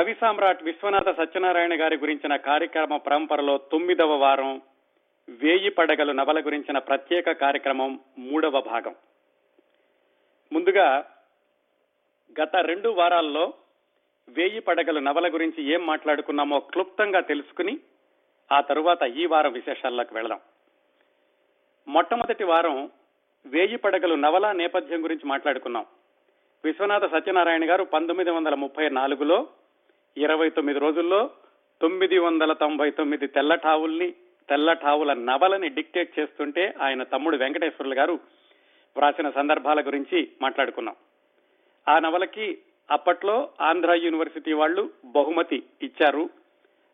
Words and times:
కవి 0.00 0.16
సామ్రాట్ 0.20 0.62
విశ్వనాథ 0.62 1.16
సత్యనారాయణ 1.16 1.80
గారి 1.80 1.96
గురించిన 1.96 2.36
కార్యక్రమ 2.36 2.96
పరంపరలో 2.96 3.58
తొమ్మిదవ 3.58 4.14
వారం 4.14 4.62
వేయి 5.28 5.70
పడగలు 5.70 6.12
నవల 6.12 6.40
గురించిన 6.40 6.78
ప్రత్యేక 6.78 7.30
కార్యక్రమం 7.30 8.00
మూడవ 8.18 8.60
భాగం. 8.60 8.94
ముందుగా 10.52 11.10
గత 12.42 12.56
రెండు 12.56 12.88
వారాల్లో 12.88 13.54
వేయి 14.28 14.60
పడగలు 14.60 15.00
నవల 15.00 15.34
గురించి 15.34 15.72
ఏం 15.72 15.86
మాట్లాడుకున్నామో 15.86 16.60
క్లుప్తంగా 16.60 17.20
తెలుసుకుని 17.20 17.80
ఆ 18.52 18.60
తరువాత 18.60 19.02
ఈ 19.02 19.26
వారం 19.26 19.52
విశేషాల్లోకి 19.52 20.14
వెళదాం. 20.14 20.40
మొట్టమొదటి 21.88 22.44
వారం 22.44 22.90
వేయి 23.46 23.76
పడగలు 23.76 24.14
నవల 24.14 24.52
నేపథ్యం 24.52 25.04
గురించి 25.04 25.28
మాట్లాడుకున్నాం. 25.28 25.86
విశ్వనాథ 26.64 27.12
సత్యనారాయణ 27.12 27.70
గారు 27.70 27.84
పంతొమ్మిది 27.84 28.30
వందల 28.30 28.54
ముప్పై 28.54 28.88
నాలుగులో 28.88 29.48
ఇరవై 30.16 30.50
తొమ్మిది 30.50 30.78
రోజుల్లో 30.78 31.30
తొమ్మిది 31.82 32.18
వందల 32.18 32.52
తొంభై 32.52 32.90
తొమ్మిది 32.90 33.26
తెల్లటావుల్ని 33.26 34.10
తెల్లటావుల 34.48 35.12
నవలని 35.12 35.68
డిక్టేట్ 35.68 36.20
చేస్తుంటే 36.20 36.74
ఆయన 36.82 37.02
తమ్ముడు 37.02 37.36
వెంకటేశ్వర్లు 37.36 37.94
గారు 37.94 38.12
వ్రాసిన 38.96 39.30
సందర్భాల 39.30 39.80
గురించి 39.80 40.28
మాట్లాడుకున్నాం. 40.42 40.96
ఆ 41.88 41.98
నవలకి 41.98 42.58
అప్పట్లో 42.90 43.50
ఆంధ్ర 43.60 43.94
యూనివర్సిటీ 43.94 44.52
వాళ్ళు 44.52 44.90
బహుమతి 45.04 45.62
ఇచ్చారు. 45.82 46.30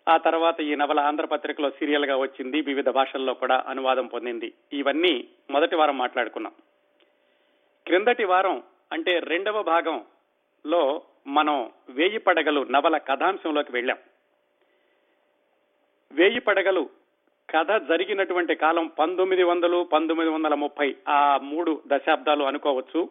ఆ 0.09 0.17
తర్వాత 0.17 0.61
ఈ 0.61 0.75
నవల 0.75 1.01
ఆంధ్రపత్రికలో 1.01 1.71
సీరియల్గా 1.71 2.17
వచ్చింది 2.17 2.61
వివిధ 2.61 2.89
భాషల్లో 2.89 3.35
కూడా 3.35 3.65
అనువాదం 3.69 4.07
పొందింది. 4.07 4.53
ఇవన్నీ 4.73 5.29
మొదటి 5.51 5.77
వారం 5.77 5.99
మాట్లాడుకున్నాం. 5.99 6.53
క్రిందటి 7.87 8.25
వారం 8.25 8.63
అంటే 8.93 9.19
రెండవ 9.19 9.63
భాగంలో 9.63 11.03
మనం 11.27 11.71
వేయి 11.89 12.19
పడగలు 12.19 12.65
నవల 12.65 12.99
కథాంశంలోకి 12.99 13.73
వెళ్ళాం. 13.73 13.99
వేయి 16.13 16.41
పడగలు 16.41 16.91
కథ 17.51 17.83
జరిగినటువంటి 17.89 18.55
కాలం 18.55 18.87
పంతొమ్మిది 18.87 19.43
వందలు 19.43 19.85
పంతొమ్మిది 19.93 20.31
వందల 20.31 20.55
ముప్పై 20.55 20.97
ఆ 21.09 21.37
మూడు 21.37 21.83
దశాబ్దాలు 21.87 22.45
అనుకోవచ్చు. 22.45 23.11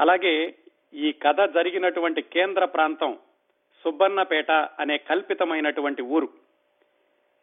అలాగే 0.00 0.54
ఈ 0.94 1.12
కథ 1.12 1.40
జరిగినటువంటి 1.40 2.22
కేంద్ర 2.22 2.64
ప్రాంతం 2.64 3.18
సుబ్బన్నపేట 3.84 4.50
అనే 4.50 4.98
కల్పితమైనటువంటి 4.98 6.02
ఊరు. 6.02 6.28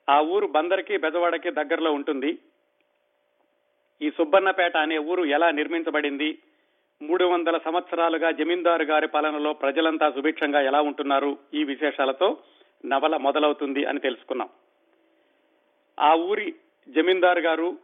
ఆ 0.10 0.20
ఊరు 0.20 0.48
బందరికి 0.48 0.98
బెజవాడకి 0.98 1.52
దగ్గరలో 1.52 1.92
ఉంటుంది. 1.92 2.40
ఈ 4.02 4.10
సుబ్బన్నపేట 4.10 4.78
అనే 4.78 4.98
ఊరు 4.98 5.24
ఎలా 5.24 5.52
నిర్మించబడింది? 5.52 6.40
మూడు 7.02 7.26
వందల 7.26 7.58
సంవత్సరాలుగా 7.58 8.32
జమీందారు 8.32 8.84
గారి 8.84 9.08
పాలనలో 9.08 9.54
ప్రజలంతా 9.54 10.12
సుభిక్షంగా 10.12 10.62
ఎలా 10.62 10.82
ఉంటున్నారు? 10.82 11.38
ఈ 11.54 11.64
విశేషాలతో 11.64 12.38
నవల 12.86 13.18
మొదలవుతుంది 13.18 13.86
అని 13.86 14.00
తెలుసుకున్నాం. 14.00 14.50
ఆ 16.00 16.16
ఊరి 16.16 16.56
జమీందారు 16.90 17.40
గారు 17.40 17.78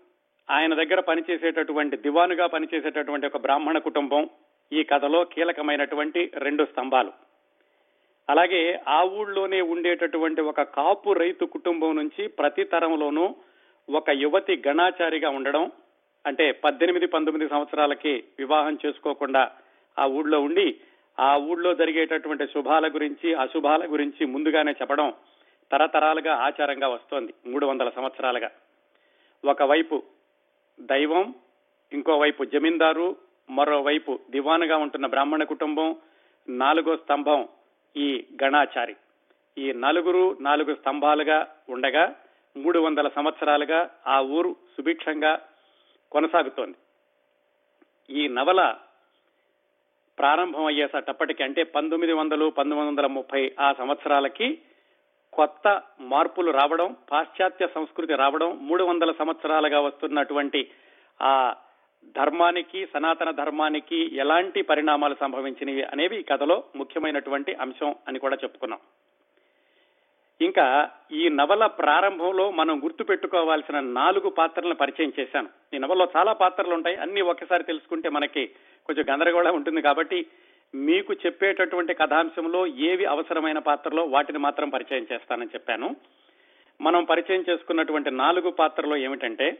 ఆయన 0.49 0.73
దగ్గర 0.73 0.99
పనిచేసేటటువంటి 0.99 1.97
దివానుగా 1.97 2.47
పనిచేసేటటువంటి 2.47 3.27
ఒక 3.27 3.37
బ్రాహ్మణ 3.37 3.77
కుటుంబం. 3.77 4.29
ఈ 4.73 4.83
కథలో 4.83 5.23
కీలకమైనటువంటి 5.25 6.31
రెండు 6.35 6.65
స్తంభాలు. 6.65 7.11
అలాగే 8.29 8.79
ఆ 8.87 9.03
ఊళ్ళోనే 9.03 9.61
ఉండేటటువంటి 9.61 10.41
ఒక 10.41 10.61
కాపు 10.61 11.13
రైతు 11.13 11.45
కుటుంబం 11.45 11.95
నుంచి 11.95 12.27
ప్రతి 12.27 12.63
తరంలోనూ 12.63 13.35
ఒక 13.89 14.09
యువతి 14.09 14.63
గణాచారిగా 14.67 15.29
ఉండడం 15.29 15.71
అంటే 16.25 16.51
పద్దెనిమిది 16.51 17.05
పంతొమ్మిది 17.05 17.49
సంవత్సరాలకి 17.49 18.23
వివాహం 18.39 18.77
చేసుకోకుండా 18.85 19.51
ఆ 19.99 20.05
ఊళ్ళో 20.05 20.41
ఉండి 20.41 20.75
ఆ 21.19 21.37
ఊళ్ళో 21.37 21.73
జరిగేటటువంటి 21.73 22.47
శుభాల 22.47 22.87
గురించి 22.87 23.33
అశుభాల 23.33 23.85
గురించి 23.85 24.25
ముందుగానే 24.25 24.71
చెప్పడం 24.71 25.13
తరతరాలుగా 25.71 26.35
ఆచారంగా 26.35 26.87
వస్తోంది 26.87 27.33
మూడు 27.45 27.65
వందల 27.65 27.89
సంవత్సరాలుగా. 27.89 28.51
ఒకవైపు 29.45 30.03
దైవం 30.79 31.33
ఇంకోవైపు 31.93 32.45
జమీందారు 32.45 33.15
మరోవైపు 33.49 34.19
దివానుగా 34.29 34.77
ఉంటున్న 34.77 35.05
బ్రాహ్మణ 35.05 35.43
కుటుంబం 35.43 35.95
నాలుగో 36.49 36.97
స్తంభం 36.97 37.47
ఈ 37.97 38.25
గణాచారి. 38.43 38.95
ఈ 39.57 39.73
నలుగురు 39.73 40.37
నాలుగు 40.41 40.75
స్తంభాలుగా 40.75 41.47
ఉండగా 41.69 42.15
మూడు 42.57 42.79
వందల 42.79 43.07
సంవత్సరాలుగా 43.07 43.89
ఆ 44.07 44.21
ఊరు 44.21 44.55
సుభిక్షంగా 44.77 45.39
కొనసాగుతోంది. 46.15 46.77
ఈ 48.09 48.27
నవల 48.27 48.61
ప్రారంభం 50.17 50.65
అయ్యేసటప్పటికి 50.65 51.43
అంటే 51.43 51.63
పంతొమ్మిది 51.63 52.13
వందలు 52.13 52.45
పంతొమ్మిది 52.49 52.89
వందల 52.89 53.05
ముప్పై 53.05 53.41
ఆ 53.59 53.73
సంవత్సరాలకి 53.73 54.47
కొత్త 55.33 55.81
మార్పులు 56.01 56.51
రావడం 56.51 56.95
పాశ్చాత్య 57.11 57.67
సంస్కృతి 57.67 58.13
రావడం 58.13 58.49
మూడు 58.61 58.83
వందల 58.83 59.11
సంవత్సరాలుగా 59.11 59.79
వస్తున్నటువంటి 59.79 60.61
ఆ 61.21 61.33
ధర్మానికి 62.15 62.85
సనాతన 62.85 63.31
ధర్మానికి 63.31 63.99
ఎలాంటి 64.15 64.61
పరిణామాలు 64.61 65.15
సంభవించినవి 65.19 65.83
అనేవి 65.83 66.19
ఈ 66.19 66.23
కథలో 66.23 66.63
ముఖ్యమైనటువంటి 66.75 67.53
అంశం 67.53 67.95
అని 68.07 68.19
కూడా 68.19 68.37
చెప్పుకున్నాం. 68.43 68.79
ఇంకా 70.41 70.89
ఈ 71.11 71.29
నవల 71.29 71.65
ప్రారంభంలో 71.65 72.51
మనం 72.51 72.83
గుర్తుపెట్టుకోవాల్సిన 72.83 73.79
నాలుగు 73.79 74.29
పాత్రలను 74.29 74.75
పరిచయం 74.75 75.13
చేశాను. 75.19 75.49
ఈ 75.73 75.77
నవలలో 75.77 76.07
చాలా 76.17 76.33
పాత్రలు 76.33 76.73
ఉంటాయి 76.73 76.95
అన్ని 76.95 77.21
ఒక్కసారి 77.21 77.63
తెలుసుకుంటే 77.63 78.09
మనకి 78.09 78.47
కొంచెం 78.85 79.05
గందరగోళం 79.13 79.55
ఉంటుంది 79.55 79.81
కాబట్టి 79.81 80.25
మీకు 80.75 81.13
చెప్పేటటువంటి 81.13 81.93
కథాంశంలో 81.93 82.67
ఏవి 82.67 83.05
అవసరమైన 83.05 83.59
పాత్రలో 83.59 84.03
వాటిని 84.03 84.37
మాత్రం 84.37 84.69
పరిచయం 84.69 85.07
చేస్తానని 85.13 85.49
చెప్పాను. 85.53 85.95
మనం 86.81 87.03
పరిచయం 87.03 87.45
చేసుకున్నటువంటి 87.49 88.11
నాలుగు 88.11 88.49
పాత్రలో 88.49 88.97
ఏమిటంటే 88.97 89.57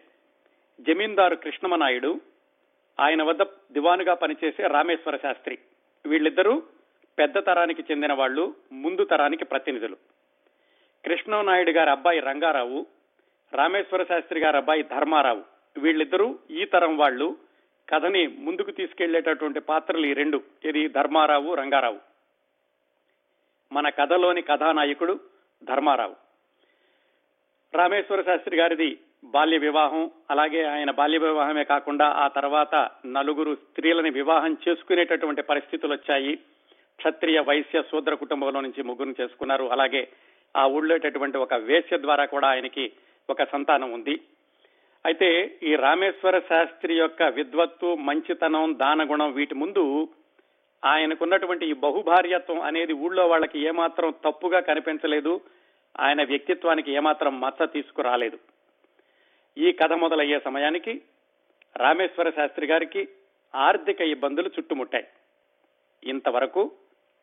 జమీందారు 0.79 1.35
కృష్ణమనాయుడు 1.35 2.21
ఆయన 2.99 3.23
వద్ద 3.23 3.43
దివానుగా 3.43 4.13
పనిచేసే 4.13 4.67
రామేశ్వర 4.67 5.15
శాస్త్రి. 5.15 5.57
వీళ్ళిద్దరూ 6.05 6.63
పెద్ద 7.19 7.45
తరానికి 7.45 7.83
చెందిన 7.91 8.13
వాళ్ళు 8.13 8.55
ముందు 8.71 9.03
తరానికి 9.03 9.45
ప్రతినిధులు. 9.45 10.14
కృష్ణనాయుడు 11.05 11.71
గారి 11.71 11.89
అబ్బాయి 11.89 12.19
రంగారావు 12.19 12.85
రామేశ్వర 13.53 14.03
శాస్త్రి 14.03 14.39
గారి 14.39 14.57
అబ్బాయి 14.57 14.83
ధర్మారావు. 14.83 15.43
వీళ్ళిద్దరూ 15.79 16.39
ఈ 16.51 16.65
తరం 16.65 16.97
వాళ్ళు. 16.97 17.37
కథని 17.89 18.27
ముందుకు 18.27 18.71
తీసుకెళ్ళేటటువంటి 18.71 19.59
పాత్రలు 19.59 20.05
ఈ 20.05 20.13
రెండు. 20.13 20.41
ఇది 20.65 20.87
ధర్మారావు 20.87 21.53
రంగారావు. 21.53 21.99
మన 23.71 23.89
కథలోని 23.89 24.41
కథానాయకుడు 24.41 25.19
ధర్మారావు. 25.63 26.15
రామేశ్వర 27.77 28.21
శాస్త్రి 28.21 28.57
గారిది 28.57 28.99
బాల్య 29.23 29.57
వివాహం. 29.57 30.11
అలాగే 30.31 30.63
ఆయన 30.63 30.91
బాల్య 30.91 31.17
వివాహమే 31.17 31.63
కాకుండా 31.63 32.05
ఆ 32.05 32.27
తర్వాత 32.27 32.89
నలుగురు 33.05 33.55
స్త్రీలని 33.55 34.09
వివాహం 34.09 34.57
చేసుకునేటటువంటి 34.69 35.41
పరిస్థితులు 35.41 35.93
వచ్చాయి. 35.93 36.39
క్షత్రియ 36.97 37.39
వైశ్య 37.39 37.81
శూద్ర 37.81 38.13
కుటుంబంలో 38.13 38.61
నుంచి 38.61 38.83
ముగ్గురు 38.83 39.15
చేసుకున్నారు. 39.21 39.65
అలాగే 39.65 40.07
ఆ 40.57 40.67
ఊళ్ళోటటువంటి 40.67 41.37
ఒక 41.37 41.53
వేశ్య 41.53 41.97
ద్వారా 41.97 42.25
కూడా 42.25 42.47
ఆయనకి 42.47 42.91
ఒక 43.29 43.43
సంతానం 43.43 43.91
ఉంది. 43.91 44.21
అయితే 45.05 45.59
ఈ 45.63 45.75
రామేశ్వర 45.75 46.39
శాస్త్రి 46.39 46.97
యొక్క 46.97 47.23
విద్వత్తు 47.23 47.95
మంచితనం 47.95 48.79
దానగుణం 48.79 49.33
వీటి 49.33 49.55
ముందు 49.55 50.07
ఆయనకున్నటువంటి 50.85 51.65
ఈ 51.69 51.73
బహుభార్యత్వం 51.73 52.61
అనేది 52.61 52.93
ఊళ్ళో 52.93 53.27
వాళ్ళకి 53.27 53.59
ఏమాత్రం 53.59 54.13
తప్పుగా 54.25 54.59
కనిపించలేదు. 54.59 55.41
ఆయన 55.99 56.23
వ్యక్తిత్వానికి 56.23 56.91
ఏమాత్రం 56.91 57.41
మచ్చ 57.41 57.67
తీసుకురాలేదు. 57.67 58.39
ఈ 59.57 59.71
కథ 59.71 59.93
మొదలయ్యే 59.93 60.39
సమయానికి 60.39 61.01
రామేశ్వర 61.77 62.29
శాస్త్రి 62.29 62.67
గారికి 62.67 63.07
ఆర్థిక 63.55 64.01
ఇబ్బందులు 64.01 64.47
చుట్టుముట్టాయి. 64.47 65.07
ఇంతవరకు 66.03 66.71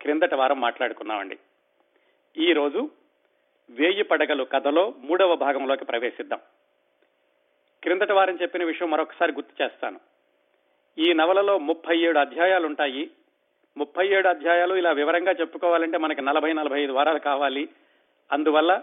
క్రిందటి 0.02 0.34
వారం 0.34 0.60
మాట్లాడుకున్నామండి. 0.60 1.38
ఈరోజు 2.36 2.90
వేయి 3.70 4.02
పడగలు 4.02 4.44
కథలో 4.44 4.94
మూడవ 4.98 5.36
భాగంలోకి 5.36 5.84
ప్రవేశిద్దాం. 5.84 6.38
క్రిందటి 7.82 8.12
వారం 8.12 8.38
చెప్పిన 8.42 8.64
విషయం 8.64 8.90
మరొకసారి 8.90 9.32
గుర్తు 9.32 9.62
చేస్తాను. 9.62 10.00
ఈ 10.98 11.12
నవలలో 11.12 11.58
ముప్పై 11.58 11.98
ఏడు 11.98 12.18
అధ్యాయాలు 12.18 12.66
ఉంటాయి 12.66 13.10
ముప్పై 13.76 14.08
ఏడు 14.08 14.28
అధ్యాయాలు 14.28 14.74
ఇలా 14.74 14.90
వివరంగా 14.90 15.32
చెప్పుకోవాలంటే 15.32 15.98
మనకి 15.98 16.22
నలభై 16.22 16.52
నలభై 16.52 16.82
ఐదు 16.82 16.92
వారాలు 16.92 17.18
కావాలి. 17.18 17.68
అందువల్ల 18.32 18.82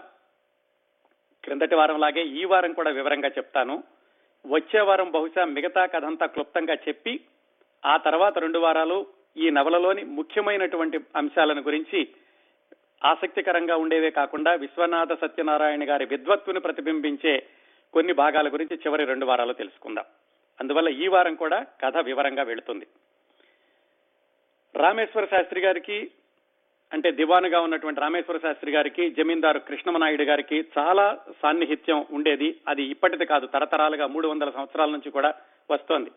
క్రిందటి 1.44 1.74
వారం 1.74 2.00
లాగే 2.00 2.22
ఈ 2.22 2.44
వారం 2.44 2.72
కూడా 2.72 2.90
వివరంగా 2.90 3.28
చెప్తాను. 3.28 3.84
వచ్చే 4.46 4.80
వారం 4.80 5.10
బహుశా 5.10 5.44
మిగతా 5.44 5.86
కథంతా 5.86 6.26
క్లుప్తంగా 6.26 6.74
చెప్పి 6.74 7.20
ఆ 7.86 7.96
తర్వాత 7.96 8.38
రెండు 8.38 8.58
వారాలు 8.58 9.19
ఈ 9.36 9.50
నవలలోని 9.50 10.04
ముఖ్యమైనటువంటి 10.04 10.98
అంశాలను 11.16 11.60
గురించి 11.60 12.08
ఆసక్తికరంగా 13.04 13.76
ఉండేవే 13.76 14.10
కాకుండా 14.10 14.52
విశ్వనాథ 14.52 15.12
సత్యనారాయణ 15.12 15.88
గారి 15.88 16.04
విద్వత్తును 16.04 16.60
ప్రతిబింబించే 16.60 17.46
కొన్ని 17.92 18.12
భాగాల 18.12 18.48
గురించి 18.48 18.76
చివరి 18.76 19.04
రెండు 19.04 19.26
వారాలు 19.26 19.52
తెలుసుకుందాం. 19.52 20.04
అందువల్ల 20.60 20.88
ఈ 20.88 21.06
వారం 21.06 21.34
కూడా 21.34 21.66
కథ 21.84 21.96
వివరంగా 21.96 22.42
వెళుతుంది. 22.42 22.86
రామేశ్వర 24.74 25.24
శాస్త్రి 25.24 25.60
గారికి 25.60 26.10
అంటే 26.92 27.10
దివానుగా 27.10 27.60
ఉన్నటువంటి 27.60 28.00
రామేశ్వర 28.00 28.38
శాస్త్రి 28.38 28.72
గారికి 28.72 29.10
జమీందారు 29.10 29.58
కృష్ణమనాయుడు 29.58 30.22
గారికి 30.22 30.64
చాలా 30.78 31.18
సాన్నిహిత్యం 31.42 32.06
ఉండేది. 32.10 32.60
అది 32.68 32.82
ఇప్పటిది 32.82 33.26
కాదు 33.26 33.46
తరతరాలుగా 33.46 34.06
మూడు 34.06 34.28
వందల 34.28 34.50
సంవత్సరాల 34.50 34.90
నుంచి 34.90 35.10
కూడా 35.10 35.34
వస్తోంది. 35.70 36.10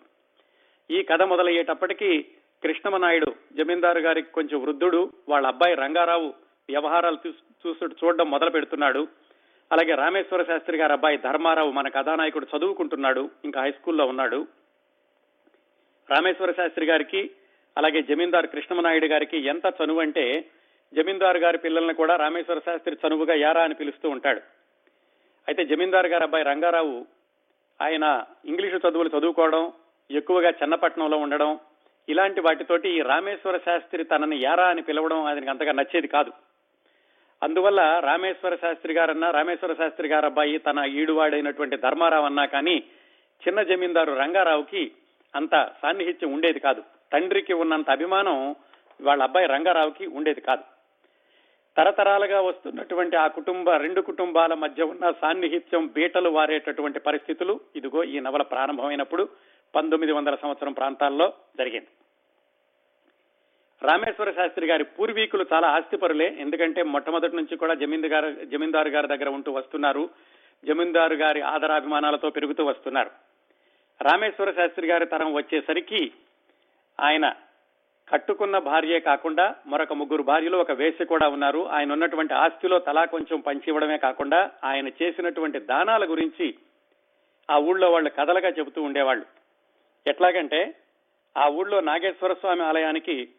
ఈ 0.92 1.04
కథ 1.04 1.22
మొదలయ్యేటప్పటికీ 1.22 2.26
కృష్ణమనాయుడు 2.64 3.36
జమీందారు 3.58 4.00
గారికి 4.00 4.32
కొంచెం 4.32 4.62
వృద్ధుడు 4.62 5.14
వాళ్ళ 5.30 5.48
అబ్బాయి 5.48 5.76
రంగారావు 5.76 6.34
వ్యవహారాలు 6.70 7.18
చూసు 7.28 7.86
చూడడం 7.86 8.32
మొదలు 8.32 8.50
పెడుతున్నాడు. 8.50 9.08
అలాగే 9.72 9.96
రామేశ్వర 9.96 10.44
శాస్త్రి 10.44 10.78
గారి 10.78 10.94
అబ్బాయి 10.94 11.18
ధర్మారావు 11.18 11.72
మన 11.72 11.88
కథానాయకుడు 11.88 12.48
చదువుకుంటున్నాడు 12.58 13.30
ఇంకా 13.46 13.62
హై 13.62 13.72
స్కూల్లో 13.72 14.06
ఉన్నాడు. 14.06 14.48
రామేశ్వర 16.10 16.52
శాస్త్రి 16.52 16.86
గారికి 16.86 17.32
అలాగే 17.78 18.02
జమీందారు 18.02 18.48
కృష్ణమనాయుడు 18.48 19.06
గారికి 19.06 19.38
ఎంత 19.38 19.74
చనువు 19.82 20.00
అంటే 20.00 20.46
జమీందారు 20.94 21.38
గారి 21.38 21.58
పిల్లల్ని 21.58 21.94
కూడా 21.94 22.16
రామేశ్వర 22.16 22.60
శాస్త్రి 22.60 22.98
చనువుగా 23.08 23.34
యారా 23.34 23.64
అని 23.64 23.74
పిలుస్తూ 23.74 24.10
ఉంటాడు. 24.10 24.42
అయితే 25.48 25.66
జమీందారు 25.66 26.08
గారి 26.08 26.24
అబ్బాయి 26.24 26.44
రంగారావు 26.44 27.06
ఆయన 27.82 28.26
ఇంగ్లీషు 28.46 28.78
చదువులు 28.88 29.20
చదువుకోవడం 29.20 29.72
ఎక్కువగా 30.12 30.50
చెన్నపట్నంలో 30.50 31.18
ఉండడం 31.18 31.60
ఇలాంటి 32.10 32.42
వాటితోటి 32.42 32.90
ఈ 32.90 33.02
రామేశ్వర 33.02 33.58
శాస్త్రి 33.58 34.04
తనని 34.04 34.44
యారా 34.44 34.68
అని 34.68 34.82
పిలవడం 34.82 35.26
ఆయనకి 35.26 35.50
అంతగా 35.50 35.72
నచ్చేది 35.72 36.08
కాదు. 36.08 36.32
అందువల్ల 37.44 38.00
రామేశ్వర 38.00 38.56
శాస్త్రి 38.56 38.94
గారన్నా 38.94 39.32
రామేశ్వర 39.32 39.74
శాస్త్రి 39.74 40.08
గారు 40.08 40.26
అబ్బాయి 40.26 40.58
తన 40.58 40.80
ఈడువాడైనటువంటి 40.80 41.78
ధర్మారావు 41.78 42.26
అన్నా 42.26 42.46
కానీ 42.46 42.84
చిన్న 43.48 43.62
జమీందారు 43.62 44.14
రంగారావుకి 44.14 44.92
అంత 45.36 45.72
సాన్నిహిత్యం 45.82 46.34
ఉండేది 46.34 46.60
కాదు. 46.60 46.84
తండ్రికి 47.14 47.54
ఉన్నంత 47.54 47.90
అభిమానం 47.90 48.56
వాళ్ళ 49.02 49.24
అబ్బాయి 49.24 49.48
రంగారావుకి 49.48 50.08
ఉండేది 50.08 50.42
కాదు. 50.42 50.64
తరతరాలుగా 51.78 52.42
వస్తున్నటువంటి 52.42 53.16
ఆ 53.16 53.28
కుటుంబ 53.28 53.72
రెండు 53.72 54.02
కుటుంబాల 54.02 54.54
మధ్య 54.54 54.84
ఉన్న 54.84 55.12
సాన్నిహిత్యం 55.12 55.88
బీటలు 55.88 56.30
వారేటటువంటి 56.30 57.00
పరిస్థితులు 57.00 57.60
ఇదిగో 57.76 58.04
ఈ 58.04 58.20
నవల 58.20 58.42
ప్రారంభమైనప్పుడు 58.42 59.30
పంతొమ్మిది 59.76 60.14
వందల 60.14 60.36
సంవత్సరం 60.36 60.74
ప్రాంతాల్లో 60.74 61.34
జరిగింది. 61.58 61.88
రామేశ్వర 63.84 64.32
శాస్త్రి 64.32 64.68
గారి 64.68 64.84
పూర్వీకులు 64.84 65.46
చాలా 65.54 65.68
ఆస్తిపరులే. 65.68 66.36
ఎందుకంటే 66.40 66.84
మొట్టమొదటి 66.84 67.36
నుంచి 67.36 67.58
కూడా 67.58 67.74
జమీందారు 67.74 68.32
జమీందారు 68.32 68.90
గారి 68.90 69.08
దగ్గర 69.08 69.30
ఉంటూ 69.30 69.52
వస్తున్నారు. 69.52 70.10
జమీందారు 70.66 71.14
గారి 71.14 71.42
ఆదరాభిమానాలతో 71.42 72.30
పెరుగుతూ 72.30 72.66
వస్తున్నారు. 72.66 73.12
రామేశ్వర 74.02 74.52
శాస్త్రి 74.52 74.88
గారి 74.88 75.06
తరం 75.06 75.34
వచ్చేసరికి 75.34 76.12
ఆయన 77.00 77.34
కట్టుకున్న 78.10 78.58
భార్యే 78.58 79.00
కాకుండా 79.00 79.56
మరొక 79.68 79.94
ముగ్గురు 79.94 80.24
భార్యలు 80.24 80.58
ఒక 80.58 80.72
వేసి 80.72 81.06
కూడా 81.06 81.28
ఉన్నారు. 81.28 81.70
ఆయన 81.70 81.92
ఉన్నటువంటి 81.92 82.34
ఆస్తిలో 82.34 82.80
తలా 82.80 83.06
కొంచెం 83.06 83.40
పంచివ్వడమే 83.40 83.98
కాకుండా 83.98 84.52
ఆయన 84.64 84.88
చేసినటువంటి 84.88 85.60
దానాల 85.60 86.06
గురించి 86.06 86.56
ఆ 87.50 87.58
ఊళ్ళో 87.58 87.92
వాళ్ళు 87.92 88.10
కథలుగా 88.10 88.50
చెబుతూ 88.50 88.82
ఉండేవాళ్ళు. 88.82 89.43
ఎట్లాగంటే 90.08 90.76
ఆ 91.38 91.48
ఊళ్ళో 91.48 91.82
నాగేశ్వర 91.82 92.34
స్వామి 92.34 92.64
ఆలయానికి 92.64 93.30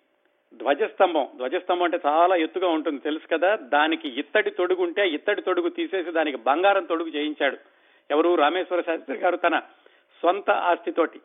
ధ్వజస్తంభం 0.55 1.29
ధ్వజస్తంభం 1.37 1.83
అంటే 1.83 1.99
చాలా 2.07 2.37
ఎత్తుగా 2.37 2.69
ఉంటుంది 2.69 3.01
తెలుసు 3.01 3.29
కదా? 3.29 3.57
దానికి 3.57 4.09
ఇత్తడి 4.09 4.51
తొడుగు 4.51 4.83
ఉంటే 4.83 5.09
ఇత్తడి 5.09 5.43
తొడుగు 5.43 5.69
తీసేసి 5.69 6.11
దానికి 6.11 6.37
బంగారం 6.37 6.85
తొడుగు 6.85 7.09
చేయించాడు. 7.09 7.57
ఎవరు? 8.11 8.35
రామేశ్వర 8.35 8.81
శాస్త్రి 8.81 9.19
గారు 9.19 9.37
తన 9.37 9.59
సొంత 10.23 10.51
ఆస్తితోటి. 10.51 11.21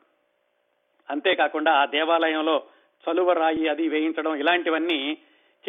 అంతేకాకుండా 1.10 1.72
ఆ 1.72 1.86
దేవాలయంలో 1.86 2.64
చలువ 3.12 3.34
రాయి 3.34 3.68
అది 3.68 3.88
వేయించడం 3.88 4.36
ఇలాంటివన్నీ 4.36 5.18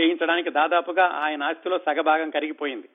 చేయించడానికి 0.01 0.51
దాదాపుగా 0.51 1.07
ఆయన 1.07 1.43
ఆస్తిలో 1.43 1.79
సగభాగం 1.79 2.31
కరిగిపోయింది. 2.31 2.89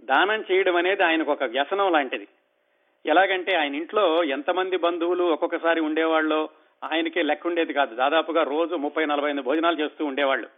దానం 0.00 0.44
చేయడం 0.52 0.76
అనేది 0.76 1.04
ఆయనకు 1.04 1.32
ఒక 1.32 1.44
వ్యసనం 1.44 1.92
లాంటిది. 1.92 2.28
ఎలాగంటే 3.06 3.56
ఆయన 3.56 3.74
ఇంట్లో 3.74 4.24
ఎంతమంది 4.24 4.76
బంధువులు 4.76 5.24
ఒక్కొక్కసారి 5.24 5.80
ఉండేవాళ్ళు 5.80 6.48
ఆయనకే 6.84 7.22
లెక్క 7.22 7.46
ఉండేది 7.46 7.72
కాదు. 7.72 7.94
దాదాపుగా 7.94 8.42
రోజు 8.42 8.74
ముప్పై 8.74 9.06
నలభై 9.06 9.30
ఐదు 9.30 9.42
భోజనాలు 9.42 9.80
చేస్తూ 9.80 10.04
ఉండేవాళ్ళు. 10.04 10.48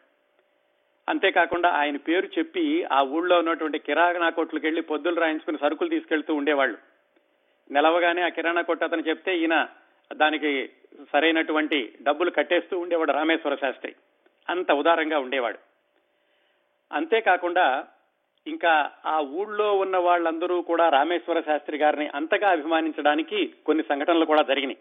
అంతేకాకుండా 1.09 1.69
ఆయన 1.69 1.97
పేరు 1.97 2.27
చెప్పి 2.27 2.85
ఆ 2.85 3.03
ఊళ్ళో 3.03 3.39
ఉన్నటువంటి 3.39 3.79
కిరాణా 3.79 4.31
కొట్లకు 4.31 4.67
వెళ్ళి 4.67 4.83
పొద్దులు 4.83 5.21
రాయించుకుని 5.21 5.59
సరుకులు 5.59 5.89
తీసుకెళ్తూ 5.89 6.35
ఉండేవాళ్ళు. 6.35 6.79
నిలవగానే 7.71 8.23
ఆ 8.23 8.29
కిరాణా 8.29 8.63
కొట్టు 8.63 8.85
అతను 8.85 9.01
చెప్తే 9.01 9.39
ఈయన 9.39 9.69
దానికి 10.13 10.71
సరైనటువంటి 11.13 11.95
డబ్బులు 12.03 12.31
కట్టేస్తూ 12.31 12.79
ఉండేవాడు 12.79 13.13
రామేశ్వర 13.13 13.55
శాస్త్రి. 13.55 13.95
అంత 14.49 14.73
ఉదారంగా 14.73 15.19
ఉండేవాడు. 15.19 15.59
అంతేకాకుండా 16.93 17.87
ఇంకా 18.47 18.91
ఆ 19.07 19.21
ఊళ్ళో 19.21 19.77
ఉన్న 19.77 19.97
వాళ్ళందరూ 19.97 20.63
కూడా 20.63 20.89
రామేశ్వర 20.89 21.41
శాస్త్రి 21.41 21.79
గారిని 21.79 22.09
అంతగా 22.15 22.51
అభిమానించడానికి 22.51 23.55
కొన్ని 23.67 23.85
సంఘటనలు 23.85 24.25
కూడా 24.25 24.43
జరిగినాయి. 24.43 24.79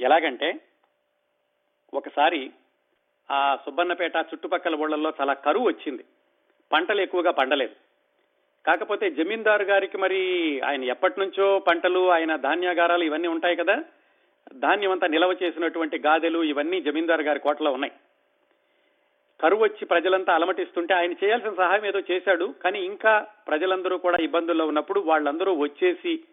ఎలాగంటే 0.00 0.60
ఒకసారి 1.94 2.50
ఆ 3.30 3.58
సుబ్బన్నపేట 3.66 4.16
చుట్టుపక్కల 4.16 4.74
ఊళ్ళల్లో 4.74 5.12
చాలా 5.20 5.32
కరువు 5.32 5.66
వచ్చింది. 5.66 6.04
పంటలు 6.72 7.00
ఎక్కువగా 7.00 7.30
పండలేదు. 7.30 7.74
కాకపోతే 8.66 9.10
జమీందారు 9.10 9.62
గారికి 9.62 9.98
మరి 9.98 10.20
ఆయన 10.60 10.84
ఎప్పటి 10.84 11.20
నుంచో 11.20 11.58
పంటలు 11.58 12.10
ఆయన 12.10 12.36
ధాన్యాగారాలు 12.36 13.04
ఇవన్నీ 13.04 13.28
ఉంటాయి 13.28 13.56
కదా 13.56 13.84
ధాన్యం 14.54 14.90
అంతా 14.90 15.06
నిల్వ 15.06 15.36
చేసినటువంటి 15.42 15.98
గాదెలు 15.98 16.42
ఇవన్నీ 16.42 16.80
జమీందారు 16.80 17.22
గారి 17.22 17.40
కోటలో 17.40 17.72
ఉన్నాయి. 17.72 17.92
కరువు 19.42 19.62
వచ్చి 19.62 19.84
ప్రజలంతా 19.84 20.34
అలమటిస్తుంటే 20.34 20.94
ఆయన 20.94 21.12
చేయాల్సిన 21.12 21.52
సహాయం 21.52 21.86
ఏదో 21.86 22.00
చేశాడు. 22.10 22.54
కానీ 22.62 22.78
ఇంకా 22.84 23.26
ప్రజలందరూ 23.48 23.98
కూడా 23.98 24.18
ఇబ్బందుల్లో 24.20 24.66
ఉన్నప్పుడు 24.66 25.00
వాళ్ళందరూ 25.00 25.54
వచ్చేసి 25.54 26.24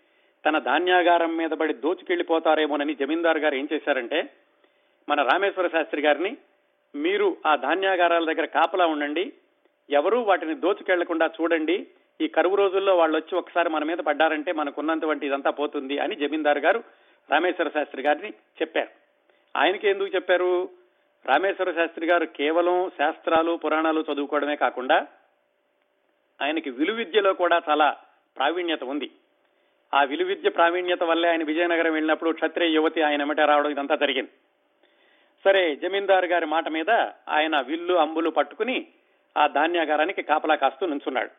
తన 0.45 0.59
ధాన్యాగారం 0.59 1.37
మీద 1.37 1.49
పడి 1.49 1.73
దోచుకెళ్ళిపోతారేమోనని 1.73 2.95
జమీందారు 2.95 3.39
గారు 3.39 3.55
ఏం 3.55 3.67
చేశారంటే 3.73 4.29
మన 5.09 5.21
రామేశ్వర 5.21 5.67
శాస్త్రి 5.67 6.01
గారిని 6.01 6.37
మీరు 6.95 7.37
ఆ 7.45 7.55
ధాన్యాగారాల 7.55 8.25
దగ్గర 8.25 8.45
కాపలా 8.45 8.85
ఉండండి 8.85 9.33
ఎవరూ 9.89 10.21
వాటిని 10.21 10.55
దోచుకెళ్ళకుండా 10.55 11.29
చూడండి 11.41 11.87
ఈ 12.21 12.27
కరువు 12.27 12.55
రోజుల్లో 12.55 12.97
వాళ్ళు 12.97 13.17
వచ్చి 13.17 13.37
ఒకసారి 13.37 13.69
మన 13.69 13.83
మీద 13.83 13.97
పడ్డారంటే 13.97 14.51
మనకున్నంతవంటి 14.51 15.25
ఇదంతా 15.25 15.49
పోతుంది 15.49 15.99
అని 15.99 16.15
జమీందారు 16.15 16.59
గారు 16.59 16.83
రామేశ్వర 17.31 17.69
శాస్త్రి 17.69 18.01
గారిని 18.01 18.29
చెప్పారు. 18.29 18.89
ఆయనకి 19.55 19.89
ఎందుకు 19.89 20.15
చెప్పారు? 20.15 20.69
రామేశ్వర 21.25 21.71
శాస్త్రి 21.71 22.05
గారు 22.05 22.25
కేవలం 22.25 22.89
శాస్త్రాలు 22.89 23.57
పురాణాలు 23.57 24.05
చదువుకోవడమే 24.13 24.55
కాకుండా 24.55 25.07
ఆయనకి 26.41 26.69
విలువిద్యలో 26.69 27.33
కూడా 27.33 27.61
చాలా 27.69 27.97
ప్రావీణ్యత 28.37 28.83
ఉంది. 28.83 29.11
ఆ 29.93 30.03
విలువిద్య 30.03 30.49
ప్రావీణ్యత 30.49 31.03
వల్లే 31.03 31.29
ఆయన 31.29 31.43
విజయనగరం 31.43 31.93
వెళ్ళినప్పుడు 31.93 32.31
క్షత్రియ 32.31 32.69
యువతి 32.69 33.01
ఆయన 33.01 33.21
ఎమట 33.21 33.39
రావడం 33.39 33.69
ఇదంతా 33.69 33.95
జరిగింది. 33.95 34.29
సరే 35.43 35.75
జమీందారు 35.75 36.25
గారి 36.25 36.45
మాట 36.45 36.67
మీద 36.67 36.89
ఆయన 37.29 37.59
విల్లు 37.59 37.93
అంబులు 37.93 38.29
పట్టుకుని 38.29 38.87
ఆ 39.37 39.47
ధాన్యాగారానికి 39.47 40.21
కాపలా 40.21 40.55
కాస్తూ 40.55 40.85
నుంచున్నాడు. 40.85 41.29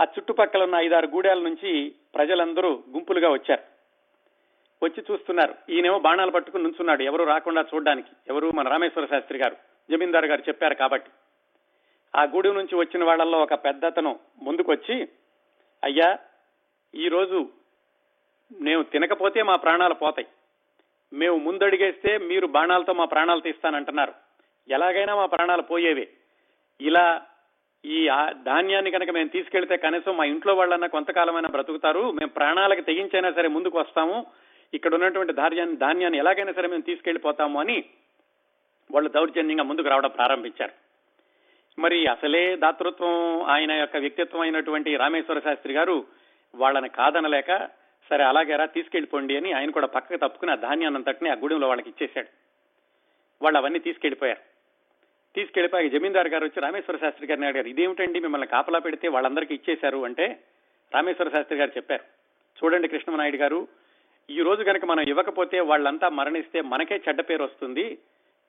ఆ 0.00 0.04
చుట్టుపక్కల 0.04 0.62
ఉన్న 0.62 0.74
ఐదారు 0.74 1.06
గూడెల 1.06 1.38
నుంచి 1.38 1.94
ప్రజలందరూ 2.14 2.82
గుంపులుగా 2.92 3.30
వచ్చారు. 3.30 3.79
వచ్చి 4.82 5.04
చూస్తున్నారు. 5.10 5.54
ఈయనేమో 5.70 5.98
బాణాలు 5.98 6.30
పట్టుకుని 6.30 6.62
నుంచున్నాడు. 6.62 7.02
ఎవరు 7.02 7.24
రాకుండా 7.24 7.64
చూడడానికి. 7.74 8.08
ఎవరు 8.28 8.50
మన 8.54 8.68
రామేశ్వర 8.68 9.06
శాస్త్రి 9.06 9.38
గారు 9.38 9.56
జమీందారు 9.90 10.26
గారు 10.26 10.42
చెప్పారు 10.48 10.74
కాబట్టి. 10.74 11.10
ఆ 12.16 12.22
గుడి 12.22 12.52
నుంచి 12.52 12.74
వచ్చిన 12.74 13.04
వాళ్ళల్లో 13.04 13.38
ఒక 13.38 13.54
పెద్దతను 13.54 14.18
ముందుకొచ్చి 14.42 15.08
అయ్యా 15.84 16.18
ఈరోజు 16.94 17.48
మేము 18.60 18.82
తినకపోతే 18.82 19.42
మా 19.42 19.56
ప్రాణాలు 19.56 19.94
పోతాయి. 19.94 20.28
మేము 21.12 21.36
ముందడిగేస్తే 21.36 22.18
మీరు 22.18 22.46
బాణాలతో 22.46 22.92
మా 22.92 23.04
ప్రాణాలు 23.04 23.40
తీస్తానంటున్నారు. 23.40 24.14
ఎలాగైనా 24.68 25.14
మా 25.14 25.26
ప్రాణాలు 25.26 25.62
పోయేవే. 25.62 26.08
ఇలా 26.80 27.22
ఈ 27.84 28.08
ధాన్యాన్ని 28.42 28.90
కనుక 28.90 29.10
మేము 29.10 29.28
తీసుకెళ్తే 29.28 29.76
కనీసం 29.76 30.16
మా 30.16 30.24
ఇంట్లో 30.24 30.54
వాళ్ళన్నా 30.54 30.86
కొంతకాలమైనా 30.86 31.48
బ్రతుకుతారు. 31.48 32.10
మేము 32.10 32.28
ప్రాణాలకు 32.28 32.80
తెగించైనా 32.80 33.32
సరే 33.32 33.48
ముందుకు 33.48 33.78
వస్తాము. 33.78 34.26
ఇక్కడ 34.74 34.94
ఉన్నటువంటి 34.94 35.32
ధాన్యాన్ని 35.32 35.76
ధాన్యాన్ని 35.76 36.18
ఎలాగైనా 36.18 36.52
సరే 36.52 36.68
మేము 36.68 36.82
తీసుకెళ్ళిపోతాము 36.82 37.60
అని 37.60 37.84
వాళ్ళు 38.90 39.10
దౌర్జన్యంగా 39.10 39.62
ముందుకు 39.62 39.88
రావడం 39.88 40.10
ప్రారంభించారు. 40.10 40.72
మరి 41.78 42.06
అసలే 42.06 42.56
దాతృత్వం 42.56 43.42
ఆయన 43.42 43.72
యొక్క 43.72 43.96
వ్యక్తిత్వం 43.96 44.40
అయినటువంటి 44.40 44.96
రామేశ్వర 44.96 45.38
శాస్త్రి 45.38 45.72
గారు 45.72 46.06
వాళ్ళని 46.54 46.88
కాదనలేక 46.88 47.68
సరే 48.10 48.24
అలాగేరా 48.24 48.66
తీసుకెళ్ళిపోండి 48.66 49.36
అని 49.36 49.52
ఆయన 49.52 49.70
కూడా 49.70 49.86
పక్కకు 49.86 50.28
తప్పుకుని 50.28 50.52
ఆ 50.52 50.54
ధాన్యాన్నంతటిని 50.54 51.30
ఆ 51.30 51.34
గుడిలో 51.34 51.68
వాళ్ళకి 51.68 51.88
ఇచ్చేశాడు. 51.88 52.28
వాళ్ళు 53.42 53.58
అవన్నీ 53.58 53.78
తీసుకెళ్ళిపోయారు 53.78 54.40
తీసుకెళ్ళిపోయి 55.34 55.90
జమీందారు 55.90 56.28
గారు 56.28 56.44
వచ్చి 56.44 56.60
రామేశ్వర 56.60 56.96
శాస్త్రి 56.96 57.26
గారిని 57.26 57.46
అడిగారు 57.46 57.68
ఇదేమిటండి 57.68 58.20
మిమ్మల్ని 58.20 58.46
కాపలా 58.46 58.78
పెడితే 58.78 59.08
వాళ్ళందరికీ 59.08 59.54
ఇచ్చేశారు? 59.54 60.04
అంటే 60.04 60.44
రామేశ్వర 60.94 61.28
శాస్త్రి 61.28 61.58
గారు 61.58 61.70
చెప్పారు 61.76 62.04
చూడండి 62.58 62.88
కృష్ణమనాయుడు 62.88 63.36
గారు 63.36 63.68
ఈ 64.30 64.42
రోజు 64.42 64.62
కనుక 64.62 64.84
మనం 64.84 65.02
ఇవ్వకపోతే 65.02 65.60
వాళ్ళంతా 65.60 66.08
మరణిస్తే 66.08 66.60
మనకే 66.60 67.00
చెడ్డ 67.08 67.20
పేరు 67.20 67.44
వస్తుంది. 67.44 67.98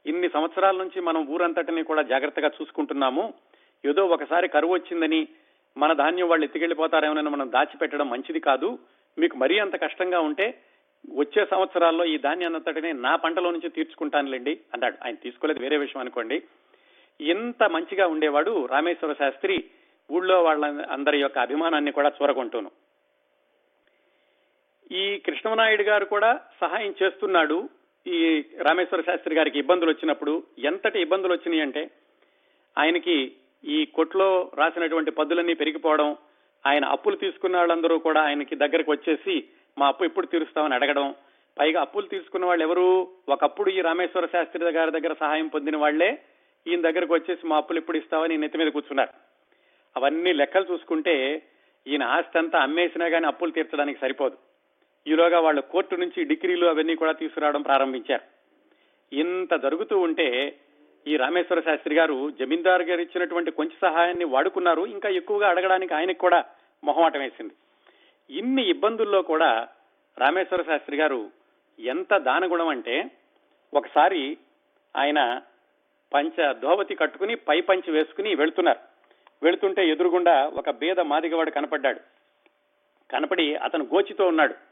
ఇన్ని 0.05 0.29
సంవత్సరాల 0.29 0.77
నుంచి 0.77 1.01
మనం 1.01 1.27
ఊరంతటిని 1.27 1.83
కూడా 1.83 2.01
జాగ్రత్తగా 2.01 2.51
చూసుకుంటున్నాము. 2.61 3.33
ఏదో 3.85 4.05
ఒకసారి 4.05 4.47
కరువు 4.47 4.73
వచ్చిందని 4.73 5.27
మన 5.77 5.93
ధాన్యం 5.93 6.29
వాళ్ళు 6.29 6.45
ఎత్తుకెళ్ళిపోతారేమోనని 6.45 7.29
మనం 7.29 7.51
దాచిపెట్టడం 7.51 8.09
మంచిది 8.09 8.39
కాదు. 8.39 8.79
మీకు 9.17 9.37
మరీ 9.37 9.59
అంత 9.59 9.81
కష్టంగా 9.81 10.19
ఉంటే 10.19 10.61
వచ్చే 11.15 11.45
సంవత్సరాల్లో 11.51 12.05
ఈ 12.05 12.17
ధాన్యాన్నంతటిని 12.17 12.93
నా 12.93 13.15
పంటలో 13.15 13.51
నుంచి 13.51 13.69
తీర్చుకుంటానులేండి 13.69 14.59
అన్నాడు. 14.73 14.97
ఆయన 15.05 15.15
తీసుకోలేదు 15.15 15.59
వేరే 15.59 15.77
విషయం 15.77 16.01
అనుకోండి. 16.01 16.43
ఎంత 17.21 17.63
మంచిగా 17.63 18.07
ఉండేవాడు 18.07 18.65
రామేశ్వర 18.65 19.13
శాస్త్రి 19.13 19.63
ఊళ్ళో 20.11 20.43
వాళ్ళ 20.43 20.85
అందరి 20.85 21.19
యొక్క 21.19 21.37
అభిమానాన్ని 21.37 21.91
కూడా 21.91 22.11
చూరగొంటూను. 22.21 22.71
ఈ 24.91 25.17
కృష్ణమనాయుడు 25.17 25.83
గారు 25.83 26.05
కూడా 26.05 26.39
సహాయం 26.61 26.95
చేస్తున్నాడు. 27.03 27.69
ఈ 28.07 28.43
రామేశ్వర 28.59 29.01
శాస్త్రి 29.01 29.35
గారికి 29.35 29.59
ఇబ్బందులు 29.59 29.89
వచ్చినప్పుడు 29.91 30.43
ఎంతటి 30.59 31.01
ఇబ్బందులు 31.01 31.33
వచ్చినాయి 31.33 31.61
అంటే 31.61 31.91
ఆయనకి 32.77 33.31
ఈ 33.63 33.85
కొట్లో 33.85 34.51
రాసినటువంటి 34.55 35.11
పద్దులన్నీ 35.11 35.53
పెరిగిపోవడం 35.53 36.15
ఆయన 36.65 36.85
అప్పులు 36.85 37.15
తీసుకున్న 37.15 37.57
వాళ్ళందరూ 37.57 37.99
కూడా 37.99 38.21
ఆయనకి 38.21 38.55
దగ్గరకు 38.55 38.91
వచ్చేసి 38.91 39.43
మా 39.77 39.87
అప్పు 39.87 40.03
ఎప్పుడు 40.03 40.25
తీరుస్తామని 40.25 40.75
అడగడం 40.75 41.15
పైగా 41.59 41.81
అప్పులు 41.81 42.05
తీసుకున్న 42.05 42.45
వాళ్ళు 42.45 42.63
ఎవరు? 42.63 43.07
ఒకప్పుడు 43.29 43.69
ఈ 43.69 43.81
రామేశ్వర 43.81 44.25
శాస్త్రి 44.25 44.71
గారి 44.71 44.91
దగ్గర 44.91 45.13
సహాయం 45.13 45.47
పొందిన 45.47 45.77
వాళ్ళే 45.77 46.21
ఈయన 46.67 46.81
దగ్గరకు 46.81 47.13
వచ్చేసి 47.13 47.47
మా 47.47 47.57
అప్పులు 47.57 47.77
ఎప్పుడు 47.77 47.97
ఇస్తామని 47.97 48.37
నెత్తి 48.37 48.57
మీద 48.57 48.67
కూర్చున్నారు. 48.67 49.09
అవన్నీ 49.97 50.33
లెక్కలు 50.33 50.65
చూసుకుంటే 50.71 51.41
ఈయన 51.87 52.03
ఆస్తి 52.03 52.37
అంతా 52.37 52.59
అమ్మేసినా 52.59 53.09
కానీ 53.09 53.27
అప్పులు 53.27 53.51
తీర్చడానికి 53.51 53.99
సరిపోదు. 53.99 54.50
ఈలోగా 55.07 55.39
వాళ్ళు 55.39 55.61
కోర్టు 55.61 55.95
నుంచి 55.95 56.23
డిగ్రీలు 56.23 56.65
అవన్నీ 56.65 56.95
కూడా 56.95 57.11
తీసుకురావడం 57.11 57.61
ప్రారంభించారు. 57.61 58.21
ఇంత 59.15 59.55
జరుగుతూ 59.55 59.99
ఉంటే 59.99 60.57
ఈ 61.07 61.17
రామేశ్వర 61.17 61.59
శాస్త్రి 61.59 61.95
గారు 61.95 62.31
జమీందారు 62.31 62.83
గారు 62.83 63.01
ఇచ్చినటువంటి 63.01 63.51
కొంచెం 63.51 63.91
సహాయాన్ని 63.91 64.25
వాడుకున్నారు. 64.25 64.81
ఇంకా 64.81 65.09
ఎక్కువగా 65.09 65.49
అడగడానికి 65.49 65.93
ఆయనకు 65.93 66.17
కూడా 66.17 66.43
మొహమాటం 66.83 67.19
వేసింది. 67.19 67.53
ఇన్ని 68.29 68.69
ఇబ్బందుల్లో 68.69 69.21
కూడా 69.21 69.67
రామేశ్వర 70.17 70.61
శాస్త్రి 70.61 70.97
గారు 70.97 71.31
ఎంత 71.79 72.17
దానగుణం 72.17 72.67
అంటే 72.67 73.11
ఒకసారి 73.73 74.37
ఆయన 74.97 75.41
పంచ 76.13 76.53
ధోవతి 76.53 76.95
కట్టుకుని 76.95 77.35
పై 77.35 77.61
పంచి 77.61 77.91
వేసుకుని 77.91 78.35
వెళుతున్నారు. 78.35 78.79
వెళుతుంటే 79.43 79.89
ఎదురుగుండా 79.89 80.47
ఒక 80.47 80.69
బీద 80.69 80.99
మాదిగవాడు 80.99 81.51
కనపడ్డాడు. 81.51 81.99
కనపడి 83.11 83.55
అతను 83.55 83.83
గోచితో 83.83 84.27
ఉన్నాడు. 84.27 84.70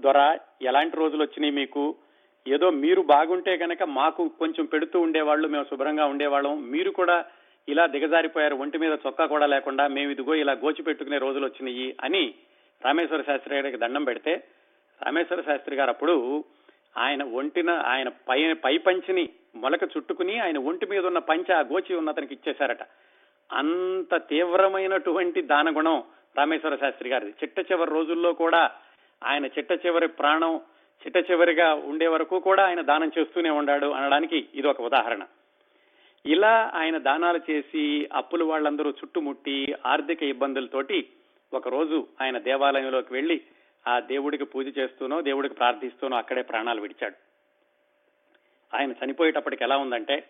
దొర 0.00 0.38
ఎలాంటి 0.62 0.96
రోజులు 0.96 1.22
వచ్చినాయి 1.22 1.52
మీకు? 1.52 1.96
ఏదో 2.48 2.70
మీరు 2.70 3.02
బాగుంటే 3.02 3.56
గనక 3.56 3.82
మాకు 3.82 4.28
కొంచెం 4.28 4.64
పెడుతూ 4.64 5.00
ఉండేవాళ్ళు 5.00 5.48
మేము 5.48 5.64
శుభ్రంగా 5.64 6.06
ఉండేవాళ్ళం. 6.06 6.70
మీరు 6.70 6.90
కూడా 6.90 7.24
ఇలా 7.68 7.86
దిగజారిపోయారు 7.86 8.56
ఒంటి 8.56 8.78
మీద 8.78 8.98
చొక్కా 9.06 9.26
కూడా 9.26 9.46
లేకుండా 9.46 9.86
మేము 9.86 10.10
ఇదిగో 10.10 10.34
ఇలా 10.34 10.52
గోచి 10.52 10.82
పెట్టుకునే 10.82 11.18
రోజులు 11.18 11.44
వచ్చినాయి 11.44 11.96
అని 12.00 12.34
రామేశ్వర 12.84 13.22
శాస్త్రి 13.22 13.54
గారికి 13.54 13.76
దండం 13.76 14.04
పెడితే 14.04 14.42
రామేశ్వర 15.02 15.40
శాస్త్రి 15.40 15.76
గారు 15.76 15.90
అప్పుడు 15.90 16.44
ఆయన 16.96 17.24
ఒంటిన 17.24 17.70
ఆయన 17.70 18.08
పై 18.08 18.52
పై 18.52 18.78
పంచిని 18.78 19.28
మొలక 19.56 19.82
చుట్టుకుని 19.82 20.38
ఆయన 20.38 20.58
ఒంటి 20.58 20.86
మీద 20.86 21.06
ఉన్న 21.06 21.18
పంచ 21.18 21.52
ఆ 21.52 21.60
గోచి 21.60 21.94
ఉన్న 21.94 22.08
అతనికి 22.08 22.34
ఇచ్చేశారట. 22.34 22.82
అంత 23.52 24.16
తీవ్రమైనటువంటి 24.16 25.42
దానగుణం 25.42 26.02
రామేశ్వర 26.36 26.76
శాస్త్రి 26.76 27.10
గారిది. 27.10 27.30
చిట్ట 27.30 27.72
చివరి 27.72 27.90
రోజుల్లో 27.90 28.32
కూడా 28.32 28.70
ఆయన 29.24 29.46
చిట్ట 29.46 29.86
చివరి 29.86 30.08
ప్రాణం 30.08 30.60
చిట్ట 31.02 31.30
చివరిగా 31.30 31.74
ఉండే 31.74 32.06
వరకు 32.06 32.40
కూడా 32.40 32.66
ఆయన 32.66 32.80
దానం 32.80 33.12
చేస్తూనే 33.18 33.50
ఉన్నాడు 33.50 33.86
అనడానికి 33.86 34.48
ఇది 34.54 34.66
ఒక 34.68 34.80
ఉదాహరణ. 34.80 35.22
ఇలా 36.26 36.70
ఆయన 36.74 36.98
దానాలు 36.98 37.40
చేసి 37.50 38.08
అప్పులు 38.12 38.44
వాళ్ళందరూ 38.44 38.90
చుట్టుముట్టి 38.90 39.74
ఆర్థిక 39.86 40.22
ఇబ్బందులతోటి 40.22 41.08
ఒకరోజు 41.54 42.06
ఆయన 42.20 42.38
దేవాలయంలోకి 42.38 43.12
వెళ్ళి 43.14 43.40
ఆ 43.88 44.00
దేవుడికి 44.00 44.44
పూజ 44.44 44.78
చేస్తూనో 44.78 45.20
దేవుడికి 45.20 45.54
ప్రార్థిస్తూనో 45.54 46.16
అక్కడే 46.16 46.42
ప్రాణాలు 46.42 46.80
విడిచాడు. 46.80 47.14
ఆయన 48.76 48.92
చనిపోయేటప్పటికి 48.92 49.64
ఎలా 49.64 49.76
ఉందంటే 49.76 50.24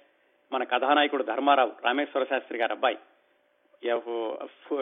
మన 0.52 0.64
కథానాయకుడు 0.64 1.22
ధర్మారావు 1.22 1.72
రామేశ్వర 1.84 2.24
శాస్త్రి 2.24 2.58
గారు 2.58 2.72
అబ్బాయి 2.72 2.98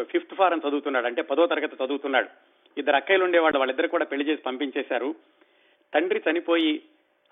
ఫిఫ్త్ 0.03 0.35
ఫారం 0.35 0.61
చదువుతున్నాడు 0.69 1.07
అంటే 1.07 1.23
పదో 1.23 1.47
తరగతి 1.47 1.85
చదువుతున్నాడు. 1.85 2.29
ఇద్దరు 2.79 2.97
అక్కయ్యలు 2.97 3.25
ఉండేవాడు 3.25 3.59
వాళ్ళిద్దరు 3.59 3.89
కూడా 3.89 4.05
పెళ్ళి 4.05 4.29
చేసి 4.29 4.43
పంపించేశారు. 4.43 5.15
తండ్రి 5.95 6.23
చనిపోయి 6.31 6.83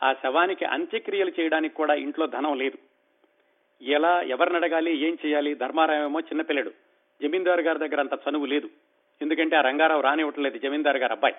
ఆ 0.03 0.13
శవానికి 0.13 0.65
అంత్యక్రియలు 0.65 1.33
చేయడానికి 1.41 1.75
కూడా 1.75 1.95
ఇంట్లో 1.95 2.27
ధనం 2.27 2.59
లేదు. 2.59 2.79
ఎలా 3.85 4.23
ఎవరిని 4.23 4.57
అడగాలి 4.57 4.97
ఏం 4.97 5.19
చేయాలి 5.27 5.55
ధర్మారావేమో 5.55 6.21
చిన్నపిల్లడు 6.21 6.73
జమీందారు 7.23 7.61
గారి 7.61 7.79
దగ్గర 7.79 8.01
అంత 8.01 8.13
చనువు 8.13 8.47
లేదు. 8.47 8.71
ఎందుకంటే 9.23 9.57
ఆ 9.57 9.61
రంగారావు 9.61 10.01
రానివ్వట్లేదు 10.01 10.59
జమీందారు 10.59 10.99
గారు 10.99 11.13
అబ్బాయి. 11.13 11.35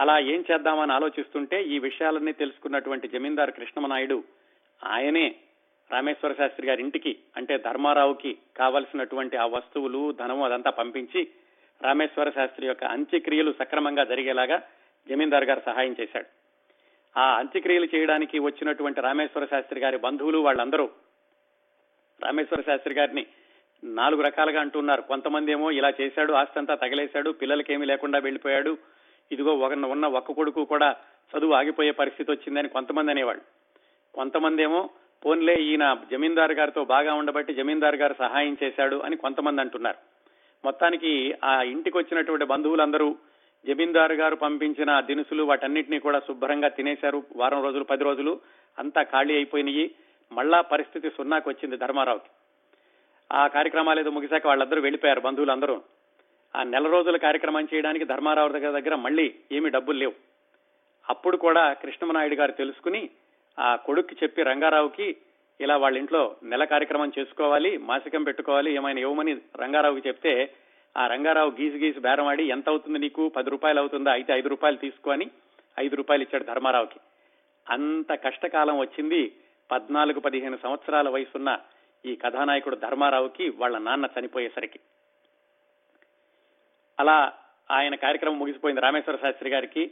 అలా 0.00 0.18
ఏం 0.18 0.44
చేద్దామని 0.52 0.92
ఆలోచిస్తుంటే 0.92 1.62
ఈ 1.62 1.78
విషయాలన్నీ 1.78 2.32
తెలుసుకున్నటువంటి 2.32 3.08
జమీందారు 3.08 3.50
కృష్ణమనాయుడు 3.50 4.24
ఆయనే 4.84 5.34
రామేశ్వర 5.90 6.32
శాస్త్రి 6.32 6.66
గారి 6.66 6.82
ఇంటికి 6.82 7.18
అంటే 7.36 7.58
ధర్మారావుకి 7.58 8.38
కావలసినటువంటి 8.56 9.36
ఆ 9.36 9.46
వస్తువులు 9.46 10.12
ధనము 10.12 10.44
అదంతా 10.44 10.70
పంపించి 10.70 11.28
రామేశ్వర 11.82 12.30
శాస్త్రి 12.30 12.66
యొక్క 12.66 12.84
అంత్యక్రియలు 12.84 13.54
సక్రమంగా 13.58 14.04
జరిగేలాగా 14.04 14.62
జమీందార్ 15.08 15.44
గారు 15.44 15.62
సహాయం 15.66 15.96
చేశాడు. 16.00 16.26
ఆ 17.18 17.38
అంత్యక్రియలు 17.38 17.88
చేయడానికి 17.94 18.38
వచ్చినటువంటి 18.38 19.00
రామేశ్వర 19.00 19.44
శాస్త్రి 19.44 19.80
గారి 19.80 19.96
బంధువులు 19.96 20.38
వాళ్ళందరూ 20.38 20.90
రామేశ్వర 22.22 22.60
శాస్త్రి 22.60 22.94
గారిని 22.94 23.26
నాలుగు 23.84 24.22
రకాలుగా 24.22 24.60
అంటున్నారు. 24.60 25.02
కొంతమంది 25.02 25.52
ఏమో 25.52 25.70
ఇలా 25.70 25.92
చేశాడు 26.00 26.32
ఆస్తంతా 26.32 26.74
తగలేశాడు 26.74 27.30
పిల్లలకేమీ 27.30 27.86
లేకుండా 27.86 28.18
వెళ్ళిపోయాడు. 28.18 28.78
ఇదిగో 29.32 29.54
ఒక 29.54 29.72
ఉన్న 29.72 30.06
ఒక్క 30.06 30.32
కొడుకు 30.32 30.64
కూడా 30.64 30.96
చదువు 31.32 31.52
ఆగిపోయే 31.52 31.90
పరిస్థితి 31.90 32.30
వచ్చిందని 32.30 32.68
కొంతమంది 32.68 33.10
అనేవాళ్ళు. 33.10 33.42
కొంతమంది 34.14 34.62
ఏమో 34.62 34.90
పోన్లే 35.26 35.54
ఈయన 35.54 35.96
జమీందారు 36.10 36.52
గారితో 36.52 36.84
బాగా 36.84 37.14
ఉండబట్టి 37.14 37.54
జమీందారు 37.54 37.96
గారు 37.96 38.14
సహాయం 38.18 38.56
చేశాడు 38.62 38.96
అని 38.96 39.16
కొంతమంది 39.16 39.60
అంటున్నారు. 39.60 40.19
మొత్తానికి 40.64 41.34
ఆ 41.44 41.62
ఇంటికి 41.62 41.98
వచ్చినటువంటి 41.98 42.44
బంధువులందరూ 42.44 43.16
జమీందారు 43.66 44.12
గారు 44.12 44.36
పంపించిన 44.36 45.00
దినుసులు 45.00 45.42
వాటన్నిటినీ 45.42 45.98
కూడా 45.98 46.18
శుభ్రంగా 46.18 46.68
తినేశారు. 46.68 47.22
వారం 47.36 47.62
రోజులు 47.62 47.84
పది 47.84 48.04
రోజులు 48.04 48.40
అంతా 48.78 49.02
ఖాళీ 49.02 49.34
అయిపోయినాయి. 49.34 49.90
మళ్ళా 50.32 50.60
పరిస్థితి 50.60 51.10
సున్నాకు 51.10 51.50
వచ్చింది 51.50 51.76
ధర్మారావుకి. 51.76 52.30
ఆ 53.32 53.46
కార్యక్రమాలు 53.46 54.00
ఏదో 54.00 54.10
ముగిశాక 54.10 54.46
వాళ్ళందరూ 54.46 54.80
వెళ్ళిపోయారు 54.80 55.20
బంధువులందరూ. 55.20 55.82
ఆ 56.56 56.62
నెల 56.62 56.88
రోజుల 56.88 57.16
కార్యక్రమం 57.16 57.68
చేయడానికి 57.74 58.04
ధర్మారావు 58.04 58.48
దగ్గర 58.48 58.80
దగ్గర 58.80 58.94
మళ్ళీ 58.94 59.34
ఏమీ 59.52 59.70
డబ్బులు 59.70 59.98
లేవు. 59.98 60.12
అప్పుడు 61.08 61.36
కూడా 61.36 61.72
కృష్ణమనాయుడు 61.72 62.34
గారు 62.34 62.52
తెలుసుకుని 62.52 63.10
ఆ 63.58 63.76
కొడుక్కి 63.76 64.16
చెప్పి 64.22 64.42
రంగారావుకి 64.42 65.16
ఇలా 65.60 65.76
వాళ్ళ 65.76 65.98
ఇంట్లో 65.98 66.36
నెల 66.42 66.64
కార్యక్రమం 66.64 67.12
చేసుకోవాలి 67.18 67.76
మాసికం 67.76 68.24
పెట్టుకోవాలి 68.24 68.74
ఏమైనా 68.74 69.00
ఇవ్వమని 69.00 69.36
రంగారావుకి 69.56 70.08
చెప్తే 70.08 70.54
ఆ 70.96 71.06
రంగారావు 71.06 71.50
గీసి 71.50 71.76
గీసి 71.76 72.00
బేరమాడి 72.00 72.44
ఎంత 72.44 72.68
అవుతుంది 72.68 72.98
నీకు? 72.98 73.28
పది 73.28 73.50
రూపాయలు 73.50 73.80
అవుతుందా? 73.80 74.12
అయితే 74.12 74.32
ఐదు 74.32 74.48
రూపాయలు 74.48 74.76
తీసుకొని 74.76 75.30
ఐదు 75.80 75.96
రూపాయలు 75.96 76.22
ఇచ్చాడు 76.22 76.44
ధర్మారావుకి. 76.44 77.00
అంత 77.70 78.12
కష్టకాలం 78.12 78.78
వచ్చింది 78.78 79.32
పద్నాలుగు 79.70 80.20
పదిహేను 80.20 80.58
సంవత్సరాల 80.62 81.08
వయసున్న 81.08 81.58
ఈ 82.06 82.16
కథానాయకుడు 82.16 82.76
ధర్మారావుకి 82.76 83.48
వాళ్ళ 83.48 83.78
నాన్న 83.78 84.08
చనిపోయేసరికి. 84.18 84.80
అలా 87.00 87.32
ఆయన 87.70 87.94
కార్యక్రమం 87.94 88.38
ముగిసిపోయింది 88.38 88.80
రామేశ్వర 88.80 89.16
శాస్త్రి 89.16 89.50
గారికి. 89.50 89.90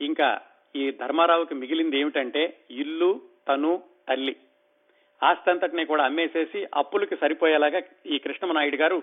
ఇంకా 0.00 0.40
ఈ 0.76 0.90
ధర్మారావుకి 0.90 1.54
మిగిలింది 1.54 1.98
ఏమిటంటే 1.98 2.60
ఇల్లు 2.70 3.20
తను 3.48 3.82
తల్లి. 4.08 4.36
ఆస్తంతటిని 5.22 5.84
కూడా 5.84 6.04
అమ్మేసేసి 6.04 6.68
అప్పులకి 6.74 7.16
సరిపోయేలాగా 7.16 7.82
ఈ 8.06 8.18
కృష్ణమనాయుడు 8.18 8.76
గారు 8.76 9.02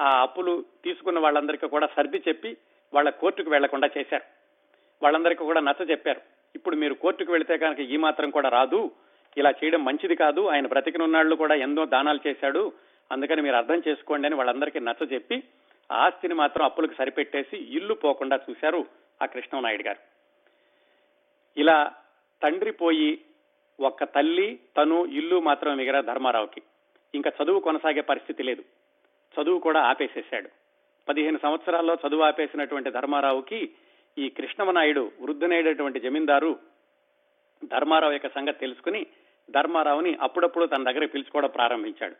ఆ 0.00 0.22
అప్పులు 0.22 0.64
తీసుకున్న 0.84 1.18
వాళ్ళందరికీ 1.18 1.68
కూడా 1.68 1.86
సర్ది 1.86 2.22
చెప్పి 2.28 2.56
వాళ్ళ 2.94 3.10
కోర్టుకు 3.10 3.50
వెళ్ళకుండా 3.50 3.90
చేశారు. 3.98 4.22
వాళ్ళందరికీ 5.02 5.44
కూడా 5.44 5.60
నచ్చ 5.60 5.90
చెప్పారు. 5.90 6.20
ఇప్పుడు 6.54 6.76
మీరు 6.76 6.94
కోర్టుకు 6.94 7.32
వెళితే 7.32 7.58
కనుక 7.58 7.80
ఈ 7.80 7.96
మాత్రం 7.96 8.30
కూడా 8.30 8.48
రాదు. 8.48 8.90
ఇలా 9.36 9.50
చేయడం 9.50 9.84
మంచిది 9.84 10.14
కాదు. 10.14 10.46
ఆయన 10.46 10.66
బ్రతికినున్నాళ్ళు 10.66 11.36
కూడా 11.36 11.54
ఎన్నో 11.54 11.86
దానాలు 11.86 12.28
చేశాడు. 12.28 12.72
అందుకని 13.12 13.42
మీరు 13.42 13.56
అర్థం 13.56 13.82
చేసుకోండి 13.88 14.26
అని 14.26 14.36
వాళ్ళందరికీ 14.36 14.80
నచ్చ 14.80 15.12
చెప్పి 15.12 15.42
ఆస్తిని 15.92 16.34
మాత్రం 16.34 16.64
అప్పులకు 16.64 16.94
సరిపెట్టేసి 16.98 17.56
ఇల్లు 17.56 17.94
పోకుండా 17.94 18.40
చూశారు 18.50 18.86
ఆ 19.22 19.26
కృష్ణనాయుడు 19.26 19.82
గారు. 19.82 19.98
ఇలా 21.56 21.92
తండ్రి 22.42 22.72
పోయి 22.72 23.20
ఒక్క 23.80 24.04
తల్లి 24.04 24.58
తను 24.76 25.06
ఇల్లు 25.06 25.40
మాత్రం 25.40 25.76
మిగరా 25.76 26.00
ధర్మారావుకి. 26.00 26.62
ఇంకా 27.14 27.32
చదువు 27.42 27.60
కొనసాగే 27.60 28.00
పరిస్థితి 28.00 28.42
లేదు. 28.42 28.64
చదువు 29.40 29.58
కూడా 29.58 29.80
ఆపేసేశాడు. 29.80 30.48
పదిహేను 31.08 31.38
సంవత్సరాల్లో 31.42 31.96
చదువు 32.08 32.22
ఆపేసినటువంటి 32.22 32.90
ధర్మారావుకి 32.90 33.70
ఈ 34.18 34.28
కృష్ణమనాయుడు 34.28 35.12
వృద్ధునైనటువంటి 35.20 36.00
జమీందారు 36.00 36.58
ధర్మారావు 37.64 38.12
యొక్క 38.12 38.26
సంగతి 38.26 38.58
తెలుసుకుని 38.58 39.06
ధర్మారావుని 39.50 40.16
అప్పుడప్పుడు 40.20 40.66
తన 40.66 40.90
దగ్గర 40.90 41.06
పిలుచుకోవడం 41.06 41.48
ప్రారంభించాడు. 41.48 42.14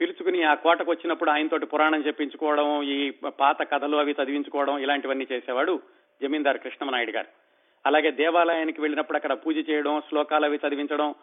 పిలుచుకుని 0.00 0.42
ఆ 0.42 0.54
కోటకు 0.54 0.90
వచ్చినప్పుడు 0.90 1.30
ఆయనతోటి 1.30 1.66
పురాణం 1.66 2.06
చెప్పించుకోవడం 2.06 2.82
ఈ 2.82 3.10
పాత 3.10 3.70
కథలు 3.70 3.96
అవి 3.96 4.12
చదివించుకోవడం 4.12 4.78
ఇలాంటివన్నీ 4.78 5.26
చేసేవాడు 5.32 5.80
జమీందారు 6.22 6.58
కృష్ణమనాయుడు 6.58 7.10
గారు. 7.10 7.47
అలాగే 7.88 8.10
దేవాలయానికి 8.10 8.80
వెళ్ళినప్పుడు 8.80 9.16
అక్కడ 9.16 9.32
పూజ 9.32 9.70
చేయడం 9.70 10.00
శ్లోకాలు 10.00 10.44
అవి 10.44 10.60
చదివించడం. 10.68 11.14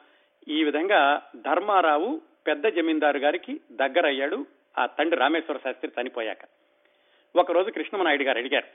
ఈ 0.48 0.64
విధంగా 0.64 1.24
ధర్మారావు 1.36 2.22
పెద్ద 2.48 2.68
జమీందారు 2.68 3.18
గారికి 3.18 3.62
దగ్గరయ్యాడు. 3.72 4.46
ఆ 4.78 4.86
తండ్రి 4.86 5.20
రామేశ్వర 5.20 5.58
శాస్త్రి 5.58 5.92
చనిపోయాక. 6.02 6.38
ఒకరోజు 7.36 7.72
కృష్ణమనాయుడు 7.72 8.24
గారు 8.24 8.38
అడిగారు 8.38 8.68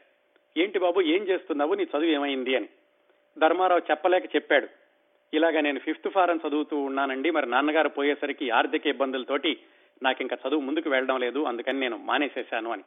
ఏంటి 0.60 0.78
బాబు 0.78 1.00
ఏం 1.00 1.22
చేస్తున్నావు? 1.22 1.74
నీ 1.74 1.82
చదువు 1.82 2.04
ఏమైంది? 2.04 2.56
అని. 2.56 2.68
ధర్మారావు 3.38 3.82
చెప్పలేక 3.90 4.36
చెప్పాడు 4.36 4.68
ఇలాగ 5.34 5.60
నేను 5.60 5.78
ఫిఫ్త్ 5.78 6.08
ఫారం 6.08 6.40
చదువుతూ 6.48 6.76
ఉన్నానండి. 6.76 7.30
మరి 7.30 7.50
నాన్నగారు 7.50 7.88
పోయేసరికి 7.88 8.50
ఆర్థిక 8.50 8.86
ఇబ్బందులతోటి 8.86 9.60
నాకు 10.02 10.22
ఇంకా 10.22 10.36
చదువు 10.48 10.60
ముందుకు 10.60 10.90
వెళ్ళడం 10.90 11.20
లేదు. 11.20 11.42
అందుకని 11.42 11.80
నేను 11.80 11.96
మానేసేశాను 11.96 12.72
అని. 12.72 12.82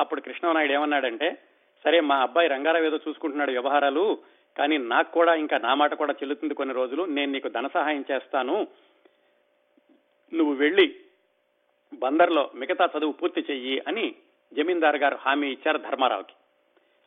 అప్పుడు 0.00 0.20
కృష్ణనాయుడు 0.20 0.72
ఏమన్నాడంటే 0.72 1.38
సరే 1.84 2.00
మా 2.00 2.16
అబ్బాయి 2.16 2.48
రంగారావు 2.48 2.84
ఏదో 2.84 2.98
చూసుకుంటున్నాడు 3.08 3.50
వ్యవహారాలు 3.50 4.18
కానీ 4.58 4.78
నాకు 4.78 5.12
కూడా 5.12 5.34
ఇంకా 5.34 5.58
నా 5.58 5.74
మాట 5.74 5.94
కూడా 5.94 6.12
చెల్లుతుంది 6.12 6.54
కొన్ని 6.54 6.74
రోజులు. 6.74 7.04
నేను 7.04 7.32
నీకు 7.32 7.48
ధన 7.48 7.66
సహాయం 7.66 8.04
చేస్తాను. 8.10 8.66
నువ్వు 10.32 10.54
వెళ్ళి 10.54 10.96
బందర్లో 11.94 12.50
మిగతా 12.54 12.88
చదువు 12.98 13.12
పూర్తి 13.12 13.44
చెయ్యి 13.50 13.82
అని 13.88 14.14
జమీందార్ 14.52 14.96
గారు 14.96 15.18
హామీ 15.20 15.48
ఇచ్చారు 15.48 15.78
ధర్మారావుకి. 15.78 16.34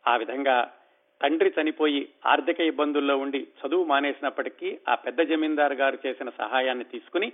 ఆ 0.08 0.16
విధంగా 0.16 0.72
తండ్రి 1.22 1.52
చనిపోయి 1.62 2.08
ఆర్థిక 2.26 2.60
ఇబ్బందుల్లో 2.60 3.16
ఉండి 3.16 3.46
చదువు 3.66 3.84
మానేసినప్పటికీ 3.84 4.78
ఆ 4.88 4.94
పెద్ద 4.94 5.20
జమీందారు 5.20 5.74
గారు 5.74 5.98
చేసిన 6.06 6.30
సహాయాన్ని 6.30 6.84
తీసుకుని 6.84 7.32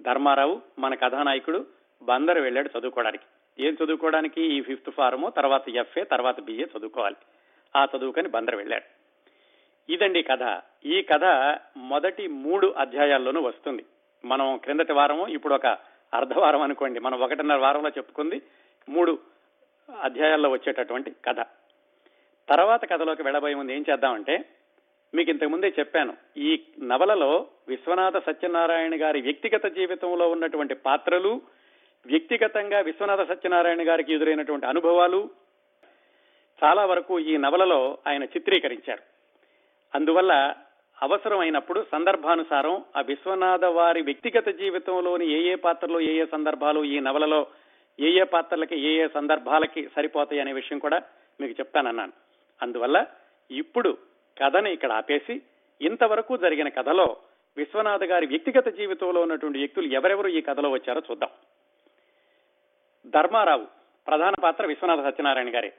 ధర్మారావు 0.00 0.60
మన 0.78 0.94
కథానాయకుడు 0.94 1.66
బందరు 2.02 2.40
వెళ్ళాడు 2.40 2.78
చదువుకోవడానికి. 2.78 3.24
ఏం 3.58 3.76
చదువుకోవడానికి? 3.84 4.42
ఈ 4.42 4.60
ఫిఫ్త్ 4.60 4.90
ఫారము 4.90 5.30
తర్వాత 5.30 5.68
ఎఫ్ఏ 5.68 6.04
తర్వాత 6.04 6.40
బిఏ 6.40 6.64
చదువుకోవాలి. 6.64 7.16
ఆ 7.76 7.86
చదువుకొని 7.96 8.28
బందరు 8.28 8.56
వెళ్ళాడు. 8.56 9.02
ఇదండి 9.92 10.22
కథ. 10.22 10.60
ఈ 10.86 11.02
కథ 11.02 11.24
మొదటి 11.76 12.26
మూడు 12.26 12.66
అధ్యాయాల్లోనూ 12.66 13.40
వస్తుంది. 13.40 13.84
మనం 14.24 14.56
క్రిందటి 14.56 14.92
వారము 14.92 15.28
ఇప్పుడు 15.28 15.54
ఒక 15.54 15.66
అర్ధవారం 16.14 16.62
అనుకోండి. 16.62 17.00
మనం 17.00 17.20
ఒకటిన్నర 17.20 17.56
వారంలో 17.56 17.88
చెప్పుకుంది 17.88 18.42
మూడు 18.88 19.18
అధ్యాయాల్లో 20.02 20.50
వచ్చేటటువంటి 20.50 21.10
కథ. 21.10 21.46
తర్వాత 22.48 22.90
కథలోకి 22.90 23.22
వెళ్ళబోయే 23.22 23.54
ముందు 23.54 23.72
ఏం 23.72 23.84
చేద్దామంటే 23.90 24.44
మీకు 25.14 25.30
ఇంతకు 25.30 25.48
ముందే 25.48 25.74
చెప్పాను. 25.78 26.16
ఈ 26.36 26.62
నవలలో 26.82 27.46
విశ్వనాథ 27.68 28.16
సత్యనారాయణ 28.16 29.02
గారి 29.02 29.20
వ్యక్తిగత 29.20 29.66
జీవితంలో 29.66 30.30
ఉన్నటువంటి 30.30 30.74
పాత్రలు 30.74 31.42
వ్యక్తిగతంగా 32.06 32.80
విశ్వనాథ 32.80 33.28
సత్యనారాయణ 33.28 33.88
గారికి 33.88 34.14
ఎదురైనటువంటి 34.14 34.66
అనుభవాలు 34.66 35.30
చాలా 36.64 36.86
వరకు 36.86 37.20
ఈ 37.20 37.36
నవలలో 37.36 37.98
ఆయన 38.06 38.24
చిత్రీకరించారు. 38.24 39.02
అందువల్ల 39.94 40.54
అవసరమైనప్పుడు 41.02 41.86
సందర్భానుసారం 41.92 42.84
ఆ 42.96 43.00
విశ్వనాథ 43.00 43.64
వారి 43.64 44.02
వ్యక్తిగత 44.02 44.48
జీవితంలోని 44.48 45.30
ఏ 45.30 45.52
ఏ 45.52 45.54
పాత్రలు 45.54 46.00
ఏ 46.00 46.12
ఏ 46.16 46.26
సందర్భాలు 46.32 46.84
ఈ 46.84 47.00
నవలలో 47.00 47.46
ఏ 48.00 48.10
ఏ 48.20 48.22
పాత్రలకి 48.22 48.80
ఏ 48.80 49.04
ఏ 49.04 49.08
సందర్భాలకి 49.08 49.88
సరిపోతాయి 49.96 50.40
అనే 50.40 50.52
విషయం 50.52 50.78
కూడా 50.78 51.02
మీకు 51.40 51.52
చెప్తానన్నాను. 51.52 52.12
అందువల్ల 52.62 53.06
ఇప్పుడు 53.50 53.98
కథని 54.42 54.72
ఇక్కడ 54.72 54.92
ఆపేసి 54.92 55.42
ఇంతవరకు 55.80 56.36
జరిగిన 56.36 56.68
కథలో 56.68 57.16
విశ్వనాథ 57.56 58.04
గారి 58.04 58.26
వ్యక్తిగత 58.26 58.68
జీవితంలో 58.68 59.20
ఉన్నటువంటి 59.20 59.58
వ్యక్తులు 59.58 59.86
ఎవరెవరు 59.86 60.28
ఈ 60.28 60.40
కథలో 60.40 60.70
వచ్చారో 60.70 61.02
చూద్దాం. 61.10 61.30
ధర్మారావు 63.06 63.66
ప్రధాన 64.06 64.34
పాత్ర 64.42 64.66
విశ్వనాథ 64.66 64.98
సత్యనారాయణ 64.98 65.54
గారే. 65.54 65.72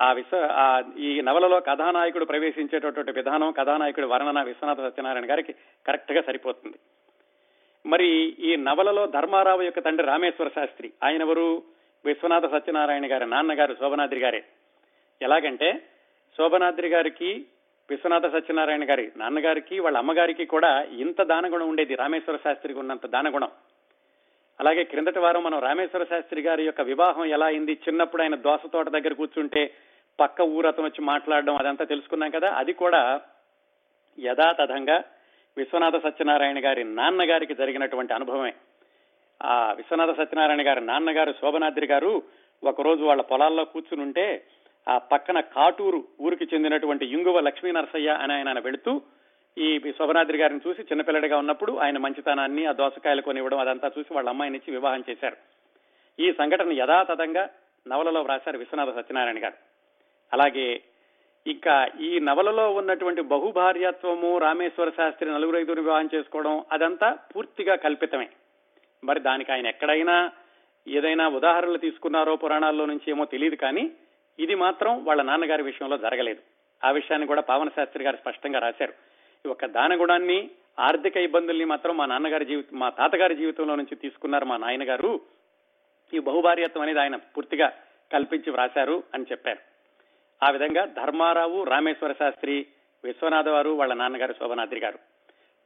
ఆ 0.00 0.12
విశ్వ 0.12 0.48
ఆ 0.52 0.82
ఈ 0.98 1.20
నవలలో 1.20 1.60
కథానాయకుడు 1.60 2.24
ప్రవేశించేటటువంటి 2.24 3.12
విధానం 3.12 3.52
కథానాయకుడి 3.52 4.06
వర్ణన 4.06 4.42
విశ్వనాథ 4.42 4.76
సత్యనారాయణ 4.76 5.30
గారికి 5.30 5.52
కరెక్ట్గా 5.86 6.22
సరిపోతుంది. 6.22 6.76
మరి 7.86 8.08
ఈ 8.38 8.56
నవలలో 8.56 9.06
ధర్మారావు 9.06 9.62
యొక్క 9.62 9.78
తండ్రి 9.78 10.06
రామేశ్వర 10.06 10.48
శాస్త్రి 10.48 10.92
ఆయన 11.04 11.22
ఎవరు? 11.22 11.62
విశ్వనాథ 12.04 12.52
సత్యనారాయణ 12.52 13.12
గారి 13.12 13.26
నాన్నగారు 13.26 13.76
శోభనాద్రి 13.80 14.20
గారే. 14.20 14.44
ఎలాగంటే 15.22 15.82
శోభనాద్రి 16.36 16.88
గారికి 16.88 17.46
విశ్వనాథ 17.90 18.32
సత్యనారాయణ 18.32 18.90
గారి 18.90 19.12
నాన్నగారికి 19.16 19.80
వాళ్ళ 19.80 19.98
అమ్మగారికి 19.98 20.46
కూడా 20.46 20.82
ఇంత 20.82 21.22
దానగుణం 21.22 21.68
ఉండేది 21.68 21.94
రామేశ్వర 21.94 22.36
శాస్త్రికి 22.36 22.78
ఉన్నంత 22.78 23.06
దానగుణం. 23.06 23.48
అలాగే 24.60 24.84
క్రిందటి 24.84 25.18
వారం 25.18 25.44
మనం 25.44 25.58
రామేశ్వర 25.58 26.04
శాస్త్రి 26.04 26.42
గారి 26.42 26.64
యొక్క 26.64 26.80
వివాహం 26.80 27.24
ఎలా 27.24 27.46
అయింది? 27.46 27.72
చిన్నప్పుడు 27.72 28.22
ఆయన 28.22 28.34
దోస 28.34 28.60
తోట 28.72 28.88
దగ్గర 28.88 29.12
కూర్చుంటే 29.12 29.74
పక్క 30.20 30.40
ఊరు 30.40 30.66
అతను 30.66 30.84
వచ్చి 30.84 31.04
మాట్లాడడం 31.04 31.56
అదంతా 31.56 31.84
తెలుసుకున్నాం 31.84 32.30
కదా. 32.30 32.52
అది 32.52 32.72
కూడా 32.72 33.20
యథాతథంగా 34.18 35.04
విశ్వనాథ 35.56 35.96
సత్యనారాయణ 35.96 36.64
గారి 36.64 36.84
నాన్నగారికి 36.84 37.54
జరిగినటువంటి 37.54 38.14
అనుభవమే. 38.14 38.54
ఆ 39.42 39.72
విశ్వనాథ 39.72 40.10
సత్యనారాయణ 40.16 40.66
గారి 40.66 40.80
నాన్నగారు 40.80 41.32
శోభనాద్రి 41.32 41.86
గారు 41.86 42.22
ఒకరోజు 42.64 43.04
వాళ్ళ 43.04 43.22
పొలాల్లో 43.22 43.64
కూర్చుని 43.64 44.02
ఉంటే 44.02 44.46
ఆ 44.88 44.98
పక్కన 44.98 45.40
కాటూరు 45.40 46.04
ఊరికి 46.20 46.44
చెందినటువంటి 46.54 47.04
ఇంగువ 47.06 47.40
లక్ష్మీ 47.40 47.72
నరసయ్య 47.72 48.08
అని 48.08 48.32
ఆయన 48.32 48.58
వెళుతూ 48.58 49.02
ఈ 49.58 49.92
శోభనాద్రి 49.98 50.38
గారిని 50.38 50.60
చూసి 50.68 50.82
చిన్నపిల్లడిగా 50.82 51.38
ఉన్నప్పుడు 51.38 51.72
ఆయన 51.76 51.98
మంచితనాన్ని 51.98 52.66
ఆ 52.66 52.72
దోసకాయలు 52.72 53.22
కొనివ్వడం 53.22 53.58
అదంతా 53.58 53.90
చూసి 53.98 54.14
వాళ్ళ 54.14 54.28
అమ్మాయిని 54.28 54.58
ఇచ్చి 54.58 54.74
వివాహం 54.74 55.04
చేశారు. 55.10 55.36
ఈ 56.20 56.32
సంఘటన 56.32 56.72
యథాతథంగా 56.72 57.48
నవలలో 57.88 58.22
వ్రాశారు 58.22 58.58
విశ్వనాథ 58.58 58.88
సత్యనారాయణ 58.94 59.42
గారు. 59.42 59.54
అలాగే 60.32 60.82
ఇంకా 61.46 61.88
ఈ 62.00 62.20
నవలలో 62.20 62.72
ఉన్నటువంటి 62.72 63.20
బహుభార్యత్వము 63.20 64.38
రామేశ్వర 64.38 64.90
శాస్త్రి 64.90 65.30
నలుగురు 65.30 65.58
ఐదుగురు 65.58 65.82
వివాహం 65.82 66.08
చేసుకోవడం 66.14 66.64
అదంతా 66.72 67.18
పూర్తిగా 67.36 67.76
కల్పితమే. 67.76 68.28
మరి 69.04 69.20
దానికి 69.20 69.52
ఆయన 69.52 69.66
ఎక్కడైనా 69.66 70.30
ఏదైనా 70.88 71.28
ఉదాహరణలు 71.28 71.78
తీసుకున్నారో 71.78 72.36
పురాణాల్లో 72.36 72.86
నుంచి 72.86 73.10
ఏమో 73.10 73.24
తెలియదు 73.24 73.54
కానీ 73.54 73.92
ఇది 74.38 74.54
మాత్రం 74.54 75.04
వాళ్ళ 75.04 75.22
నాన్నగారి 75.22 75.62
విషయంలో 75.62 75.98
జరగలేదు. 75.98 76.40
ఆ 76.84 76.90
విషయాన్ని 76.90 77.26
కూడా 77.26 77.40
పావన 77.40 77.68
శాస్త్రి 77.68 78.04
గారు 78.04 78.16
స్పష్టంగా 78.16 78.58
రాశారు. 78.58 79.15
ఒక 79.46 79.66
దానగుణాన్ని 79.66 80.50
ఆర్థిక 80.80 81.16
ఇబ్బందుల్ని 81.16 81.64
మాత్రం 81.64 81.96
మా 81.96 82.06
నాన్నగారి 82.06 82.44
జీవితం 82.44 82.78
మా 82.78 82.88
తాతగారి 82.88 83.36
జీవితంలో 83.36 83.74
నుంచి 83.74 83.96
తీసుకున్నారు 83.96 84.44
మా 84.44 84.56
నాయనగారు. 84.56 85.20
ఈ 86.14 86.18
బహుభార్యత్వం 86.18 86.82
అనేది 86.82 87.00
ఆయన 87.00 87.16
పూర్తిగా 87.16 87.72
కల్పించి 88.12 88.50
వ్రాశారు 88.50 89.02
అని 89.14 89.24
చెప్పారు. 89.30 89.58
ఆ 90.44 90.50
విధంగా 90.50 90.84
ధర్మారావు 90.84 91.64
రామేశ్వర 91.64 92.12
శాస్త్రి 92.12 92.66
విశ్వనాథ 93.04 93.48
వారు 93.48 93.70
వాళ్ళ 93.70 93.94
నాన్నగారు 93.94 94.32
శోభనాద్రి 94.32 94.80
గారు. 94.80 94.98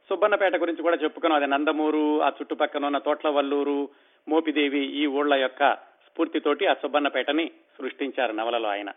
సుబ్బన్నపేట 0.09 0.55
గురించి 0.55 0.81
కూడా 0.81 0.97
చెప్పుకున్నాం. 1.03 1.41
అది 1.41 1.51
నందమూరు 1.51 2.21
ఆ 2.21 2.27
చుట్టుపక్కల 2.27 2.85
ఉన్న 2.85 2.97
తోట్లవల్లూరు 2.97 3.89
మోపిదేవి 4.27 4.79
ఈ 4.79 5.05
ఊళ్ళ 5.05 5.33
యొక్క 5.33 5.73
స్ఫూర్తితోటి 5.73 6.67
ఆ 6.67 6.73
సుబ్బన్నపేటని 6.73 7.51
సృష్టించారు 7.77 8.31
నవలలో 8.31 8.69
ఆయన. 8.69 8.91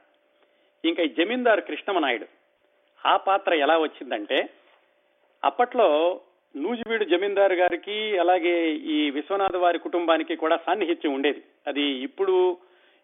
ఇంకా 0.85 1.03
ఈ 1.03 1.09
జమీందారు 1.09 1.61
కృష్ణమనాయుడు. 1.61 2.27
ఆ 3.09 3.17
పాత్ర 3.17 3.55
ఎలా 3.55 3.79
వచ్చిందంటే 3.79 4.49
అప్పట్లో 5.45 6.21
నూజివీడు 6.57 7.05
జమీందారు 7.05 7.55
గారికి 7.55 8.19
అలాగే 8.19 8.73
ఈ 8.73 9.11
విశ్వనాథ్ 9.11 9.57
వారి 9.57 9.79
కుటుంబానికి 9.79 10.37
కూడా 10.37 10.57
సాన్నిహిత్యం 10.57 11.15
ఉండేది. 11.15 11.43
అది 11.67 11.83
ఇప్పుడు 11.83 12.57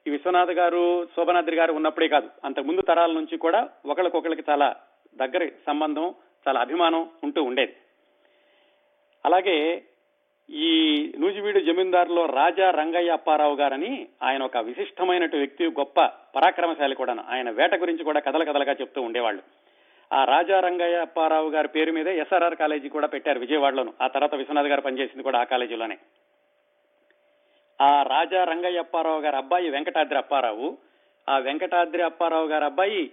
ఈ 0.07 0.11
విశ్వనాథ్ 0.11 0.51
గారు 0.51 1.07
శోభనాద్రి 1.17 1.57
గారు 1.57 1.73
ఉన్నప్పుడే 1.73 2.09
కాదు. 2.09 2.29
అంతకు 2.45 2.65
ముందు 2.65 2.81
తరాల 2.81 3.13
నుంచి 3.13 3.39
కూడా 3.39 3.69
ఒకరికొకరికి 3.87 4.45
చాలా 4.51 4.77
దగ్గర 5.17 5.49
సంబంధం 5.67 6.15
చాలా 6.49 6.61
అభిమానం 6.61 7.09
ఉంటూ 7.25 7.43
ఉండేది. 7.43 7.77
అలాగే 9.27 9.83
ఈ 10.51 10.71
నూజివీడు 11.19 11.61
జమీందారులో 11.61 12.27
రాజా 12.27 12.71
రంగయ్య 12.71 13.11
అప్పారావు 13.11 13.57
గారని 13.57 14.07
ఆయన 14.23 14.43
ఒక 14.43 14.57
విశిష్టమైనటు 14.57 15.37
వ్యక్తి 15.37 15.65
గొప్ప 15.67 16.01
పరాక్రమశాలి 16.05 16.95
కూడా 16.95 17.17
ఆయన 17.29 17.51
వేట 17.51 17.75
గురించి 17.75 18.05
కూడా 18.05 18.21
కథల 18.21 18.45
కథలుగా 18.45 18.73
చెప్తూ 18.73 19.03
ఉండేవాళ్ళు. 19.03 19.43
ఆ 20.13 20.25
రాజా 20.25 20.61
రంగయ్య 20.61 20.97
అప్పారావు 20.97 21.51
గారి 21.51 21.69
పేరు 21.69 21.93
మీదే 21.93 22.19
ఎస్ఆర్ఆర్ 22.19 22.55
కాలేజీ 22.55 22.89
కూడా 22.89 23.07
పెట్టారు 23.07 23.39
విజయవాడలోను. 23.39 23.95
ఆ 24.03 24.07
తర్వాత 24.07 24.35
విశ్వనాథ్ 24.35 24.67
గారు 24.67 24.81
పనిచేసింది 24.81 25.23
కూడా 25.23 25.41
ఆ 25.41 25.45
కాలేజీలోనే. 25.45 25.99
ఆ 27.81 28.03
రాజా 28.03 28.45
రంగయ్య 28.45 28.79
అప్పారావు 28.79 29.21
గారి 29.21 29.37
అబ్బాయి 29.37 29.71
వెంకటాద్రి 29.71 30.19
అప్పారావు. 30.19 30.79
ఆ 31.29 31.39
వెంకటాద్రి 31.39 32.03
అప్పారావు 32.03 32.47
గారి 32.47 32.65
అబ్బాయి 32.65 33.11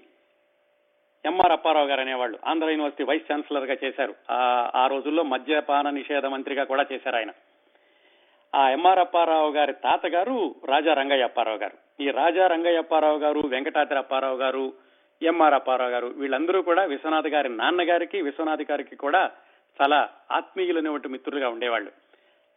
ఎంఆర్ 1.25 1.51
అప్పారావు 1.51 1.87
గారు 1.87 2.01
అనేవాళ్ళు. 2.01 2.39
ఆంధ్ర 2.45 2.69
యూనివర్సిటీ 2.69 3.03
వైస్ 3.03 3.31
ఛాన్సలర్గా 3.31 3.77
చేశారు. 3.83 4.15
ఆ 4.31 4.71
ఆ 4.75 4.87
రోజుల్లో 4.87 5.23
మద్యపాన 5.23 5.89
నిషేధ 5.89 6.25
మంత్రిగా 6.25 6.63
కూడా 6.63 6.85
చేశారు 6.93 7.15
ఆయన. 7.15 7.29
ఆ 8.55 8.69
ఎంఆర్ 8.69 8.99
అప్పారావు 8.99 9.51
గారి 9.51 9.73
తాతగారు 9.73 10.55
రాజా 10.65 10.93
రంగయ్య 10.93 11.23
అప్పారావు 11.23 11.57
గారు. 11.57 12.03
ఈ 12.03 12.11
రాజా 12.11 12.47
రంగయ్య 12.47 12.77
అప్పారావు 12.77 13.17
గారు 13.17 13.39
వెంకటాద్రి 13.39 13.97
అప్పారావు 13.97 14.37
గారు 14.37 14.86
ఎంఆర్ 15.21 15.53
అప్పారావు 15.53 15.89
గారు. 15.89 16.07
వీళ్ళందరూ 16.07 16.61
కూడా 16.61 16.83
విశ్వనాథ్ 16.83 17.27
గారి 17.27 17.49
నాన్నగారికి 17.49 18.21
విశ్వనాథ్ 18.21 18.61
గారికి 18.61 18.95
కూడా 18.95 19.31
చాలా 19.81 20.09
ఆత్మీయులనేటువంటి 20.31 21.07
మిత్రులుగా 21.07 21.49
ఉండేవాళ్ళు. 21.49 21.91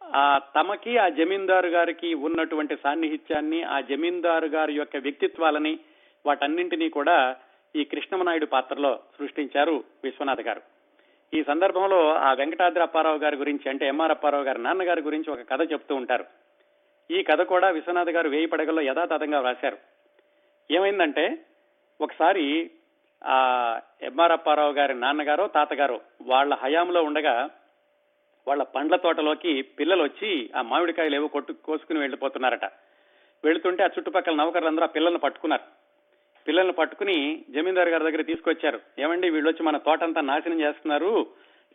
ఆ 0.03 0.39
తమకి 0.55 0.97
ఆ 0.97 1.09
జమీందారు 1.09 1.67
గారికి 1.67 2.13
ఉన్నటువంటి 2.13 2.77
సాన్నిహిత్యాన్ని 2.83 3.63
ఆ 3.63 3.81
జమీందారు 3.81 4.45
గారి 4.45 4.73
యొక్క 4.73 4.97
వ్యక్తిత్వాలని 4.97 5.79
వాటన్నింటినీ 6.25 6.89
కూడా 6.89 7.35
ఈ 7.75 7.83
కృష్ణమనాయుడు 7.83 8.45
పాత్రలో 8.45 8.99
సృష్టించారు 9.19 9.83
విశ్వనాథ్ 10.03 10.41
గారు. 10.41 10.61
ఈ 11.33 11.43
సందర్భంలో 11.43 12.13
ఆ 12.15 12.33
వెంకటాద్రి 12.33 12.81
అప్పారావు 12.81 13.17
గారి 13.17 13.35
గురించి 13.35 13.69
అంటే 13.69 13.87
ఎంఆర్ 13.87 14.11
అప్పారావు 14.11 14.43
గారి 14.43 14.61
నాన్నగారి 14.61 15.01
గురించి 15.01 15.31
ఒక 15.31 15.39
కథ 15.51 15.71
చెప్తూ 15.71 15.95
ఉంటారు. 15.95 16.25
ఈ 17.11 17.23
కథ 17.23 17.41
కూడా 17.41 17.69
విశ్వనాథ్ 17.69 18.09
గారు 18.09 18.29
వేయి 18.29 18.45
పడగల్లో 18.45 18.81
యథాతథంగా 18.81 19.39
వ్రాశారు. 19.39 19.77
ఏమైందంటే 20.71 21.37
ఒకసారి 22.01 22.71
ఆ 23.23 23.79
ఎంఆర్ 24.01 24.31
అప్పారావు 24.31 24.71
గారి 24.73 24.93
నాన్నగారో 24.93 25.47
తాతగారో 25.47 26.01
వాళ్ళ 26.21 26.53
హయాంలో 26.53 27.03
ఉండగా 27.03 27.49
వాళ్ళ 28.47 28.63
పండ్ల 28.63 28.95
తోటలోకి 28.95 29.61
పిల్లలు 29.61 30.03
వచ్చి 30.03 30.49
ఆ 30.55 30.61
మామిడికాయలు 30.61 31.15
ఏవో 31.15 31.27
కొట్టు 31.27 31.53
కోసుకుని 31.53 31.99
వెళ్ళిపోతున్నారట. 31.99 32.65
వెళుతుంటే 33.43 33.83
ఆ 33.83 33.85
చుట్టుపక్కల 33.85 34.35
నౌకర్లందరూ 34.35 34.83
ఆ 34.83 34.87
పిల్లల్ని 34.87 35.19
పట్టుకున్నారు. 35.19 35.63
పిల్లల్ని 36.47 36.73
పట్టుకుని 36.73 37.45
జమీందారు 37.49 37.89
గారి 37.89 38.03
దగ్గర 38.03 38.21
తీసుకొచ్చారు. 38.21 38.79
ఏమండి 38.99 39.29
వీళ్ళు 39.29 39.49
వచ్చి 39.49 39.63
మన 39.63 39.77
తోటంతా 39.77 40.21
నాశనం 40.21 40.61
చేస్తున్నారు. 40.61 41.27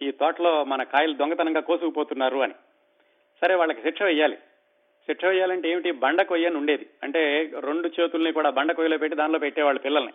ఈ 0.02 0.10
తోటలో 0.10 0.64
మన 0.64 0.82
కాయలు 0.82 1.14
దొంగతనంగా 1.14 1.60
కోసుకుపోతున్నారు 1.60 2.38
అని. 2.38 2.54
సరే 3.40 3.54
వాళ్ళకి 3.54 3.82
శిక్ష 3.82 4.02
వేయాలి. 4.02 4.38
శిక్ష 5.08 5.24
వేయాలంటే 5.24 5.70
ఏమిటి? 5.70 5.90
బండ 5.90 6.22
కొయ్య 6.22 6.46
అని 6.46 6.56
ఉండేది. 6.56 6.86
అంటే 7.02 7.50
రెండు 7.60 7.88
చేతుల్ని 7.88 8.32
కూడా 8.32 8.50
బండ 8.50 8.72
కొయ్యలో 8.72 8.98
పెట్టి 8.98 9.16
దానిలో 9.16 9.38
పెట్టేవాళ్ళు 9.38 9.80
పిల్లల్ని. 9.80 10.12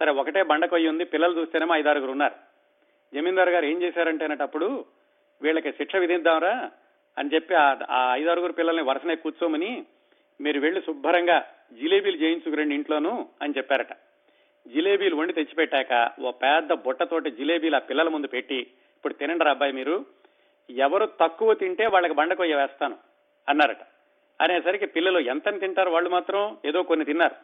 సరే 0.00 0.10
ఒకటే 0.12 0.42
బండ 0.42 0.64
కొయ్య 0.64 0.88
ఉంది 0.88 1.04
పిల్లలు 1.04 1.40
చూస్తేనేమో 1.40 1.74
ఐదారుగురు 1.74 2.10
ఉన్నారు. 2.10 2.34
జమీందారు 3.14 3.50
గారు 3.50 3.64
ఏం 3.64 3.82
చేశారంటేనటప్పుడు 3.82 4.84
వీళ్ళకి 5.42 5.72
శిక్ష 5.72 5.96
విధిద్దాంరా 5.96 6.70
అని 7.18 7.30
చెప్పి 7.34 7.54
ఆ 7.90 8.14
ఐదారుగురు 8.14 8.52
పిల్లల్ని 8.52 8.82
వరుసనే 8.82 9.16
కూర్చోమని 9.16 9.86
మీరు 10.40 10.60
వెళ్ళి 10.60 10.80
శుభ్రంగా 10.80 11.38
జిలేబీలు 11.72 12.16
చేయించుకురండి 12.16 12.74
ఇంట్లోను 12.74 13.28
అని 13.42 13.54
చెప్పారట. 13.56 13.92
జిలేబీలు 14.66 15.16
వండి 15.16 15.32
తెచ్చిపెట్టాక 15.32 16.10
ఓ 16.20 16.30
పెద్ద 16.30 16.72
బుట్టతోటి 16.72 17.30
జిలేబీలు 17.30 17.76
ఆ 17.76 17.78
పిల్లల 17.78 18.08
ముందు 18.08 18.26
పెట్టి 18.26 18.58
ఇప్పుడు 18.96 19.14
తినండి 19.14 19.48
అబ్బాయి 19.48 19.72
మీరు 19.72 20.06
ఎవరు 20.70 21.06
తక్కువ 21.20 21.54
తింటే 21.54 21.86
వాళ్ళకి 21.86 22.14
బండకొయ్య 22.14 22.54
వేస్తాను 22.54 22.96
అన్నారట. 23.48 23.82
అనేసరికి 24.40 24.86
పిల్లలు 24.86 25.18
ఎంత 25.18 25.60
తింటారు 25.60 25.90
వాళ్ళు 25.90 26.10
మాత్రం 26.10 26.58
ఏదో 26.64 26.82
కొన్ని 26.82 27.04
తిన్నారు. 27.04 27.34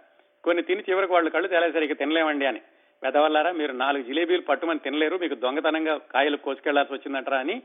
కొన్ని 0.44 0.62
తిని 0.62 0.82
చివరికి 0.90 1.12
వాళ్ళు 1.12 1.30
కళ్ళు 1.30 1.48
తేలేసరికి 1.48 1.94
తినలేమండి 1.94 2.46
అని. 2.46 2.60
పెదవల్లారా 3.02 3.52
మీరు 3.52 3.72
నాలుగు 3.72 4.02
జిలేబీలు 4.02 4.42
పట్టుమని 4.42 4.78
తినలేరు 4.78 5.16
మీకు 5.16 5.34
దొంగతనంగా 5.34 5.98
కాయలు 5.98 6.36
కోసుకెళ్ళాల్సి 6.36 6.92
వచ్చిందంటారా 6.92 7.38
అని 7.38 7.62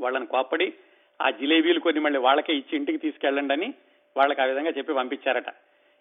వాళ్ళని 0.00 0.26
కోప్పడి 0.26 0.72
ఆ 1.22 1.30
జిలేబీలు 1.30 1.80
కొన్ని 1.80 2.00
మళ్ళీ 2.00 2.18
వాళ్ళకే 2.18 2.52
ఇచ్చి 2.52 2.76
ఇంటికి 2.76 2.98
తీసుకెళ్ళండి 2.98 3.52
అని 3.52 3.74
వాళ్ళకి 4.16 4.42
ఆ 4.42 4.44
విధంగా 4.44 4.70
చెప్పి 4.70 4.92
పంపించారట. 4.92 5.44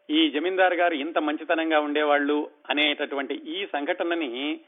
ఈ 0.10 0.30
జమీందారు 0.30 0.74
గారు 0.74 0.94
ఇంత 0.94 1.18
మంచితనంగా 1.18 1.80
ఉండేవాళ్ళు 1.80 2.50
అనేటటువంటి 2.70 3.34
ఈ 3.36 3.66
సంఘటనని 3.66 4.60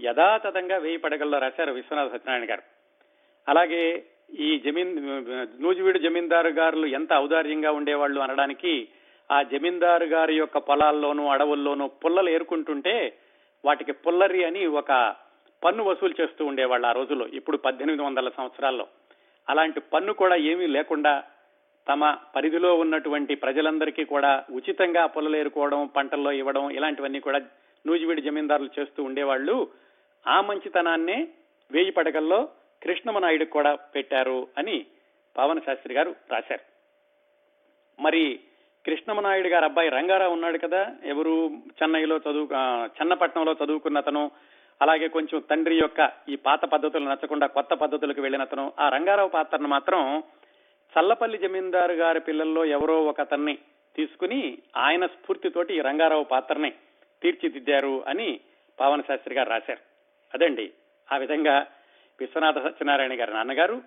యథాతథంగా 0.00 0.76
వేయి 0.76 0.96
పడగల్లో 0.96 1.38
రాశారు 1.38 1.72
విశ్వనాథ 1.72 2.08
సత్యనారాయణ 2.08 2.50
గారు. 2.50 2.62
అలాగే 3.48 4.04
ఈ 4.36 4.58
జమీన్ 4.58 4.96
నూజివీడు 5.62 5.98
జమీందారు 5.98 6.48
గారులు 6.48 6.86
ఎంత 6.86 7.12
ఔదార్యంగా 7.12 7.70
ఉండేవాళ్ళు 7.70 8.20
అనడానికి 8.20 8.88
ఆ 9.32 9.42
జమీందారు 9.42 10.04
గారి 10.04 10.36
యొక్క 10.36 10.58
పొలాల్లోనూ 10.58 11.26
అడవుల్లోనూ 11.26 11.86
పుల్లలు 11.86 12.28
ఏరుకుంటుంటే 12.28 13.18
వాటికి 13.64 13.92
పుల్లరి 13.92 14.44
అని 14.44 14.66
ఒక 14.66 15.14
పన్ను 15.64 15.84
వసూలు 15.84 16.14
చేస్తూ 16.20 16.46
ఉండేవాళ్ళు 16.46 16.86
ఆ 16.86 16.92
రోజుల్లో 16.92 17.26
ఇప్పుడు 17.26 17.56
పద్దెనిమిది 17.56 18.02
వందల 18.02 18.28
సంవత్సరాల్లో. 18.28 18.86
అలాంటి 19.48 19.80
పన్ను 19.80 20.12
కూడా 20.12 20.36
ఏమీ 20.36 20.66
లేకుండా 20.66 21.24
తమ 21.88 22.16
పరిధిలో 22.36 22.74
ఉన్నటువంటి 22.74 23.34
ప్రజలందరికీ 23.34 24.04
కూడా 24.04 24.44
ఉచితంగా 24.52 25.06
పొలలు 25.06 25.36
ఏరుకోవడం 25.36 25.86
పంటల్లో 25.86 26.32
ఇవ్వడం 26.32 26.70
ఇలాంటివన్నీ 26.70 27.20
కూడా 27.20 27.40
నూజివీడి 27.86 28.22
జమీందారులు 28.22 28.80
చేస్తూ 28.80 29.02
ఉండేవాళ్ళు. 29.02 29.68
ఆ 30.26 30.40
మంచితనాన్నే 30.40 31.28
వేయి 31.70 31.90
పడగల్లో 31.90 32.48
కృష్ణమనాయుడు 32.82 33.44
కూడా 33.44 33.74
పెట్టారు 33.74 34.48
అని 34.58 34.86
పావన 35.36 35.58
శాస్త్రి 35.58 35.94
గారు 35.94 36.16
రాశారు. 36.30 36.64
మరి 38.02 38.40
కృష్ణమనాయుడు 38.86 39.48
గారు 39.48 39.64
అబ్బాయి 39.64 39.88
రంగారావు 39.88 40.32
ఉన్నాడు 40.32 40.58
కదా 40.58 40.96
ఎవరు 41.04 41.50
చెన్నైలో 41.82 42.16
చదువు 42.16 42.48
చెన్నపట్నంలో 42.84 43.52
చదువుకున్న 43.52 43.98
అతను 43.98 44.30
అలాగే 44.82 45.08
కొంచెం 45.08 45.40
తండ్రి 45.40 45.76
యొక్క 45.76 46.12
ఈ 46.28 46.36
పాత 46.36 46.64
పద్ధతులు 46.64 47.04
నచ్చకుండా 47.04 47.46
కొత్త 47.46 47.74
పద్ధతులకు 47.74 48.20
వెళ్ళిన 48.20 48.42
అతను 48.42 48.72
ఆ 48.78 48.88
రంగారావు 48.88 49.28
పాత్రను 49.28 49.68
మాత్రం 49.68 50.22
చల్లపల్లి 50.92 51.38
జమీందారు 51.38 51.92
గారి 51.92 52.20
పిల్లల్లో 52.20 52.64
ఎవరో 52.64 53.04
ఒక 53.04 53.20
అతన్ని 53.20 53.58
తీసుకుని 53.96 54.58
ఆయన 54.76 55.06
స్ఫూర్తితోటి 55.06 55.76
ఈ 55.76 55.80
రంగారావు 55.80 56.24
పాత్రని 56.24 56.70
తీర్చిదిద్దారు 57.22 58.04
అని 58.06 58.40
పావన 58.80 59.00
శాస్త్రి 59.00 59.34
గారు 59.34 59.48
రాశారు. 59.48 59.80
అదండి 60.34 60.72
ఆ 61.12 61.16
విధంగా 61.16 61.66
విశ్వనాథ 62.20 62.58
సత్యనారాయణ 62.58 63.20
గారి 63.20 63.32
నాన్నగారు 63.32 63.82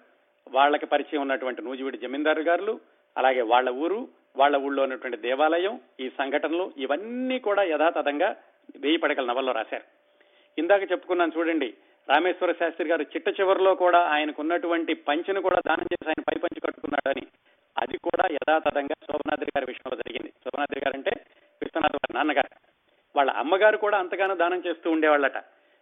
వాళ్ళకి 0.51 0.85
పరిచయం 0.85 1.21
ఉన్నటువంటి 1.21 1.61
నూజివీడి 1.61 1.97
జమీందారు 1.97 2.41
గారులు 2.41 2.79
అలాగే 3.17 3.41
వాళ్ళ 3.41 3.69
ఊరు 3.69 4.07
వాళ్ళ 4.37 4.55
ఊళ్ళో 4.57 4.83
ఉన్నటువంటి 4.83 5.17
దేవాలయం 5.17 5.79
ఈ 5.99 6.09
సంఘటనలు 6.09 6.73
ఇవన్నీ 6.77 7.39
కూడా 7.39 7.63
యథాతథంగా 7.63 8.35
వెయ్యి 8.75 8.97
పడకల 8.97 9.25
నవల్లో 9.25 9.51
రాశారు. 9.51 9.83
ఇందాక 10.57 10.91
చెప్పుకున్నాను 10.91 11.31
చూడండి 11.37 11.73
రామేశ్వర 12.09 12.51
శాస్త్రి 12.51 12.87
గారు 12.87 13.01
చిట్ట 13.01 13.27
చివరిలో 13.39 13.75
కూడా 13.75 13.99
ఆయనకున్నటువంటి 13.99 14.93
పంచిని 14.93 15.41
కూడా 15.41 15.57
దానం 15.67 15.83
చేసి 15.83 16.09
ఆయన 16.09 16.23
పై 16.27 16.39
పంచి 16.39 16.59
కట్టుకున్నాడని 16.59 17.27
అది 17.77 17.97
కూడా 17.97 18.27
యథాతథంగా 18.31 18.95
శోభనాద్రి 19.03 19.51
గారి 19.57 19.65
విషయంలో 19.65 19.95
జరిగింది. 19.95 20.29
శోభనాద్రి 20.29 20.79
గారు 20.79 20.97
అంటే 20.97 21.11
విశ్వనాథ్ 21.61 21.95
గారి 21.95 22.13
నాన్నగారు. 22.13 22.49
వాళ్ళ 23.15 23.31
అమ్మగారు 23.31 23.77
కూడా 23.77 23.97
అంతగానో 23.97 24.35
దానం 24.35 24.63
చేస్తూ 24.67 24.91
ఉండేవాళ్ళట. 24.91 25.37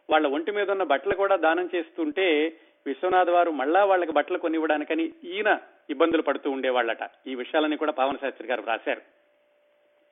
వాళ్ళ 0.10 0.28
ఒంటి 0.28 0.52
మీద 0.52 0.72
ఉన్న 0.72 0.84
బట్టలు 0.84 1.16
కూడా 1.16 1.36
దానం 1.36 1.70
చేస్తుంటే 1.76 2.58
విశ్వనాథ్ 2.86 3.30
వారు 3.30 3.52
మళ్ళా 3.52 3.86
వాళ్ళకి 3.86 4.12
బట్టలు 4.12 4.38
కొనివ్వడానికని 4.38 5.12
ఈయన 5.24 5.60
ఇబ్బందులు 5.90 6.22
పడుతూ 6.22 6.52
ఉండేవాళ్ళట. 6.52 7.04
ఈ 7.28 7.36
విషయాలని 7.36 7.78
కూడా 7.78 7.92
పావన 7.92 8.16
శాస్త్రి 8.16 8.48
గారు 8.48 8.64
రాశారు 8.68 9.02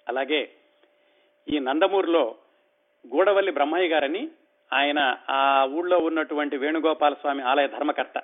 అలాగే 0.07 0.49
ఈ 1.47 1.59
నందమూరులో 1.59 2.35
గూడవల్లి 3.15 3.51
బ్రహ్మయ్య 3.51 3.87
గారని 3.87 4.29
ఆయన 4.73 5.17
ఆ 5.29 5.67
ఊళ్ళో 5.71 5.97
ఉన్నటువంటి 5.97 6.57
వేణుగోపాల 6.57 7.13
స్వామి 7.13 7.41
ఆలయ 7.41 7.67
ధర్మకర్త. 7.67 8.17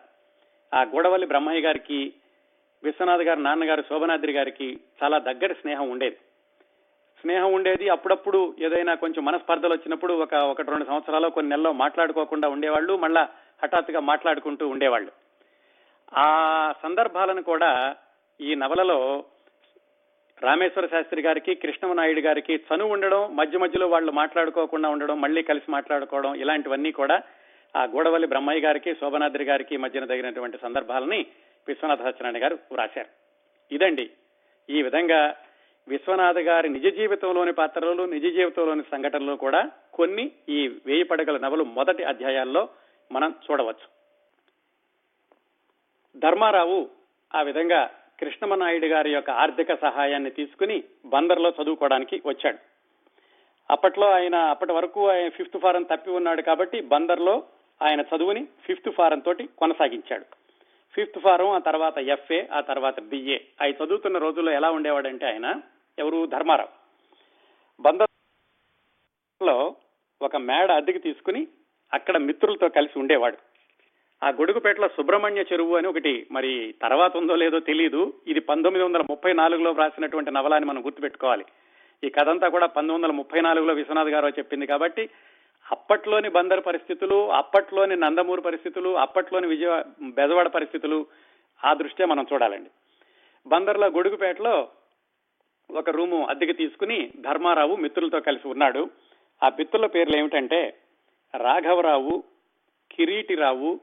ఆ 0.74 0.84
గూడవల్లి 0.84 1.28
బ్రహ్మయ్య 1.28 1.62
గారికి 1.62 2.14
విశ్వనాథ్ 2.84 3.22
గారి 3.22 3.42
నాన్నగారు 3.42 3.82
శోభనాద్రి 3.82 4.34
గారికి 4.34 4.80
చాలా 5.04 5.18
దగ్గర 5.18 5.54
స్నేహం 5.54 5.90
ఉండేది. 5.90 6.18
స్నేహం 7.24 7.54
ఉండేది. 7.54 7.90
అప్పుడప్పుడు 7.90 8.56
ఏదైనా 8.60 8.96
కొంచెం 8.96 9.26
మనస్పర్ధలు 9.26 9.74
వచ్చినప్పుడు 9.74 10.14
ఒక 10.14 10.34
ఒకటి 10.34 10.70
రెండు 10.70 10.86
సంవత్సరాలు 10.86 11.30
కొన్ని 11.30 11.50
నెలలో 11.50 11.72
మాట్లాడుకోకుండా 11.72 12.50
ఉండేవాళ్ళు. 12.50 12.98
మళ్ళా 12.98 13.30
హఠాత్తుగా 13.64 14.00
మాట్లాడుకుంటూ 14.00 14.68
ఉండేవాళ్ళు. 14.68 15.12
ఆ 16.14 16.74
సందర్భాలను 16.84 17.44
కూడా 17.44 17.96
ఈ 18.42 18.56
నవలలో 18.56 19.24
రామేశ్వర 20.42 20.86
శాస్త్రి 20.86 21.22
గారికి 21.22 21.56
కృష్ణమనాయుడు 21.56 22.20
గారికి 22.20 22.56
చనువు 22.56 22.94
ఉండడం 22.94 23.36
మధ్య 23.36 23.58
మధ్యలో 23.58 23.88
వాళ్ళు 23.88 24.12
మాట్లాడుకోకుండా 24.12 24.90
ఉండడం 24.90 25.22
మళ్ళీ 25.22 25.44
కలిసి 25.44 25.72
మాట్లాడుకోవడం 25.72 26.36
ఇలాంటివన్నీ 26.36 26.92
కూడా 26.92 27.22
ఆ 27.76 27.84
గోడవల్లి 27.84 28.28
బ్రహ్మయ్య 28.28 28.62
గారికి 28.62 28.96
శోభనాద్రి 28.96 29.44
గారికి 29.44 29.78
మధ్యన 29.78 30.06
తగినటువంటి 30.06 30.58
సందర్భాలని 30.62 31.26
విశ్వనాథ 31.68 32.00
సత్యనారాయణ 32.00 32.44
గారు 32.44 32.60
రాశారు 32.76 33.08
ఇదండి. 33.72 34.10
ఈ 34.70 34.82
విధంగా 34.82 35.36
విశ్వనాథ్ 35.88 36.38
గారి 36.38 36.70
నిజ 36.70 36.96
జీవితంలోని 36.96 37.54
పాత్రలు 37.54 38.04
నిజ 38.04 38.22
జీవితంలోని 38.22 38.84
సంఘటనలు 38.92 39.36
కూడా 39.36 39.72
కొన్ని 39.94 40.32
ఈ 40.50 40.68
వేయి 40.86 41.04
పడగల 41.04 41.38
నవలు 41.38 41.64
మొదటి 41.64 42.04
అధ్యాయాల్లో 42.04 42.70
మనం 43.12 43.36
చూడవచ్చు. 43.52 43.88
ధర్మారావు 46.20 46.90
ఆ 47.36 47.42
విధంగా 47.42 47.90
కృష్ణమనాయుడు 48.20 48.86
గారి 48.86 49.12
యొక్క 49.12 49.30
ఆర్థిక 49.30 49.74
సహాయాన్ని 49.74 50.32
తీసుకుని 50.32 50.84
బందర్లో 51.06 51.54
చదువుకోవడానికి 51.62 52.22
వచ్చాడు. 52.26 52.58
అప్పట్లో 53.72 54.12
ఆయన 54.12 54.36
అప్పటి 54.36 54.72
వరకు 54.72 55.10
ఆయన 55.10 55.30
ఫిఫ్త్ 55.30 55.58
ఫారం 55.58 55.84
తప్పి 55.84 56.10
ఉన్నాడు 56.10 56.42
కాబట్టి 56.42 56.82
బందర్లో 56.82 57.44
ఆయన 57.82 58.02
చదువుని 58.02 58.48
ఫిఫ్త్ 58.66 58.92
ఫారం 58.92 59.20
తోటి 59.20 59.50
కొనసాగించాడు. 59.58 60.43
ఫిఫ్త్ 60.96 61.20
ఫారం 61.20 61.50
ఆ 61.50 61.58
తర్వాత 61.58 61.98
ఎఫ్ఏ 61.98 62.44
ఆ 62.54 62.62
తర్వాత 62.62 63.00
బిఏ. 63.00 63.38
అవి 63.62 63.76
చదువుతున్న 63.84 64.18
రోజుల్లో 64.18 64.52
ఎలా 64.52 64.72
ఉండేవాడంటే 64.72 65.26
ఆయన 65.26 65.62
ఎవరు? 66.00 66.26
ధర్మారావు. 66.26 66.70
బంధంలో 67.82 69.76
ఒక 70.22 70.36
మేడ 70.36 70.72
అద్దెకి 70.72 71.00
తీసుకుని 71.00 71.48
అక్కడ 71.94 72.18
మిత్రులతో 72.18 72.70
కలిసి 72.70 73.00
ఉండేవాడు. 73.00 73.38
ఆ 74.24 74.30
గొడుగుపేటలో 74.30 74.88
సుబ్రహ్మణ్య 74.88 75.42
చెరువు 75.42 75.78
అని 75.78 75.88
ఒకటి 75.88 76.28
మరి 76.32 76.76
తర్వాత 76.82 77.18
ఉందో 77.18 77.36
లేదో 77.36 77.60
తెలియదు 77.60 78.14
ఇది 78.28 78.40
పంతొమ్మిది 78.40 78.86
వందల 78.86 79.02
ముప్పై 79.02 79.34
నాలుగులో 79.34 79.72
వ్రాసినటువంటి 79.72 80.32
నవలాన్ని 80.32 80.70
మనం 80.70 80.86
గుర్తుపెట్టుకోవాలి. 80.86 81.46
ఈ 82.04 82.10
కథ 82.10 82.30
అంతా 82.30 82.50
కూడా 82.50 82.66
పంతొమ్మిది 82.66 82.98
వందల 82.98 83.12
ముప్పై 83.12 83.42
నాలుగులో 83.42 83.74
విశ్వనాథ్ 83.74 84.10
గారు 84.10 84.28
చెప్పింది 84.28 84.66
కాబట్టి 84.66 85.10
అప్పట్లోని 85.74 86.30
బందర్ 86.30 86.66
పరిస్థితులు 86.66 87.32
అప్పట్లోని 87.32 87.96
నందమూరు 87.96 88.42
పరిస్థితులు 88.42 88.98
అప్పట్లోని 88.98 89.48
విజయ 89.48 89.84
బెజవాడ 90.02 90.48
పరిస్థితులు 90.48 91.06
ఆ 91.64 91.74
దృష్ట్యా 91.74 92.08
మనం 92.08 92.26
చూడాలండి. 92.34 92.70
బందర్లో 93.48 93.88
గొడుగుపేటలో 93.88 94.68
ఒక 95.72 95.90
రూము 95.90 96.26
అద్దెకి 96.26 96.54
తీసుకుని 96.54 97.12
ధర్మారావు 97.22 97.76
మిత్రులతో 97.76 98.20
కలిసి 98.20 98.48
ఉన్నాడు. 98.48 98.90
ఆ 99.44 99.52
మిత్రుల 99.60 99.86
పేర్లు 99.86 100.18
ఏమిటంటే 100.18 100.78
రాఘవరావు 101.38 102.24
కిరీటిరావు 102.92 103.80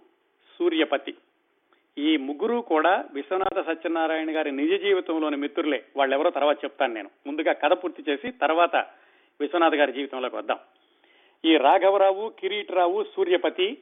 సూర్యపతి. 0.58 1.14
ఈ 1.98 2.16
ముగ్గురు 2.16 2.60
కూడా 2.60 3.04
విశ్వనాథ 3.12 3.66
సత్యనారాయణ 3.66 4.36
గారి 4.36 4.52
నిజ 4.52 4.80
జీవితంలోని 4.80 5.36
మిత్రులే. 5.36 5.84
వాళ్ళెవరో 5.96 6.30
తర్వాత 6.30 6.64
చెప్తాను 6.64 6.94
నేను. 6.94 7.10
ముందుగా 7.26 7.52
కథ 7.52 7.72
పూర్తి 7.72 8.04
చేసి 8.08 8.30
తర్వాత 8.30 8.76
విశ్వనాథ్ 9.40 9.74
గారి 9.74 9.92
జీవితంలోకి 9.92 10.36
వద్దాం. 10.36 10.58
ఈ 11.44 11.56
రాఘవరావు 11.56 12.32
కిరీటరావు 12.38 13.04
సూర్యపతి 13.16 13.78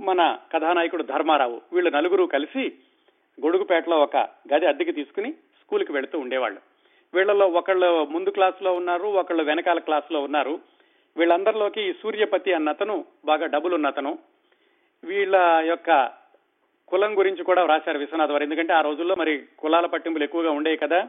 మన 0.00 0.38
కథానాయకుడు 0.52 1.02
ధర్మారావు 1.02 1.60
వీళ్ళు 1.72 1.90
నలుగురు 1.90 2.24
కలిసి 2.24 2.72
గొడుగుపేటలో 3.44 4.00
ఒక 4.00 4.16
గది 4.54 4.66
అద్దెకి 4.66 4.92
తీసుకుని 4.92 5.32
స్కూల్కి 5.32 5.92
వెళుతూ 5.92 6.18
ఉండేవాళ్ళు. 6.18 6.60
వీళ్ళలో 7.14 7.48
ఒకళ్ళు 7.48 8.04
ముందు 8.04 8.30
క్లాసులో 8.30 8.74
ఉన్నారు 8.74 9.04
ఒకళ్ళు 9.04 9.42
వెనకాల 9.42 9.78
క్లాసులో 9.78 10.20
ఉన్నారు. 10.20 10.60
వీళ్ళందరిలోకి 11.16 11.82
ఈ 11.82 11.92
సూర్యపతి 11.92 12.52
అన్నతను 12.52 13.04
బాగా 13.24 13.46
డబ్బులున్నతను 13.46 14.18
వీళ్ళ 15.04 15.36
యొక్క 15.66 16.12
కులం 16.88 17.18
గురించి 17.18 17.44
కూడా 17.44 17.66
రాశారు 17.66 17.98
విశ్వనాథ్ 17.98 18.30
వారు. 18.30 18.42
ఎందుకంటే 18.42 18.72
ఆ 18.72 18.80
రోజుల్లో 18.80 19.14
మరి 19.14 19.42
కులాల 19.58 19.86
పట్టింపులు 19.86 20.24
ఎక్కువగా 20.24 20.50
ఉండేవి 20.50 20.76
కదా. 20.76 21.08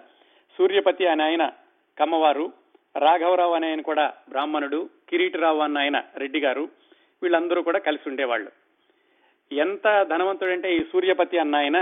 సూర్యపతి 0.58 1.08
అనే 1.08 1.24
ఆయన 1.24 1.52
కమ్మవారు 2.00 2.54
రాఘవరావు 2.96 3.54
అనే 3.54 3.68
ఆయన 3.70 3.82
కూడా 3.82 4.06
బ్రాహ్మణుడు 4.30 4.80
కిరీటరావు 5.10 5.60
అన్న 5.60 5.78
ఆయన 5.78 5.98
రెడ్డి 6.18 6.40
గారు 6.40 6.64
వీళ్ళందరూ 7.24 7.60
కూడా 7.62 7.80
కలిసి 7.80 8.06
ఉండేవాళ్ళు. 8.10 8.50
ఎంత 9.52 9.88
ధనవంతుడంటే 10.12 10.70
ఈ 10.76 10.80
సూర్యపతి 10.92 11.38
అన్న 11.40 11.56
ఆయన 11.56 11.80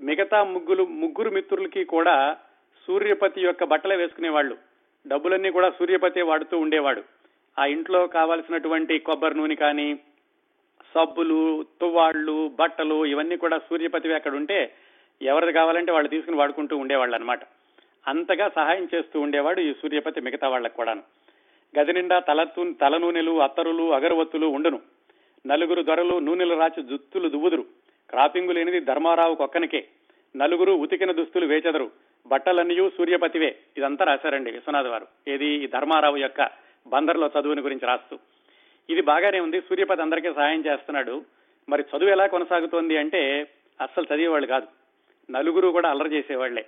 మిగతా 0.00 0.38
ముగ్గురు 0.54 0.84
ముగ్గురు 1.02 1.30
మిత్రులకి 1.30 1.82
కూడా 1.84 2.16
సూర్యపతి 2.88 3.40
యొక్క 3.40 3.64
బట్టలే 3.64 3.96
వేసుకునేవాళ్ళు. 3.96 4.56
డబ్బులన్నీ 5.06 5.50
కూడా 5.50 5.68
సూర్యపతి 5.78 6.22
వాడుతూ 6.30 6.58
ఉండేవాడు. 6.58 7.02
ఆ 7.56 7.64
ఇంట్లో 7.74 8.00
కావాల్సినటువంటి 8.16 8.94
కొబ్బరి 9.08 9.36
నూనె 9.38 9.54
కానీ 9.54 9.88
సబ్బులు 10.94 11.40
తువ్వాళ్ళు 11.80 12.38
బట్టలు 12.60 12.98
ఇవన్నీ 13.12 13.36
కూడా 13.36 13.56
సూర్యపతివి 13.68 14.14
అక్కడ 14.14 14.34
ఉంటే 14.34 14.58
ఎవరిది 15.20 15.52
కావాలంటే 15.52 15.92
వాళ్ళు 15.92 16.08
తీసుకుని 16.08 16.36
వాడుకుంటూ 16.36 16.74
ఉండేవాళ్ళు 16.76 17.14
అనమాట 17.16 17.42
అంతగా 18.08 18.48
సహాయం 18.48 18.88
చేస్తూ 18.94 19.20
ఉండేవాడు 19.20 19.60
ఈ 19.60 19.72
సూర్యపతి 19.72 20.20
మిగతా 20.20 20.48
వాళ్ళకు 20.48 20.76
కూడాను. 20.76 21.02
గది 21.78 21.92
నిండా 21.92 22.18
తల 22.18 22.46
తల 22.80 22.96
నూనెలు 22.96 23.42
అత్తరులు 23.42 23.92
అగరవత్తులు 23.92 24.46
ఉండును. 24.46 24.80
నలుగురు 25.46 25.82
దొరలు 25.82 26.18
నూనెలు 26.18 26.54
రాచి 26.54 26.82
జుత్తులు 26.82 27.28
దువ్వుదురు. 27.28 27.66
క్రాపింగు 28.10 28.52
లేనిది 28.52 28.80
ధర్మారావు 28.80 29.34
కొక్కనికే. 29.34 29.86
నలుగురు 30.36 30.72
ఉతికిన 30.72 31.12
దుస్తులు 31.12 31.46
వేచెదరు. 31.46 31.90
బట్టలన్నీ 32.26 32.90
సూర్యపతివే. 32.90 33.58
ఇదంతా 33.76 34.04
రాశారండి 34.04 34.50
విశ్వనాథ్ 34.50 34.86
వారు. 34.86 35.06
ఏది? 35.28 35.46
ఈ 35.46 35.66
ధర్మారావు 35.66 36.16
యొక్క 36.16 36.50
బందర్లో 36.86 37.30
చదువుని 37.40 37.60
గురించి 37.60 37.86
రాస్తూ. 37.86 38.18
ఇది 38.90 39.02
బాగానే 39.02 39.40
ఉంది. 39.40 39.60
సూర్యపతి 39.60 40.02
అందరికీ 40.02 40.32
సహాయం 40.32 40.64
చేస్తున్నాడు. 40.66 41.24
మరి 41.68 41.82
చదువు 41.82 42.10
ఎలా 42.10 42.26
కొనసాగుతోంది 42.26 42.96
అంటే 42.96 43.46
అస్సలు 43.80 44.06
చదివేవాళ్ళు 44.14 44.46
కాదు. 44.46 44.66
నలుగురు 45.32 45.68
కూడా 45.68 45.90
అల్లరి 45.90 46.12
చేసేవాళ్ళే. 46.12 46.66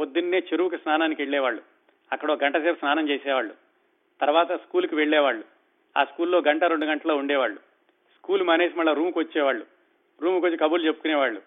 పొద్దున్నే 0.00 0.38
చెరువుకి 0.38 0.76
స్నానానికి 0.76 1.22
వెళ్ళేవాళ్ళు. 1.22 1.62
అక్కడ 2.12 2.30
ఒక 2.30 2.44
గంట 2.44 2.56
సేపు 2.56 2.78
స్నానం 2.78 3.08
చేసేవాళ్ళు. 3.08 3.54
తర్వాత 4.20 4.52
స్కూల్కి 4.52 4.94
వెళ్ళేవాళ్ళు. 4.94 5.44
ఆ 5.96 6.04
స్కూల్లో 6.04 6.42
గంట 6.48 6.64
రెండు 6.64 6.86
గంటలో 6.86 7.16
ఉండేవాళ్ళు. 7.16 7.56
స్కూల్ 8.18 8.42
మానేసి 8.42 8.78
మళ్ళీ 8.78 8.94
రూమ్కి 8.94 9.18
వచ్చేవాళ్ళు. 9.18 9.66
రూమ్కి 10.22 10.46
వచ్చి 10.46 10.56
కబుర్లు 10.56 10.86
చెప్పుకునేవాళ్ళు. 10.86 11.42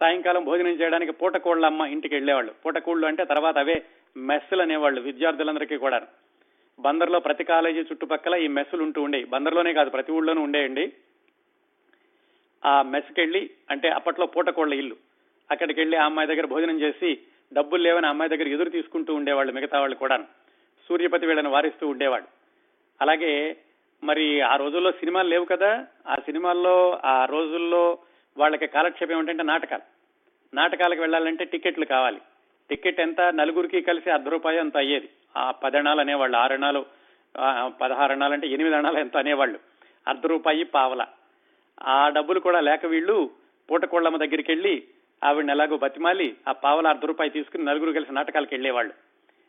సాయంకాలం 0.00 0.44
భోజనం 0.44 0.70
చేయడానికి 0.70 1.12
పూటకోళ్ళ 1.12 1.66
అమ్మ 1.66 1.82
ఇంటికి 1.82 2.14
వెళ్ళేవాళ్ళు. 2.14 2.54
పూటకోళ్ళు 2.66 3.06
అంటే 3.06 3.24
తర్వాత 3.24 3.58
అవే 3.58 3.84
మెస్సులు 4.16 4.62
అనేవాళ్ళు 4.62 5.00
విద్యార్థులందరికీ 5.00 5.76
కూడా 5.76 6.06
బందర్లో 6.80 7.20
ప్రతి 7.20 7.44
కాలేజీ 7.44 7.80
చుట్టుపక్కల 7.80 8.34
ఈ 8.34 8.48
మెస్సులు 8.48 8.82
ఉంటూ 8.82 9.02
ఉండేవి. 9.02 9.24
బందర్లోనే 9.24 9.72
కాదు 9.72 9.90
ప్రతి 9.90 10.12
ఊళ్ళోనూ 10.12 10.42
ఉండేయండి. 10.42 10.92
ఆ 12.64 12.82
మెస్కి 12.82 13.20
వెళ్ళి 13.20 13.50
అంటే 13.70 13.88
అప్పట్లో 13.88 14.26
పూటకోళ్ళ 14.26 14.74
ఇల్లు. 14.74 14.96
అక్కడికి 15.50 15.80
వెళ్ళి 15.80 15.96
ఆ 15.96 16.04
అమ్మాయి 16.04 16.28
దగ్గర 16.28 16.46
భోజనం 16.46 16.80
చేసి 16.80 17.18
డబ్బులు 17.52 17.82
లేవని 17.82 18.06
అమ్మాయి 18.06 18.28
దగ్గర 18.28 18.48
ఎదురు 18.48 18.70
తీసుకుంటూ 18.70 19.14
ఉండేవాళ్ళు 19.14 19.52
మిగతా 19.52 19.80
వాళ్ళు 19.80 19.96
కూడా 19.96 20.16
సూర్యపతి 20.88 21.26
వీళ్ళని 21.26 21.48
వారిస్తూ 21.48 21.88
ఉండేవాడు. 21.88 22.24
అలాగే 23.00 23.56
మరి 24.04 24.40
ఆ 24.40 24.56
రోజుల్లో 24.56 24.92
సినిమాలు 24.92 25.28
లేవు 25.28 25.44
కదా 25.44 25.86
ఆ 26.06 26.14
సినిమాల్లో 26.14 27.00
ఆ 27.04 27.24
రోజుల్లో 27.24 27.98
వాళ్ళకి 28.38 28.66
కాలక్షేపం 28.66 29.16
ఏమిటంటే 29.18 29.42
నాటకాలు. 29.42 29.82
నాటకాలకు 30.54 31.00
వెళ్ళాలంటే 31.00 31.44
టికెట్లు 31.44 31.84
కావాలి. 31.84 32.20
టికెట్ 32.70 33.00
ఎంత 33.00 33.20
నలుగురికి 33.20 33.80
కలిసి 33.80 34.10
అర్ధ 34.10 34.28
రూపాయి 34.28 34.58
అంత 34.58 34.76
అయ్యేది. 34.76 35.08
ఆ 35.36 35.50
పదణాలు 35.50 36.00
అనేవాళ్ళు 36.00 36.36
ఆరణాలు 36.36 36.86
పదహారు 37.80 38.12
అణాలు 38.12 38.32
అంటే 38.32 38.48
ఎనిమిది 38.48 38.76
అణాలు 38.76 38.98
ఎంత 38.98 39.16
అనేవాళ్ళు. 39.16 39.58
అర్ధ 40.08 40.26
రూపాయి 40.26 40.64
పావల. 40.64 41.06
ఆ 41.82 42.08
డబ్బులు 42.08 42.40
కూడా 42.40 42.60
లేక 42.60 42.86
వీళ్ళు 42.86 43.30
పూటకోళ్ళమ్మ 43.70 44.18
దగ్గరికి 44.18 44.50
వెళ్ళి 44.50 44.82
ఆవిడని 45.24 45.52
ఎలాగో 45.52 45.76
బతిమాలి 45.76 46.36
ఆ 46.48 46.52
పావల 46.52 46.86
అర్ధ 46.86 47.04
రూపాయి 47.04 47.30
తీసుకుని 47.30 47.64
నలుగురు 47.64 47.92
కలిసి 47.92 48.12
నాటకాలకు 48.12 48.48
వెళ్ళేవాళ్ళు 48.52 48.92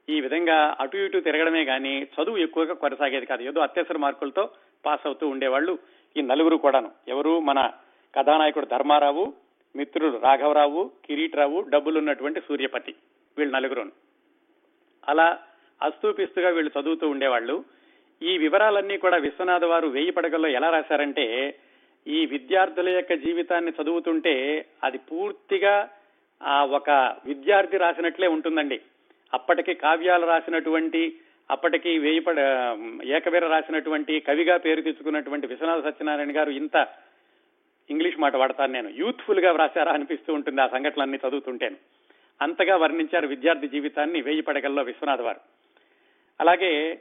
ఈ 0.09 0.21
విధంగా 0.21 0.77
అటు 0.79 0.97
ఇటు 0.97 1.19
తిరగడమే 1.19 1.65
కానీ 1.65 2.03
చదువు 2.03 2.37
ఎక్కువగా 2.37 2.73
కొనసాగేది 2.73 3.25
కాదు. 3.25 3.43
ఏదో 3.43 3.61
అత్యవసర 3.61 3.97
మార్కులతో 3.97 4.49
పాస్ 4.85 5.01
అవుతూ 5.05 5.27
ఉండేవాళ్ళు 5.27 5.79
ఈ 6.17 6.21
నలుగురు 6.21 6.57
కూడాను. 6.57 6.91
ఎవరు? 7.07 7.39
మన 7.39 7.71
కథానాయకుడు 8.15 8.65
ధర్మారావు 8.65 9.33
మిత్రుడు 9.75 10.21
రాఘవరావు 10.23 10.91
కిరీటరావు 11.05 11.65
డబ్బులున్నటువంటి 11.69 12.39
సూర్యపతి. 12.39 12.95
వీళ్ళు 13.37 13.55
నలుగురు 13.55 13.91
అలా 15.07 15.39
అస్తూపిస్తుగా 15.81 16.49
వీళ్ళు 16.49 16.81
చదువుతూ 16.81 17.09
ఉండేవాళ్ళు. 17.09 17.63
ఈ 18.21 18.37
వివరాలన్నీ 18.37 18.97
కూడా 18.97 19.17
విశ్వనాథ 19.17 19.63
వారు 19.63 19.87
వేయి 19.87 20.11
పడగల్లో 20.11 20.49
ఎలా 20.49 20.69
రాశారంటే 20.69 21.55
ఈ 22.07 22.25
విద్యార్థుల 22.25 22.89
యొక్క 22.89 23.13
జీవితాన్ని 23.13 23.71
చదువుతుంటే 23.81 24.65
అది 24.83 24.97
పూర్తిగా 24.97 25.89
ఆ 26.43 26.65
ఒక 26.65 26.89
విద్యార్థి 27.25 27.77
రాసినట్లే 27.77 28.27
ఉంటుందండి. 28.27 28.81
అప్పటికి 29.33 29.73
కావ్యాలు 29.73 30.25
రాసినటువంటి 30.25 31.15
అప్పటికి 31.51 31.97
వేయిపడ 31.97 32.39
ఏకవీర 33.03 33.47
రాసినటువంటి 33.47 34.19
కవిగా 34.19 34.57
పేరు 34.57 34.81
తెచ్చుకున్నటువంటి 34.81 35.47
విశ్వనాథ 35.47 35.83
సత్యనారాయణ 35.83 36.37
గారు 36.37 36.49
ఇంత 36.49 36.87
ఇంగ్లీష్ 37.89 38.19
మాట 38.19 38.35
వాడతాను 38.35 38.73
నేను. 38.73 38.89
యూత్ఫుల్గా 38.89 39.51
వ్రాసారా 39.51 39.93
అనిపిస్తూ 39.93 40.33
ఉంటుంది 40.33 40.61
ఆ 40.61 40.67
సంఘటనలన్నీ 40.67 41.19
చదువుతుంటేను. 41.29 41.75
అంతగా 42.41 42.75
వర్ణించారు 42.75 43.27
విద్యార్థి 43.27 43.67
జీవితాన్ని 43.67 44.21
వేయి 44.21 44.41
పడగల్లో 44.41 44.83
విశ్వనాథ్ 44.83 45.21
వారు. 45.21 45.39
అలాగే 46.39 46.99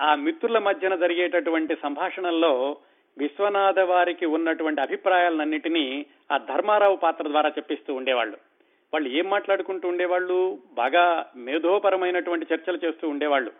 ఆ 0.00 0.14
మిత్రుల 0.14 0.58
మధ్యన 0.58 0.94
జరిగేటటువంటి 0.94 1.76
సంభాషణల్లో 1.82 2.76
విశ్వనాథ 3.18 3.78
వారికి 3.78 4.26
ఉన్నటువంటి 4.26 4.80
అభిప్రాయాలన్నింటినీ 4.80 6.06
ఆ 6.32 6.38
ధర్మారావు 6.38 6.96
పాత్ర 6.96 7.28
ద్వారా 7.28 7.50
చెప్పిస్తూ 7.50 7.94
ఉండేవాళ్ళు. 7.94 8.36
వాళ్ళు 8.92 9.08
ఏం 9.08 9.30
మాట్లాడుకుంటూ 9.30 9.88
ఉండేవాళ్ళు? 9.88 10.58
బాగా 10.72 11.26
మేధోపరమైనటువంటి 11.36 12.46
చర్చలు 12.54 12.78
చేస్తూ 12.84 13.08
ఉండేవాళ్ళు. 13.08 13.52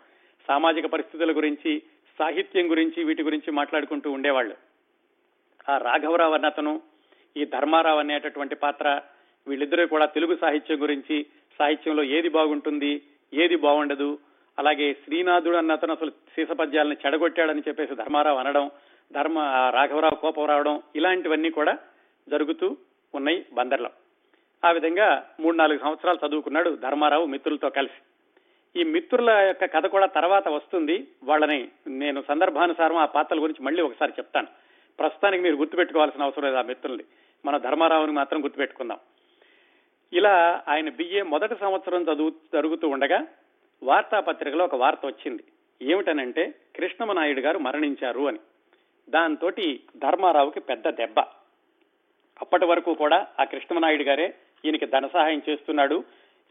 సామాజిక 0.47 0.85
పరిస్థితుల 0.85 1.37
గురించి 1.37 1.81
సాహిత్యం 2.19 2.71
గురించి 2.71 3.03
వీటి 3.03 3.23
గురించి 3.23 3.51
మాట్లాడుకుంటూ 3.51 4.11
ఉండేవాళ్ళు. 4.11 4.55
ఆ 5.69 5.77
రాఘవరావు 5.77 6.33
అన్నతను 6.33 6.81
ఈ 7.37 7.45
ధర్మారావు 7.45 7.99
అనేటటువంటి 7.99 8.55
పాత్ర 8.55 9.01
వీళ్ళిద్దరూ 9.47 9.87
కూడా 9.87 10.05
తెలుగు 10.05 10.37
సాహిత్యం 10.41 10.81
గురించి 10.81 11.25
సాహిత్యంలో 11.59 12.03
ఏది 12.03 12.29
బాగుంటుంది 12.29 13.01
ఏది 13.33 13.55
బాగుండదు 13.55 14.17
అలాగే 14.59 14.93
శ్రీనాథుడు 14.93 15.57
అన్నతను 15.57 15.91
అసలు 15.91 16.09
సీసపద్యాలను 16.09 16.95
చెడగొట్టాడని 17.05 17.63
చెప్పేసి 17.67 17.95
ధర్మారావు 17.95 18.37
అనడం 18.37 18.71
ధర్మ 19.13 19.39
రాఘవరావు 19.73 20.15
కోపం 20.15 20.45
రావడం 20.45 20.81
ఇలాంటివన్నీ 20.95 21.49
కూడా 21.49 21.77
జరుగుతూ 22.29 22.77
ఉన్నాయి 23.15 23.45
బందర్లో. 23.53 23.89
ఆ 24.65 24.71
విధంగా 24.71 25.29
మూడు 25.39 25.55
నాలుగు 25.55 25.79
సంవత్సరాలు 25.79 26.27
చదువుకున్నాడు 26.27 26.69
ధర్మారావు 26.69 27.25
మిత్రులతో 27.25 27.69
కలిసి. 27.69 28.01
ఈ 28.81 28.83
మిత్రుల 28.83 29.29
యొక్క 29.29 29.65
కథ 29.65 29.85
కూడా 29.85 30.05
తర్వాత 30.05 30.47
వస్తుంది. 30.47 31.07
వాళ్ళని 31.23 31.69
నేను 31.87 32.23
సందర్భానుసారం 32.27 32.97
ఆ 32.97 33.05
పాత్రల 33.05 33.43
గురించి 33.43 33.65
మళ్ళీ 33.65 33.81
ఒకసారి 33.81 34.11
చెప్తాను. 34.19 34.47
ప్రస్తుతానికి 34.99 35.43
మీరు 35.43 35.55
గుర్తుపెట్టుకోవాల్సిన 35.55 36.23
అవసరం 36.23 36.43
లేదు 36.43 36.57
ఆ 36.57 36.61
మిత్రుల్ని. 36.61 37.03
మన 37.45 37.57
ధర్మారావుని 37.57 38.11
మాత్రం 38.11 38.43
గుర్తుపెట్టుకుందాం. 38.43 38.99
ఇలా 40.13 40.63
ఆయన 40.67 40.89
బిఏ 40.89 41.21
మొదటి 41.21 41.55
సంవత్సరం 41.59 42.03
చదువు 42.03 42.29
జరుగుతూ 42.29 42.87
ఉండగా 42.87 43.27
వార్తాపత్రికలో 43.83 44.65
ఒక 44.65 44.75
వార్త 44.75 44.99
వచ్చింది. 45.05 45.43
ఏమిటనంటే 45.81 46.55
కృష్ణమనాయుడు 46.75 47.39
గారు 47.39 47.59
మరణించారు 47.59 48.27
అని. 48.27 48.39
దాంతో 49.09 49.51
ధర్మారావుకి 49.97 50.59
పెద్ద 50.59 50.89
దెబ్బ. 50.89 51.19
అప్పటి 52.41 52.65
వరకు 52.65 52.93
కూడా 52.93 53.27
ఆ 53.39 53.43
కృష్ణమనాయుడు 53.43 54.03
గారే 54.03 54.35
ఈయనకి 54.65 54.85
ధన 54.85 55.07
సహాయం 55.07 55.41
చేస్తున్నాడు. 55.49 56.03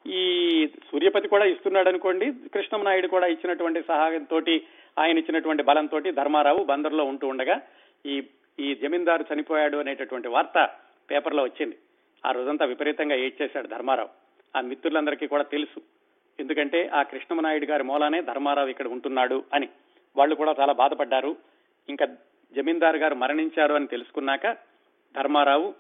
ఈ 0.06 0.68
సూర్యపతి 0.92 1.28
కూడా 1.28 1.44
ఇస్తున్నాడు 1.44 1.88
అనుకోండి 1.88 2.32
కృష్ణమనాయుడు 2.54 3.06
కూడా 3.06 3.26
ఇచ్చినటువంటి 3.26 3.82
సహాయంతో 3.82 4.40
ఆయన 4.98 5.18
ఇచ్చినటువంటి 5.18 5.62
బలంతో 5.62 6.00
ధర్మారావు 6.00 6.64
బందర్లో 6.64 7.04
ఉంటూ 7.04 7.28
ఉండగా 7.28 7.62
ఈ 8.06 8.22
ఈ 8.60 8.74
జమీందారు 8.74 9.24
చనిపోయాడు 9.34 9.76
అనేటటువంటి 9.76 10.28
వార్త 10.28 10.70
పేపర్లో 11.10 11.42
వచ్చింది. 11.42 11.78
ఆ 12.26 12.30
రోజంతా 12.30 12.66
విపరీతంగా 12.66 13.16
ఏడ్చేశాడు 13.16 13.66
ధర్మారావు. 13.66 14.08
ఆ 14.58 14.60
మిత్రులందరికీ 14.60 15.26
కూడా 15.26 15.42
తెలుసు. 15.42 15.80
ఎందుకంటే 16.40 16.90
ఆ 16.94 17.02
కృష్ణమనాయుడు 17.02 17.66
గారి 17.66 17.82
మూలానే 17.82 18.22
ధర్మారావు 18.22 18.68
ఇక్కడ 18.68 18.86
ఉంటున్నాడు 18.86 19.44
అని. 19.54 19.68
వాళ్ళు 20.16 20.34
కూడా 20.34 20.54
చాలా 20.60 20.72
బాధపడ్డారు. 20.72 21.36
ఇంకా 21.88 22.06
జమీందారు 22.56 22.96
గారు 22.96 23.14
మరణించారు 23.14 23.74
అని 23.74 23.86
తెలుసుకున్నాక 23.86 24.46
ధర్మారావు 25.16 25.74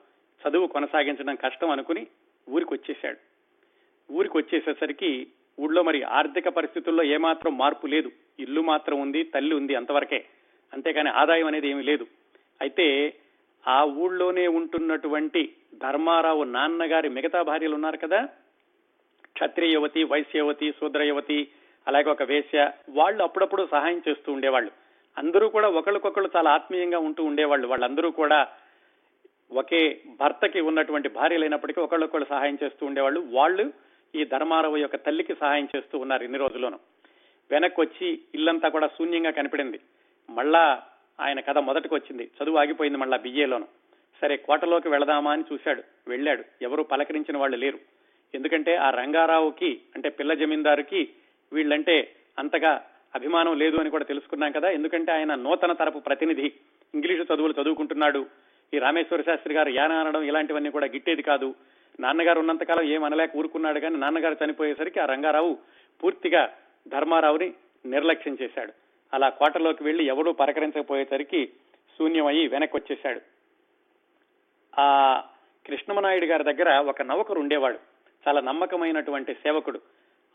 చదువు 0.48 0.66
కొనసాగించడం 0.66 1.34
కష్టం 1.34 1.70
అనుకుని 1.70 2.06
ఊరికి 2.48 2.74
వచ్చేశాడు 2.74 3.18
ఊరికి 4.12 4.36
వచ్చేసేసరికి 4.36 5.26
ఊళ్ళో 5.60 5.82
మరి 5.82 6.02
ఆర్థిక 6.02 6.48
పరిస్థితుల్లో 6.48 7.02
ఏమాత్రం 7.02 7.58
మార్పు 7.58 7.86
లేదు. 7.86 8.12
ఇల్లు 8.38 8.60
మాత్రం 8.60 9.00
ఉంది 9.00 9.24
తల్లి 9.24 9.54
ఉంది 9.54 9.74
అంతవరకే. 9.74 10.24
అంతేకాని 10.72 11.10
ఆదాయం 11.10 11.46
అనేది 11.46 11.68
ఏమీ 11.68 11.82
లేదు. 11.82 12.06
అయితే 12.60 13.16
ఆ 13.68 13.84
ఊళ్ళోనే 13.84 14.46
ఉంటున్నటువంటి 14.46 15.52
ధర్మారావు 15.74 16.44
నాన్నగారి 16.44 17.08
మిగతా 17.08 17.42
భార్యలు 17.42 17.74
ఉన్నారు 17.74 17.96
కదా? 17.96 18.28
క్షత్రియ 19.32 19.72
యువతి 19.72 20.04
వైశ్య 20.04 20.38
యువతి 20.38 20.72
శూద్ర 20.72 21.02
యువతి 21.02 21.48
అలాగే 21.86 22.10
ఒక 22.10 22.22
వేశ్య 22.22 22.70
వాళ్ళు 22.88 23.22
అప్పుడప్పుడు 23.22 23.68
సహాయం 23.70 24.02
చేస్తూ 24.08 24.32
ఉండేవాళ్ళు. 24.32 24.81
అందరూ 25.18 25.48
కూడా 25.48 25.68
ఒకళ్ళకొకళ్ళు 25.68 26.30
చాలా 26.36 26.50
ఆత్మీయంగా 26.50 26.98
ఉంటూ 26.98 27.24
ఉండేవాళ్ళు. 27.24 27.68
వాళ్ళందరూ 27.68 28.10
కూడా 28.10 28.48
ఒకే 29.52 30.00
భర్తకి 30.20 30.60
ఉన్నటువంటి 30.60 31.08
భార్యలైనప్పటికీ 31.08 31.80
ఒకళ్ళొకళ్ళు 31.80 32.26
సహాయం 32.30 32.58
చేస్తూ 32.64 32.86
ఉండేవాళ్ళు. 32.86 33.20
వాళ్ళు 33.20 33.72
ఈ 34.14 34.24
ధర్మారావు 34.24 34.76
యొక్క 34.76 34.96
తల్లికి 34.96 35.34
సహాయం 35.34 35.68
చేస్తూ 35.76 35.98
ఉన్నారు 35.98 36.24
ఇన్ని 36.24 36.38
రోజుల్లోనూ. 36.38 36.78
వెనక్కి 37.50 37.80
వచ్చి 37.80 38.20
ఇల్లంతా 38.34 38.68
కూడా 38.68 38.86
శూన్యంగా 38.86 39.30
కనిపడింది 39.30 39.80
మళ్ళా 40.30 40.82
ఆయన 41.20 41.40
కథ 41.40 41.58
మొదటికి 41.58 41.94
వచ్చింది 41.94 42.30
చదువు 42.42 42.56
ఆగిపోయింది 42.56 42.98
మళ్ళా 42.98 43.16
బిఏలోను 43.16 43.66
సరే 44.20 44.36
కోటలోకి 44.36 44.88
వెళదామా 44.88 45.32
అని 45.32 45.44
చూశాడు. 45.52 45.82
వెళ్ళాడు. 46.08 46.44
ఎవరు 46.62 46.82
పలకరించిన 46.82 47.38
వాళ్ళు 47.38 47.56
లేరు. 47.56 47.78
ఎందుకంటే 48.34 48.76
ఆ 48.76 48.90
రంగారావుకి 48.90 49.80
అంటే 49.94 50.08
పిల్ల 50.08 50.34
జమీందారుకి 50.34 51.08
వీళ్ళంటే 51.52 52.14
అంతగా 52.38 52.86
అభిమానం 53.14 53.58
లేదు 53.58 53.76
అని 53.76 53.90
కూడా 53.90 54.04
తెలుసుకున్నాం 54.04 54.52
కదా. 54.52 54.70
ఎందుకంటే 54.70 55.12
ఆయన 55.12 55.34
నూతన 55.34 55.72
తరపు 55.72 55.98
ప్రతినిధి. 55.98 56.52
ఇంగ్లీషు 56.94 57.34
చదువులు 57.34 57.54
చదువుకుంటున్నాడు. 57.62 58.26
ఈ 58.74 58.78
రామేశ్వర 58.78 59.22
శాస్త్రి 59.22 59.54
గారు 59.54 59.68
యాన 59.68 59.92
అనడం 59.92 60.22
ఇలాంటివన్నీ 60.22 60.70
కూడా 60.70 60.86
గిట్టేది 60.86 61.22
కాదు. 61.22 61.54
నాన్నగారు 62.00 62.38
ఉన్నంతకాలం 62.38 62.82
ఏం 62.82 63.04
అనలేక 63.04 63.36
ఊరుకున్నాడు 63.36 63.80
కానీ 63.80 63.96
నాన్నగారు 63.96 64.36
చనిపోయేసరికి 64.44 65.00
ఆ 65.00 65.04
రంగారావు 65.04 65.58
పూర్తిగా 66.04 66.52
ధర్మారావుని 66.88 67.54
నిర్లక్ష్యం 67.86 68.38
చేశాడు. 68.42 68.72
అలా 69.14 69.28
కోటలోకి 69.28 69.84
వెళ్ళి 69.84 70.04
ఎవరూ 70.04 70.32
పరకరించకపోయేసరికి 70.32 71.46
శూన్యమయ్యి 71.98 72.48
వెనక్కి 72.48 72.76
వచ్చేశాడు 72.76 73.20
ఆ 74.80 75.20
కృష్ణమనాయుడు 75.66 76.24
గారి 76.24 76.44
దగ్గర 76.44 76.78
ఒక 76.78 77.02
నౌకరు 77.02 77.40
ఉండేవాడు. 77.40 77.78
చాలా 78.28 78.40
నమ్మకమైనటువంటి 78.40 79.34
సేవకుడు. 79.34 79.80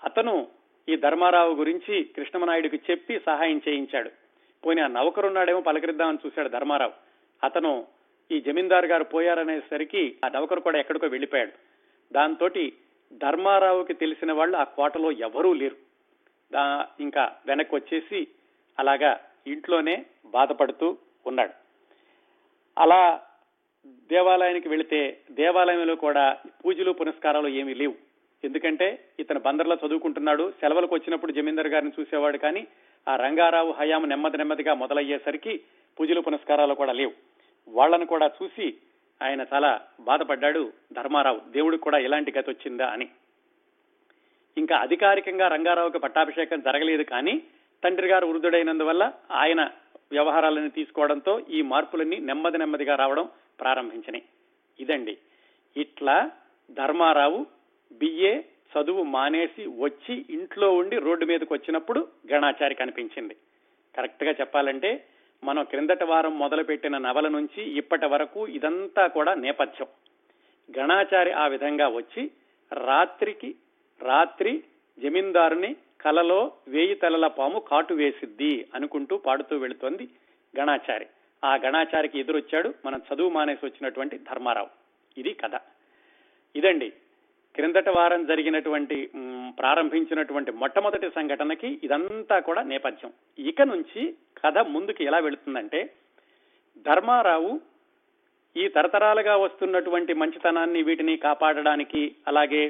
అతను 0.04 0.48
ఈ 0.90 0.96
ధర్మారావు 0.96 1.56
గురించి 1.56 2.04
కృష్ణమనాయుడికి 2.04 2.82
చెప్పి 2.92 3.20
సహాయం 3.26 3.62
చేయించాడు. 3.70 4.10
పోనీ 4.66 4.82
ఆ 4.82 4.88
నౌకరున్నాడేమో 4.88 5.62
పలకరిద్దామని 5.62 6.18
చూశాడు 6.26 6.50
ధర్మారావు. 6.50 6.94
అతను 7.44 7.88
ఈ 8.32 8.42
జమీందారు 8.42 8.86
గారు 8.86 9.04
పోయారనేసరికి 9.04 10.16
ఆ 10.26 10.28
నౌకరు 10.28 10.62
కూడా 10.62 10.80
ఎక్కడికో 10.80 11.08
వెళ్ళిపోయాడు. 11.08 11.52
దాంతో 12.14 12.50
ధర్మారావుకి 13.14 13.94
తెలిసిన 13.94 14.32
వాళ్ళు 14.32 14.58
ఆ 14.58 14.64
కోటలో 14.64 15.12
ఎవరూ 15.12 15.54
లేరు. 15.54 15.76
దా 16.54 16.88
ఇంకా 17.00 17.36
వెనక్కి 17.48 17.76
వచ్చేసి 17.76 18.28
అలాగా 18.80 19.20
ఇంట్లోనే 19.48 20.06
బాధపడుతూ 20.26 20.98
ఉన్నాడు. 21.28 21.54
అలా 22.78 23.22
దేవాలయానికి 23.86 24.70
వెళితే 24.70 25.20
దేవాలయంలో 25.32 25.96
కూడా 25.96 26.38
పూజలు 26.66 26.92
పునస్కారాలు 26.92 27.48
ఏమీ 27.48 27.74
లేవు. 27.74 28.07
ఎందుకంటే 28.44 29.04
ఇతను 29.20 29.40
బందర్లో 29.40 29.78
చదువుకుంటున్నాడు 29.88 30.54
సెలవులకు 30.60 30.96
వచ్చినప్పుడు 30.96 31.32
జమీందార్ 31.32 31.68
గారిని 31.68 31.92
చూసేవాడు 32.00 32.38
కానీ 32.38 32.68
ఆ 33.08 33.16
రంగారావు 33.16 33.72
హయాం 33.72 34.10
నెమ్మది 34.10 34.38
నెమ్మదిగా 34.38 34.74
మొదలయ్యేసరికి 34.74 35.62
పూజలు 36.00 36.22
పునస్కారాలు 36.22 36.74
కూడా 36.74 36.94
లేవు. 36.94 37.12
వాళ్ళను 37.68 38.06
కూడా 38.06 38.32
చూసి 38.44 38.78
ఆయన 39.22 39.46
చాలా 39.54 39.82
బాధపడ్డాడు 40.00 40.74
ధర్మారావు 40.94 41.42
దేవుడికి 41.52 41.84
కూడా 41.84 41.98
ఇలాంటి 41.98 42.34
గతి 42.38 42.52
వచ్చిందా 42.52 42.88
అని. 42.88 43.10
ఇంకా 44.58 44.78
అధికారికంగా 44.78 45.48
రంగారావుకి 45.48 46.00
పట్టాభిషేకం 46.00 46.62
జరగలేదు 46.62 47.04
కానీ 47.04 47.42
తండ్రి 47.84 48.08
గారు 48.08 48.28
వృద్ధుడైనందువల్ల 48.28 49.14
ఆయన 49.32 49.70
వ్యవహారాలను 50.12 50.70
తీసుకోవడంతో 50.70 51.40
ఈ 51.40 51.62
మార్పులన్నీ 51.62 52.18
నెమ్మది 52.18 52.58
నెమ్మదిగా 52.58 52.96
రావడం 52.96 53.30
ప్రారంభించినాయి. 53.60 54.24
ఇదండి. 54.80 55.18
ఇట్లా 55.78 56.32
ధర్మారావు 56.72 57.46
బిఏ 57.92 58.42
చదువు 58.42 59.04
మానేసి 59.04 59.66
వచ్చి 59.66 60.26
ఇంట్లో 60.30 60.76
ఉండి 60.76 60.96
రోడ్డు 60.96 61.26
మీదకి 61.26 61.54
వచ్చినప్పుడు 61.54 62.08
గణాచారి 62.34 62.76
కనిపించింది. 62.76 63.36
కరెక్ట్గా 63.98 64.32
చెప్పాలంటే 64.32 65.06
మనం 65.44 65.64
క్రిందట 65.64 66.04
వారం 66.04 66.40
మొదలుపెట్టిన 66.40 66.98
నవల 66.98 67.28
నుంచి 67.28 67.64
ఇప్పటి 67.64 68.06
వరకు 68.06 68.48
ఇదంతా 68.48 69.08
కూడా 69.08 69.34
నేపథ్యం. 69.34 69.88
గణాచారి 70.80 71.32
ఆ 71.32 71.48
విధంగా 71.48 71.88
వచ్చి 71.88 72.32
రాత్రికి 72.74 73.56
రాత్రి 74.02 74.64
జమీందారుని 75.00 75.76
కలలో 76.02 76.52
వేయి 76.68 76.96
తలల 76.96 77.28
పాము 77.28 77.60
కాటు 77.60 77.94
వేసిద్ది 77.94 78.66
అనుకుంటూ 78.76 79.18
పాడుతూ 79.18 79.58
వెళుతోంది 79.58 80.10
గణాచారి. 80.60 81.08
ఆ 81.44 81.56
గణాచారికి 81.56 82.20
ఎదురొచ్చాడు 82.20 82.74
మనం 82.86 83.02
చదువు 83.14 83.30
మానేసి 83.30 83.66
వచ్చినటువంటి 83.66 84.18
ధర్మారావు. 84.18 84.70
ఇది 85.18 85.34
కథ. 85.34 85.52
ఇదండి 86.56 86.94
క్రిందట 87.58 87.90
వారం 87.90 88.22
జరిగినటువంటి 88.26 88.98
ప్రారంభించినటువంటి 89.60 90.52
మొట్టమొదటి 90.52 91.08
సంఘటనకి 91.10 91.70
ఇదంతా 91.84 92.40
కూడా 92.40 92.62
నేపథ్యం. 92.64 93.12
ఇక 93.40 93.62
నుంచి 93.62 94.02
కథ 94.40 94.58
ముందుకు 94.68 95.02
ఎలా 95.04 95.20
వెళుతుందంటే 95.20 95.80
ధర్మారావు 96.86 97.52
ఈ 98.56 98.68
తరతరాలుగా 98.68 99.36
వస్తున్నటువంటి 99.36 100.14
మంచితనాన్ని 100.14 100.82
వీటిని 100.82 101.18
కాపాడడానికి 101.18 102.04
అలాగే 102.28 102.64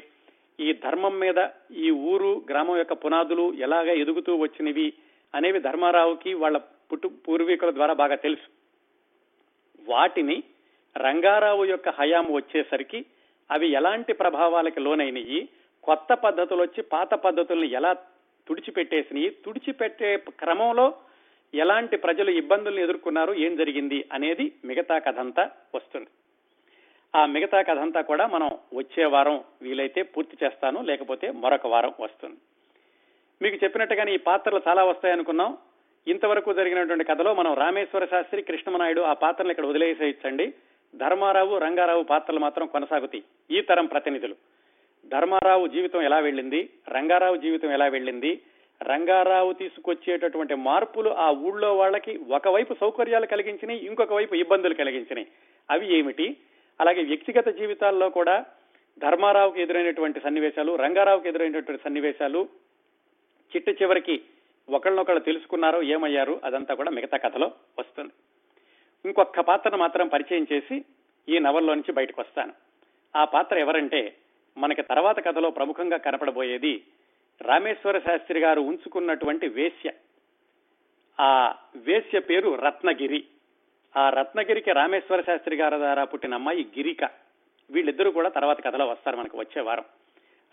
ఈ 0.60 0.70
ధర్మం 0.74 1.16
మీద 1.20 1.40
ఈ 1.78 1.90
ఊరు 2.12 2.32
గ్రామం 2.50 2.78
యొక్క 2.78 2.94
పునాదులు 2.94 3.46
ఎలాగ 3.54 3.88
ఎదుగుతూ 4.04 4.36
వచ్చినవి 4.36 4.88
అనేవి 5.34 5.60
ధర్మారావుకి 5.60 6.34
వాళ్ళ 6.34 6.58
పుట్టు 6.92 7.08
పూర్వీకుల 7.28 7.72
ద్వారా 7.72 7.94
బాగా 7.94 8.16
తెలుసు. 8.16 8.48
వాటిని 9.88 10.38
రంగారావు 10.96 11.64
యొక్క 11.66 11.90
హయాం 11.90 12.28
వచ్చేసరికి 12.34 13.00
అవి 13.52 13.68
ఎలాంటి 13.68 14.14
ప్రభావాలకి 14.14 14.80
లోనైనవి 14.80 15.50
కొత్త 15.84 16.14
పద్ధతులు 16.14 16.62
వచ్చి 16.62 16.84
పాత 16.84 17.14
పద్ధతుల్ని 17.14 17.72
ఎలా 17.72 17.94
తుడిచిపెట్టేసినాయి? 18.48 19.30
తుడిచిపెట్టే 19.30 20.18
క్రమంలో 20.18 20.96
ఎలాంటి 21.54 21.98
ప్రజలు 21.98 22.30
ఇబ్బందుల్ని 22.30 22.82
ఎదుర్కొన్నారు? 22.82 23.34
ఏం 23.34 23.56
జరిగింది? 23.56 24.06
అనేది 24.14 24.52
మిగతా 24.66 24.98
కథంతా 24.98 25.52
వస్తుంది. 25.76 26.08
ఆ 27.16 27.26
మిగతా 27.26 27.62
కథంతా 27.62 28.02
కూడా 28.02 28.28
మనం 28.28 28.50
వచ్చే 28.74 29.06
వారం 29.06 29.44
వీలైతే 29.62 30.02
పూర్తి 30.02 30.46
చేస్తాను 30.46 30.82
లేకపోతే 30.82 31.32
మరొక 31.32 31.68
వారం 31.68 31.94
వస్తుంది. 32.00 32.36
మీకు 33.42 33.64
చెప్పినట్టుగానే 33.64 34.14
ఈ 34.14 34.18
పాత్రలు 34.18 34.62
చాలా 34.68 34.84
వస్తాయనుకున్నాం. 34.84 35.58
ఇంతవరకు 36.08 36.54
జరిగినటువంటి 36.54 37.04
కథలో 37.04 37.34
మనం 37.34 37.54
రామేశ్వర 37.54 38.06
శాస్త్రి 38.06 38.42
కృష్ణమనాయుడు 38.42 39.02
ఆ 39.02 39.14
పాత్రలు 39.14 39.50
ఇక్కడ 39.50 39.66
వదిలేసేయచ్చండి. 39.66 40.54
ధర్మారావు 40.98 41.58
రంగారావు 41.58 42.04
పాత్రలు 42.04 42.40
మాత్రం 42.40 42.68
కొనసాగుతాయి. 42.68 43.24
ఈ 43.58 43.62
తరం 43.62 43.86
ప్రతినిధులు. 43.86 44.36
ధర్మారావు 45.06 45.68
జీవితం 45.68 46.02
ఎలా 46.02 46.20
వెళ్ళింది? 46.20 46.70
రంగారావు 46.90 47.36
జీవితం 47.36 47.72
ఎలా 47.72 47.88
వెళ్ళింది? 47.88 48.42
రంగారావు 48.84 49.54
తీసుకొచ్చేటటువంటి 49.54 50.56
మార్పులు 50.56 51.10
ఆ 51.10 51.32
ఊళ్ళో 51.32 51.78
వాళ్ళకి 51.78 52.18
ఒకవైపు 52.18 52.76
సౌకర్యాలు 52.82 53.26
కలిగించినాయి 53.26 53.80
ఇంకొక 53.80 54.14
వైపు 54.14 54.36
ఇబ్బందులు 54.36 54.74
కలిగించినాయి. 54.74 55.28
అవి 55.72 55.98
ఏమిటి? 55.98 56.38
అలాగే 56.82 57.04
వ్యక్తిగత 57.04 57.50
జీవితాల్లో 57.50 58.10
కూడా 58.10 58.46
ధర్మారావుకి 59.00 59.62
ఎదురైనటువంటి 59.62 60.20
సన్నివేశాలు 60.20 60.76
రంగారావుకి 60.76 61.30
ఎదురైనటువంటి 61.30 61.84
సన్నివేశాలు 61.84 62.48
చిట్ట 63.56 63.82
చివరికి 63.82 64.22
ఒకళ్ళనొకళ్ళు 64.70 65.22
తెలుసుకున్నారో 65.22 65.82
ఏమయ్యారు? 65.82 66.42
అదంతా 66.44 66.74
కూడా 66.74 66.92
మిగతా 66.92 67.18
కథలో 67.18 67.52
వస్తుంది. 67.80 68.12
ఇంకొక 69.06 69.40
పాత్రను 69.40 69.78
మాత్రం 69.78 70.08
పరిచయం 70.08 70.48
చేసి 70.54 70.86
ఈ 71.30 71.40
నవల్లో 71.40 71.74
నుంచి 71.74 71.92
బయటకు 71.92 72.22
వస్తాను 72.22 72.54
ఆ 73.16 73.26
పాత్ర 73.26 73.58
ఎవరంటే 73.58 74.16
మనకి 74.58 74.82
తర్వాత 74.82 75.26
కథలో 75.26 75.50
ప్రముఖంగా 75.50 75.98
కనపడబోయేది 75.98 76.84
రామేశ్వర 77.42 78.00
శాస్త్రి 78.00 78.40
గారు 78.40 78.62
ఉంచుకున్నటువంటి 78.62 79.48
వేశ్య. 79.48 79.92
ఆ 81.20 81.56
వేశ్య 81.76 82.20
పేరు 82.20 82.56
రత్నగిరి. 82.56 83.24
ఆ 83.98 84.10
రత్నగిరికి 84.10 84.72
రామేశ్వర 84.72 85.22
శాస్త్రి 85.22 85.56
గారి 85.56 85.78
ద్వారా 85.78 86.04
పుట్టిన 86.04 86.34
అమ్మాయి 86.34 86.64
గిరిక. 86.64 87.04
వీళ్ళిద్దరూ 87.72 88.12
కూడా 88.12 88.30
తర్వాత 88.30 88.64
కథలో 88.66 88.88
వస్తారు 88.88 89.18
మనకు 89.18 89.38
వచ్చే 89.38 89.62
వారం. 89.62 89.84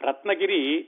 రత్నగిరి 0.02 0.86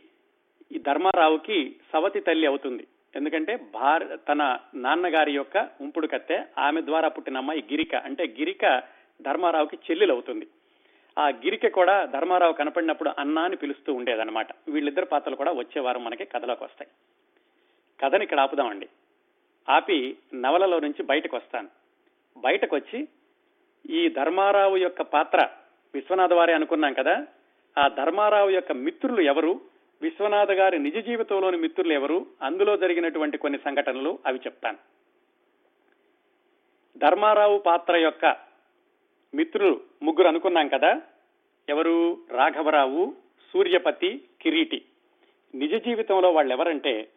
ఈ 0.73 0.79
ధర్మారావుకి 0.79 1.77
సవతి 1.93 2.21
తల్లి 2.21 2.47
అవుతుంది. 2.47 2.87
ఎందుకంటే 3.17 3.57
భార్ 3.57 4.09
తన 4.29 4.59
నాన్నగారి 4.75 5.33
యొక్క 5.33 5.69
ఉంపుడు 5.81 6.07
కత్తె 6.07 6.45
ఆమె 6.59 6.81
ద్వారా 6.81 7.09
పుట్టిన 7.09 7.37
అమ్మాయి 7.37 7.61
గిరిక. 7.61 7.95
అంటే 7.95 8.25
గిరిక 8.25 8.83
ధర్మారావుకి 9.23 9.77
చెల్లెలు 9.77 10.13
అవుతుంది 10.13 10.47
ఆ 11.19 11.29
గిరిక 11.29 11.67
కూడా 11.67 12.05
ధర్మారావు 12.05 12.53
కనపడినప్పుడు 12.53 13.11
అన్నా 13.19 13.43
అని 13.43 13.57
పిలుస్తూ 13.57 13.95
ఉండేదన్నమాట. 13.95 14.47
వీళ్ళిద్దరు 14.69 15.05
పాత్రలు 15.05 15.37
కూడా 15.37 15.53
వచ్చే 15.53 15.81
వారం 15.81 16.05
మనకి 16.05 16.25
కథలోకి 16.25 16.65
వస్తాయి. 16.65 16.91
కథని 18.01 18.25
ఇక్కడ 18.25 18.41
ఆపుదామండి. 18.41 18.89
ఆపి 19.69 20.17
నవలలో 20.35 20.81
నుంచి 20.81 21.03
బయటకు 21.03 21.37
వస్తాను. 21.37 21.69
బయటకు 22.37 22.77
వచ్చి 22.77 23.09
ఈ 23.91 24.09
ధర్మారావు 24.09 24.77
యొక్క 24.77 25.03
పాత్ర 25.03 25.49
విశ్వనాథ 25.95 26.33
వారే 26.33 26.55
అనుకున్నాం 26.55 26.93
కదా 26.93 27.27
ఆ 27.79 27.89
ధర్మారావు 27.89 28.51
యొక్క 28.51 28.73
మిత్రులు 28.73 29.21
ఎవరు 29.21 29.61
విశ్వనాథ 30.03 30.51
గారి 30.51 30.79
నిజ 30.79 30.97
జీవితంలోని 30.99 31.57
మిత్రులు 31.57 31.93
ఎవరు 31.93 32.27
అందులో 32.43 32.77
జరిగినటువంటి 32.77 33.39
కొన్ని 33.39 33.59
సంఘటనలు 33.59 34.19
అవి 34.27 34.39
చెప్తాను. 34.39 34.79
ధర్మారావు 36.99 37.59
పాత్ర 37.59 37.97
యొక్క 37.97 38.46
మిత్రులు 39.35 39.81
ముగ్గురు 40.03 40.29
అనుకున్నాం 40.29 40.69
కదా? 40.69 41.03
ఎవరు? 41.69 42.19
రాఘవరావు 42.31 43.15
సూర్యపతి 43.53 44.21
కిరీటి. 44.43 44.83
నిజ 45.55 45.75
జీవితంలో 45.75 46.31
వాళ్ళు 46.31 46.55
ఎవరంటే 46.55 47.09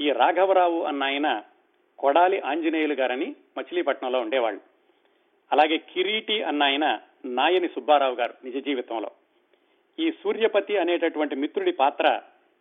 ఈ 0.00 0.10
రాఘవరావు 0.10 0.82
అన్న 0.82 1.04
ఆయన 1.04 1.42
కొడాలి 1.98 2.40
ఆంజనేయులు 2.40 2.94
గారని 2.94 3.34
మచిలీపట్నంలో 3.58 4.20
ఉండేవాళ్ళు. 4.20 4.60
అలాగే 5.52 5.78
కిరీటి 5.78 6.42
అన్న 6.42 6.62
ఆయన 6.62 7.00
నాయని 7.24 7.68
సుబ్బారావు 7.68 8.14
గారు 8.14 8.34
నిజ 8.44 8.64
జీవితంలో. 8.64 9.10
ఈ 9.98 10.10
సూర్యపతి 10.10 10.76
అనేటటువంటి 10.76 11.36
మిత్రుడి 11.36 11.72
పాత్ర 11.72 12.20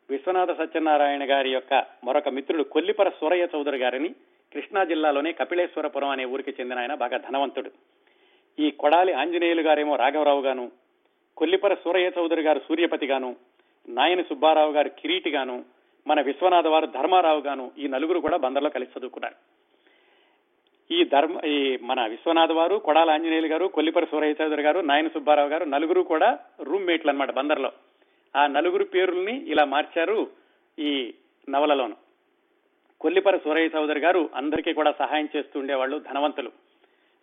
విశ్వనాథ 0.10 0.58
సత్యనారాయణ 0.58 1.30
గారి 1.32 1.52
యొక్క 1.52 1.86
మరొక 2.04 2.30
మిత్రుడు 2.30 2.64
కొల్లిపర 2.64 3.10
సూరయ్య 3.10 3.48
చౌదరి 3.56 3.78
గారిని 3.78 4.10
కృష్ణా 4.54 4.84
జిల్లాలోనే 4.84 5.32
కపిలేశ్వరపురం 5.32 6.10
అనే 6.10 6.26
ఊరికి 6.26 6.52
చెందిన 6.52 6.80
ఆయన 6.80 6.94
బాగా 6.94 7.18
ధనవంతుడు. 7.18 7.72
ఈ 8.60 8.72
కొడాలి 8.72 9.14
ఆంజనేయులు 9.14 9.62
గారేమో 9.62 9.96
రాఘవరావు 9.96 10.42
గాను 10.42 10.72
కొల్లిపర 11.38 11.74
సూరయ్య 11.74 12.12
చౌదరి 12.18 12.42
గారు 12.42 12.60
సూర్యపతి 12.60 13.06
గాను 13.06 13.36
నాయని 13.90 14.24
సుబ్బారావు 14.24 14.72
గారు 14.72 14.90
కిరీటి 14.90 15.30
గాను 15.30 15.66
మన 16.08 16.22
విశ్వనాథ 16.22 16.68
వారు 16.68 16.86
ధర్మారావు 16.86 17.40
గాను 17.40 17.72
ఈ 17.78 17.88
నలుగురు 17.88 18.20
కూడా 18.20 18.38
బందర్లో 18.38 18.70
కలిసి 18.70 19.00
చదువుకున్నారు. 19.00 19.36
ఈ 20.92 21.04
ధర్మ 21.04 21.46
ఈ 21.46 21.78
మన 21.82 22.08
విశ్వనాథ్ 22.08 22.52
వారు 22.52 22.76
కొడాల 22.76 23.10
ఆంజనేయులు 23.10 23.48
గారు 23.48 23.66
కొల్లిపర 23.66 24.06
సూరయ్య 24.06 24.36
చౌదరి 24.42 24.62
గారు 24.62 24.80
నాయన 24.80 25.08
సుబ్బారావు 25.08 25.50
గారు 25.50 25.66
నలుగురు 25.66 26.02
కూడా 26.02 26.40
రూమ్ 26.62 26.86
మేట్లు 26.86 27.12
అనమాట 27.12 27.32
బందర్లో. 27.32 27.72
ఆ 28.36 28.48
నలుగురు 28.48 28.84
పేరుల్ని 28.84 29.46
ఇలా 29.46 29.66
మార్చారు 29.66 30.28
ఈ 30.80 31.14
నవలలోను. 31.50 31.96
కొల్లిపర 33.02 33.38
సూరయ్య 33.38 33.70
చౌదరి 33.76 34.00
గారు 34.00 34.30
అందరికీ 34.36 34.74
కూడా 34.74 34.92
సహాయం 34.92 35.30
చేస్తూ 35.36 35.60
ఉండేవాళ్ళు 35.60 36.00
ధనవంతులు. 36.00 36.52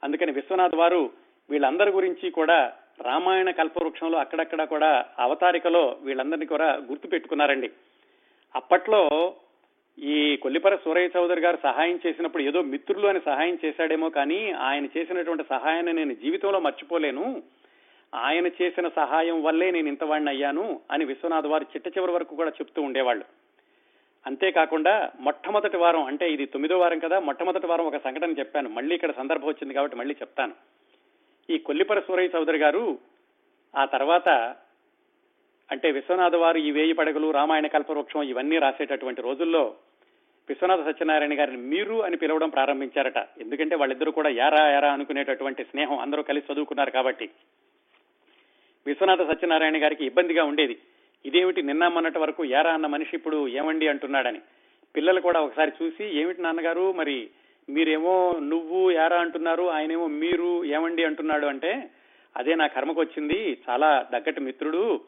అందుకని 0.07 0.33
విశ్వనాథ్ 0.33 0.75
వారు 0.75 1.11
వీళ్ళందరి 1.51 1.91
గురించి 1.91 2.31
కూడా 2.31 2.73
రామాయణ 3.01 3.51
కల్పవృక్షంలో 3.51 4.19
అక్కడక్కడ 4.19 4.65
కూడా 4.65 5.05
అవతారికలో 5.19 5.97
వీళ్ళందరినీ 6.03 6.47
కూడా 6.47 6.69
గుర్తు 6.75 7.07
పెట్టుకున్నారండి. 7.07 7.71
అప్పట్లో 8.55 9.35
ఈ 9.99 10.37
కొల్లిపర 10.37 10.77
సూరయ్య 10.77 11.11
చౌదరి 11.17 11.41
గారు 11.41 11.59
సహాయం 11.63 11.99
చేసినప్పుడు 12.07 12.43
ఏదో 12.43 12.63
మిత్రులు 12.63 13.07
అని 13.07 13.21
సహాయం 13.27 13.59
చేశాడేమో 13.65 14.09
కానీ 14.11 14.51
ఆయన 14.51 14.85
చేసినటువంటి 14.85 15.45
సహాయాన్ని 15.51 15.93
నేను 15.93 16.15
జీవితంలో 16.15 16.61
మర్చిపోలేను. 16.61 17.43
ఆయన 18.15 18.47
చేసిన 18.47 18.89
సహాయం 18.89 19.45
వల్లే 19.45 19.71
నేను 19.71 19.89
ఇంతవాడిని 19.89 20.31
అయ్యాను 20.31 20.81
అని 20.91 21.05
విశ్వనాథ్ 21.05 21.47
వారు 21.47 21.65
చిట్ట 21.65 21.89
చివరి 21.89 22.13
వరకు 22.13 22.37
కూడా 22.37 22.51
చెప్తూ 22.51 22.83
ఉండేవాళ్ళు. 22.83 23.25
అంతేకాకుండా 24.27 25.11
మొట్టమొదటి 25.21 25.77
వారం 25.77 26.03
అంటే 26.03 26.33
ఇది 26.33 26.47
తొమ్మిదో 26.47 26.79
వారం 26.79 26.99
కదా 26.99 27.21
మొట్టమొదటి 27.21 27.67
వారం 27.67 27.85
ఒక 27.85 27.97
సంఘటన 27.97 28.31
చెప్పాను. 28.31 28.69
మళ్ళీ 28.69 28.95
ఇక్కడ 28.95 29.13
సందర్భం 29.13 29.49
వచ్చింది 29.49 29.75
కాబట్టి 29.75 29.97
మళ్ళీ 29.97 30.17
చెప్తాను. 30.21 30.55
ఈ 31.51 31.59
కొల్లిపర 31.59 32.01
సూరయ్య 32.01 32.29
చౌదరి 32.37 32.59
గారు 32.59 32.99
ఆ 33.77 33.85
తర్వాత 33.85 34.29
అంటే 35.71 35.91
విశ్వనాథ 35.91 36.35
వారు 36.35 36.59
ఈ 36.59 36.71
వేయి 36.71 36.93
పడగలు 36.93 37.31
రామాయణ 37.31 37.67
కల్పవృక్షం 37.67 38.23
ఇవన్నీ 38.23 38.59
రాసేటటువంటి 38.59 39.23
రోజుల్లో 39.23 39.75
విశ్వనాథ 40.49 40.81
సత్యనారాయణ 40.81 41.41
గారిని 41.41 41.57
మీరు 41.57 42.03
అని 42.03 42.17
పిలవడం 42.17 42.49
ప్రారంభించారట. 42.49 43.19
ఎందుకంటే 43.41 43.75
వాళ్ళిద్దరూ 43.77 44.13
కూడా 44.13 44.29
యారా 44.29 44.69
యారా 44.71 44.93
అనుకునేటటువంటి 44.93 45.65
స్నేహం 45.65 45.99
అందరూ 45.99 46.23
కలిసి 46.23 46.53
చదువుకున్నారు 46.53 46.91
కాబట్టి. 46.91 47.31
విశ్వనాథ 48.87 49.23
సత్యనారాయణ 49.23 49.83
గారికి 49.83 50.05
ఇబ్బందిగా 50.05 50.45
ఉండేది. 50.45 50.79
ఇదేమిటి 51.27 51.63
నిన్న 51.63 51.85
మొన్నటి 51.89 52.19
వరకు 52.19 52.43
యారా 52.45 52.73
అన్న 52.73 52.87
మనిషి 52.87 53.13
ఇప్పుడు 53.17 53.49
ఏమండి 53.49 53.87
అంటున్నాడని. 53.89 54.41
పిల్లలు 54.95 55.21
కూడా 55.21 55.41
ఒకసారి 55.41 55.73
చూసి 55.79 56.05
ఏమిటి 56.21 56.41
నాన్నగారు 56.43 56.93
మరి 56.93 57.17
మీరేమో 57.69 58.15
నువ్వు 58.53 58.81
యారా 58.91 59.19
అంటున్నారు 59.21 59.65
ఆయనేమో 59.71 60.07
మీరు 60.23 60.65
ఏమండి 60.65 61.05
అంటున్నాడు 61.05 61.47
అంటే 61.47 61.73
అదే 62.37 62.55
నా 62.55 62.67
కర్మకు 62.67 63.01
వచ్చింది 63.01 63.39
చాలా 63.67 64.07
దగ్గటి 64.13 64.41
మిత్రుడు 64.41 65.01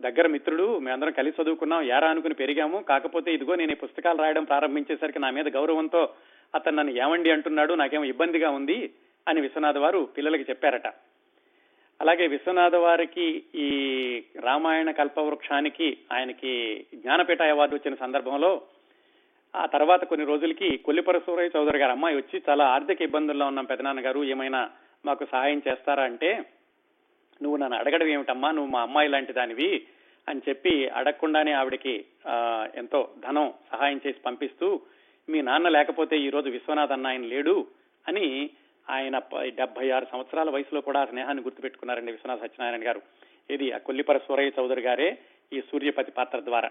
దగ్గర 0.00 0.26
మిత్రుడు 0.26 0.78
మేమందరం 0.78 1.12
కలిసి 1.12 1.42
చదువుకున్నాం 1.42 1.82
యారా 1.82 2.08
అనుకుని 2.10 2.34
పెరిగాము. 2.34 2.78
కాకపోతే 2.82 3.28
ఇదిగో 3.34 3.54
నేను 3.54 3.72
ఈ 3.72 3.74
పుస్తకాలు 3.74 4.18
రాయడం 4.18 4.44
ప్రారంభించేసరికి 4.44 5.18
నా 5.18 5.30
మీద 5.30 5.48
గౌరవంతో 5.48 6.02
అతను 6.54 6.76
నన్ను 6.76 6.92
ఏమండి 7.02 7.30
అంటున్నాడు 7.30 7.72
నాకేమో 7.74 8.04
ఇబ్బందిగా 8.04 8.50
ఉంది 8.50 8.78
అని 9.28 9.40
విశ్వనాథ్ 9.40 9.78
వారు 9.78 10.00
పిల్లలకి 10.16 10.46
చెప్పారట. 10.50 10.88
అలాగే 12.04 12.24
విశ్వనాథ 12.26 12.76
వారికి 12.84 13.26
ఈ 13.56 13.68
రామాయణ 14.40 14.90
కల్పవృక్షానికి 14.90 15.86
ఆయనకి 16.12 16.52
జ్ఞానపీఠ 16.94 17.42
అవార్డు 17.52 17.74
వచ్చిన 17.74 17.94
సందర్భంలో 17.94 18.50
ఆ 19.54 19.66
తర్వాత 19.66 20.02
కొన్ని 20.04 20.24
రోజులకి 20.26 20.68
కొల్లిపర 20.78 21.18
సూరయ్య 21.18 21.52
చౌదరి 21.54 21.78
గారు 21.78 21.92
అమ్మాయి 21.92 22.16
వచ్చి 22.16 22.36
చాలా 22.48 22.64
ఆర్థిక 22.66 23.00
ఇబ్బందుల్లో 23.02 23.46
ఉన్నాం 23.46 23.66
పెదనాన్న 23.66 24.00
గారు 24.00 24.20
ఏమైనా 24.24 24.60
మాకు 25.04 25.24
సహాయం 25.24 25.58
చేస్తారా 25.58 26.04
అంటే 26.04 26.30
నువ్వు 27.40 27.56
నన్ను 27.56 27.76
అడగడం 27.76 28.06
ఏమిటమ్మా? 28.06 28.48
నువ్వు 28.52 28.70
మా 28.70 28.80
అమ్మాయి 28.82 29.08
లాంటి 29.08 29.32
దానివి 29.32 29.70
అని 30.28 30.40
చెప్పి 30.48 30.74
అడగకుండానే 30.94 31.52
ఆవిడకి 31.52 31.94
ఎంతో 32.74 33.00
ధనం 33.22 33.48
సహాయం 33.72 34.00
చేసి 34.06 34.20
పంపిస్తూ 34.22 34.68
మీ 35.28 35.40
నాన్న 35.42 35.68
లేకపోతే 35.68 36.14
ఈ 36.18 36.30
రోజు 36.30 36.48
విశ్వనాథ్ 36.48 36.92
అన్న 36.92 37.06
ఆయన 37.06 37.24
లేడు 37.24 37.56
అని 38.06 38.26
ఆయన 38.90 39.20
డెబ్బై 39.46 39.90
ఆరు 39.90 40.06
సంవత్సరాల 40.12 40.50
వయసులో 40.50 40.80
కూడా 40.80 41.04
స్నేహాన్ని 41.04 41.42
గుర్తుపెట్టుకున్నారండి 41.44 42.12
విశ్వనాథ 42.12 42.38
సత్యనారాయణ 42.38 42.86
గారు. 42.86 43.02
ఇది 43.50 43.72
ఆ 43.72 43.78
కొల్లిపర 43.78 44.18
సూరయ్య 44.18 44.50
చౌదరి 44.58 44.80
గారే 44.80 45.18
ఈ 45.52 45.60
సూర్యపతి 45.60 46.10
పాత్ర 46.10 46.40
ద్వారా. 46.40 46.70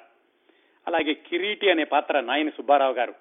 అలాగే 0.88 1.14
కిరీటి 1.14 1.72
అనే 1.72 1.84
పాత్ర 1.84 2.20
నాయని 2.20 2.50
సుబ్బారావు 2.50 2.94
గారు. 2.94 3.14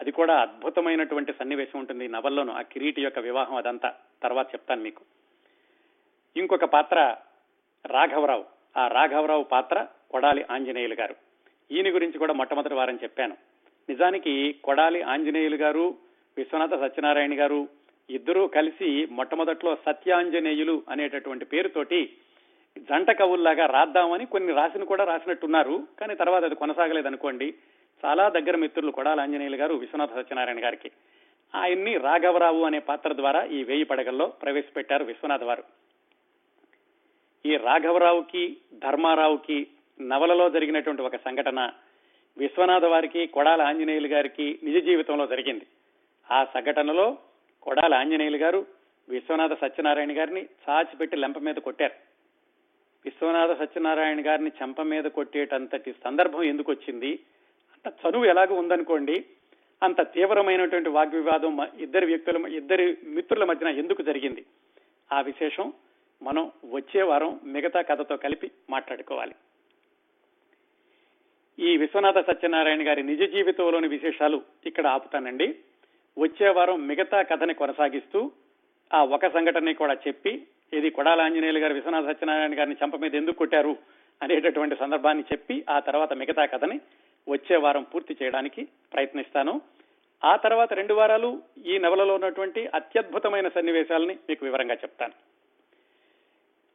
అది 0.00 0.10
కూడా 0.10 0.36
అద్భుతమైనటువంటి 0.36 1.32
సన్నివేశం 1.32 1.78
ఉంటుంది 1.78 2.08
నవల్లోను. 2.08 2.52
ఆ 2.52 2.62
కిరీటి 2.62 3.02
యొక్క 3.02 3.18
వివాహం 3.18 3.56
అదంతా. 3.56 3.94
తర్వాత 4.22 4.46
చెప్తాను 4.46 4.82
మీకు. 4.82 5.04
ఇంకొక 6.36 6.64
పాత్ర 6.64 7.16
రాఘవరావు. 7.86 8.44
ఆ 8.76 8.88
రాఘవరావు 8.88 9.42
పాత్ర 9.42 9.86
కొడాలి 10.10 10.46
ఆంజనేయులు 10.50 10.94
గారు. 10.94 11.16
ఈయన 11.72 11.94
గురించి 11.94 12.18
కూడా 12.18 12.32
మొట్టమొదటి 12.32 12.74
వారం 12.74 12.98
చెప్పాను. 13.02 13.36
నిజానికి 13.88 14.52
కొడాలి 14.64 15.02
ఆంజనేయులు 15.02 15.56
గారు 15.56 15.94
విశ్వనాథ 16.36 16.74
సత్యనారాయణ 16.74 17.40
గారు 17.40 17.68
ఇద్దరూ 18.10 18.46
కలిసి 18.46 19.06
మొట్టమొదట్లో 19.10 19.76
సత్యాంజనేయులు 19.86 20.82
అనేటటువంటి 20.88 21.44
పేరుతోటి 21.44 22.10
జంట 22.78 23.10
కవుల్లాగా 23.10 23.66
రాద్దామని 23.66 24.26
కొన్ని 24.26 24.52
రాసిన 24.52 24.84
కూడా 24.84 25.04
రాసినట్టున్నారు. 25.04 25.86
కానీ 26.00 26.14
తర్వాత 26.14 26.44
అది 26.44 26.54
కొనసాగలేదు 26.54 27.06
అనుకోండి 27.06 27.54
చాలా 28.04 28.28
దగ్గర 28.28 28.56
మిత్రులు 28.56 28.90
కొడాల 28.90 29.20
ఆంజనేయులు 29.20 29.56
గారు 29.56 29.74
విశ్వనాథ 29.74 30.14
సత్యనారాయణ 30.14 30.64
గారికి. 30.64 30.90
ఆయన్ని 31.54 31.98
రాఘవరావు 31.98 32.64
అనే 32.64 32.78
పాత్ర 32.78 33.12
ద్వారా 33.12 33.44
ఈ 33.44 33.64
వేయి 33.64 33.84
పడగల్లో 33.84 34.26
ప్రవేశపెట్టారు 34.26 35.04
విశ్వనాథ్ 35.04 35.42
వారు. 35.42 35.64
ఈ 37.46 37.56
రాఘవరావుకి 37.56 38.56
ధర్మారావుకి 38.72 39.66
నవలలో 40.00 40.50
జరిగినటువంటి 40.50 41.02
ఒక 41.02 41.16
సంఘటన 41.16 41.70
విశ్వనాథ 42.38 42.84
వారికి 42.84 43.26
కొడాల 43.26 43.62
ఆంజనేయులు 43.62 44.08
గారికి 44.08 44.58
నిజ 44.62 44.84
జీవితంలో 44.84 45.26
జరిగింది. 45.26 45.66
ఆ 46.30 46.44
సంఘటనలో 46.44 47.18
కొడాల 47.66 47.94
ఆంజనేయులు 47.94 48.36
గారు 48.36 48.66
విశ్వనాథ 49.08 49.52
సత్యనారాయణ 49.52 50.18
గారిని 50.18 50.42
చాచిపెట్టి 50.42 51.16
లెంప 51.16 51.38
మీద 51.38 51.54
కొట్టారు. 51.54 51.94
విశ్వనాథ 53.04 53.58
సత్యనారాయణ 53.58 54.26
గారిని 54.26 54.50
చెంప 54.62 54.80
మీద 54.80 55.04
కొట్టేటంతటి 55.04 55.94
సందర్భం 56.04 56.42
ఎందుకు 56.42 56.72
వచ్చింది? 56.72 57.10
అంత 57.74 58.08
చదువు 58.08 58.24
ఎలాగ 58.24 58.52
ఉందనుకోండి 58.52 59.24
అంత 59.82 60.02
తీవ్రమైనటువంటి 60.02 60.88
వాగ్వివాదం 60.88 61.66
ఇద్దరు 61.78 62.06
వ్యక్తుల 62.06 62.46
ఇద్దరి 62.46 62.96
మిత్రుల 63.04 63.44
మధ్యన 63.44 63.70
ఎందుకు 63.70 64.02
జరిగింది? 64.02 64.44
ఆ 65.12 65.20
విశేషం 65.20 65.72
మనం 66.22 66.52
వచ్చే 66.64 67.02
వారం 67.02 67.40
మిగతా 67.44 67.80
కథతో 67.80 68.16
కలిపి 68.16 68.50
మాట్లాడుకోవాలి. 68.70 69.34
ఈ 71.58 71.76
విశ్వనాథ 71.76 72.18
సత్యనారాయణ 72.18 72.88
గారి 72.88 73.02
నిజ 73.02 73.22
జీవితంలోని 73.32 73.88
విశేషాలు 73.88 74.42
ఇక్కడ 74.66 74.86
ఆపుతానండి. 74.86 75.58
వచ్చే 76.18 76.48
వారం 76.48 76.86
మిగతా 76.86 77.22
కథని 77.22 77.54
కొనసాగిస్తూ 77.54 78.30
ఆ 78.94 79.04
ఒక 79.04 79.26
సంఘటనని 79.26 79.74
కూడా 79.74 79.94
చెప్పి 79.94 80.46
ఇది 80.72 80.90
కొడాల 80.90 81.20
ఆంజనేయులు 81.20 81.58
గారు 81.58 81.74
విశ్వనాథ 81.74 82.04
సత్యనారాయణ 82.04 82.58
గారిని 82.58 82.76
చంప 82.84 82.96
మీద 82.96 83.14
ఎందుకు 83.14 83.36
కొట్టారు 83.36 83.76
అనేటటువంటి 84.22 84.76
సందర్భాన్ని 84.76 85.24
చెప్పి 85.32 85.64
ఆ 85.70 85.78
తర్వాత 85.78 86.12
మిగతా 86.12 86.44
కథని 86.44 86.80
వచ్చే 87.28 87.56
వారం 87.56 87.82
పూర్తి 87.82 88.16
చేయడానికి 88.22 88.68
ప్రయత్నిస్తాను. 88.92 89.60
ఆ 90.24 90.36
తర్వాత 90.36 90.72
రెండు 90.72 90.94
వారాలు 90.94 91.42
ఈ 91.66 91.78
నవలలో 91.78 92.14
ఉన్నటువంటి 92.14 92.66
అత్యద్భుతమైన 92.74 93.48
సన్నివేశాలని 93.48 94.16
మీకు 94.28 94.44
వివరంగా 94.44 94.74
చెప్తాను. 94.74 95.12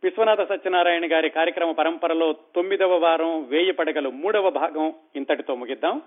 విశ్వనాథ 0.03 0.49
సత్యనారాయణ 0.49 1.11
గారి 1.11 1.29
కార్యక్రమ 1.29 1.71
పరంపరలో 1.71 2.33
తొమ్మిదవ 2.33 2.97
వారం 2.97 3.47
వేయి 3.47 3.71
పడగలు 3.71 4.09
మూడవ 4.09 4.49
భాగం 4.49 4.93
ఇంతటితో 5.15 5.55
ముగిద్దాం. 5.55 6.01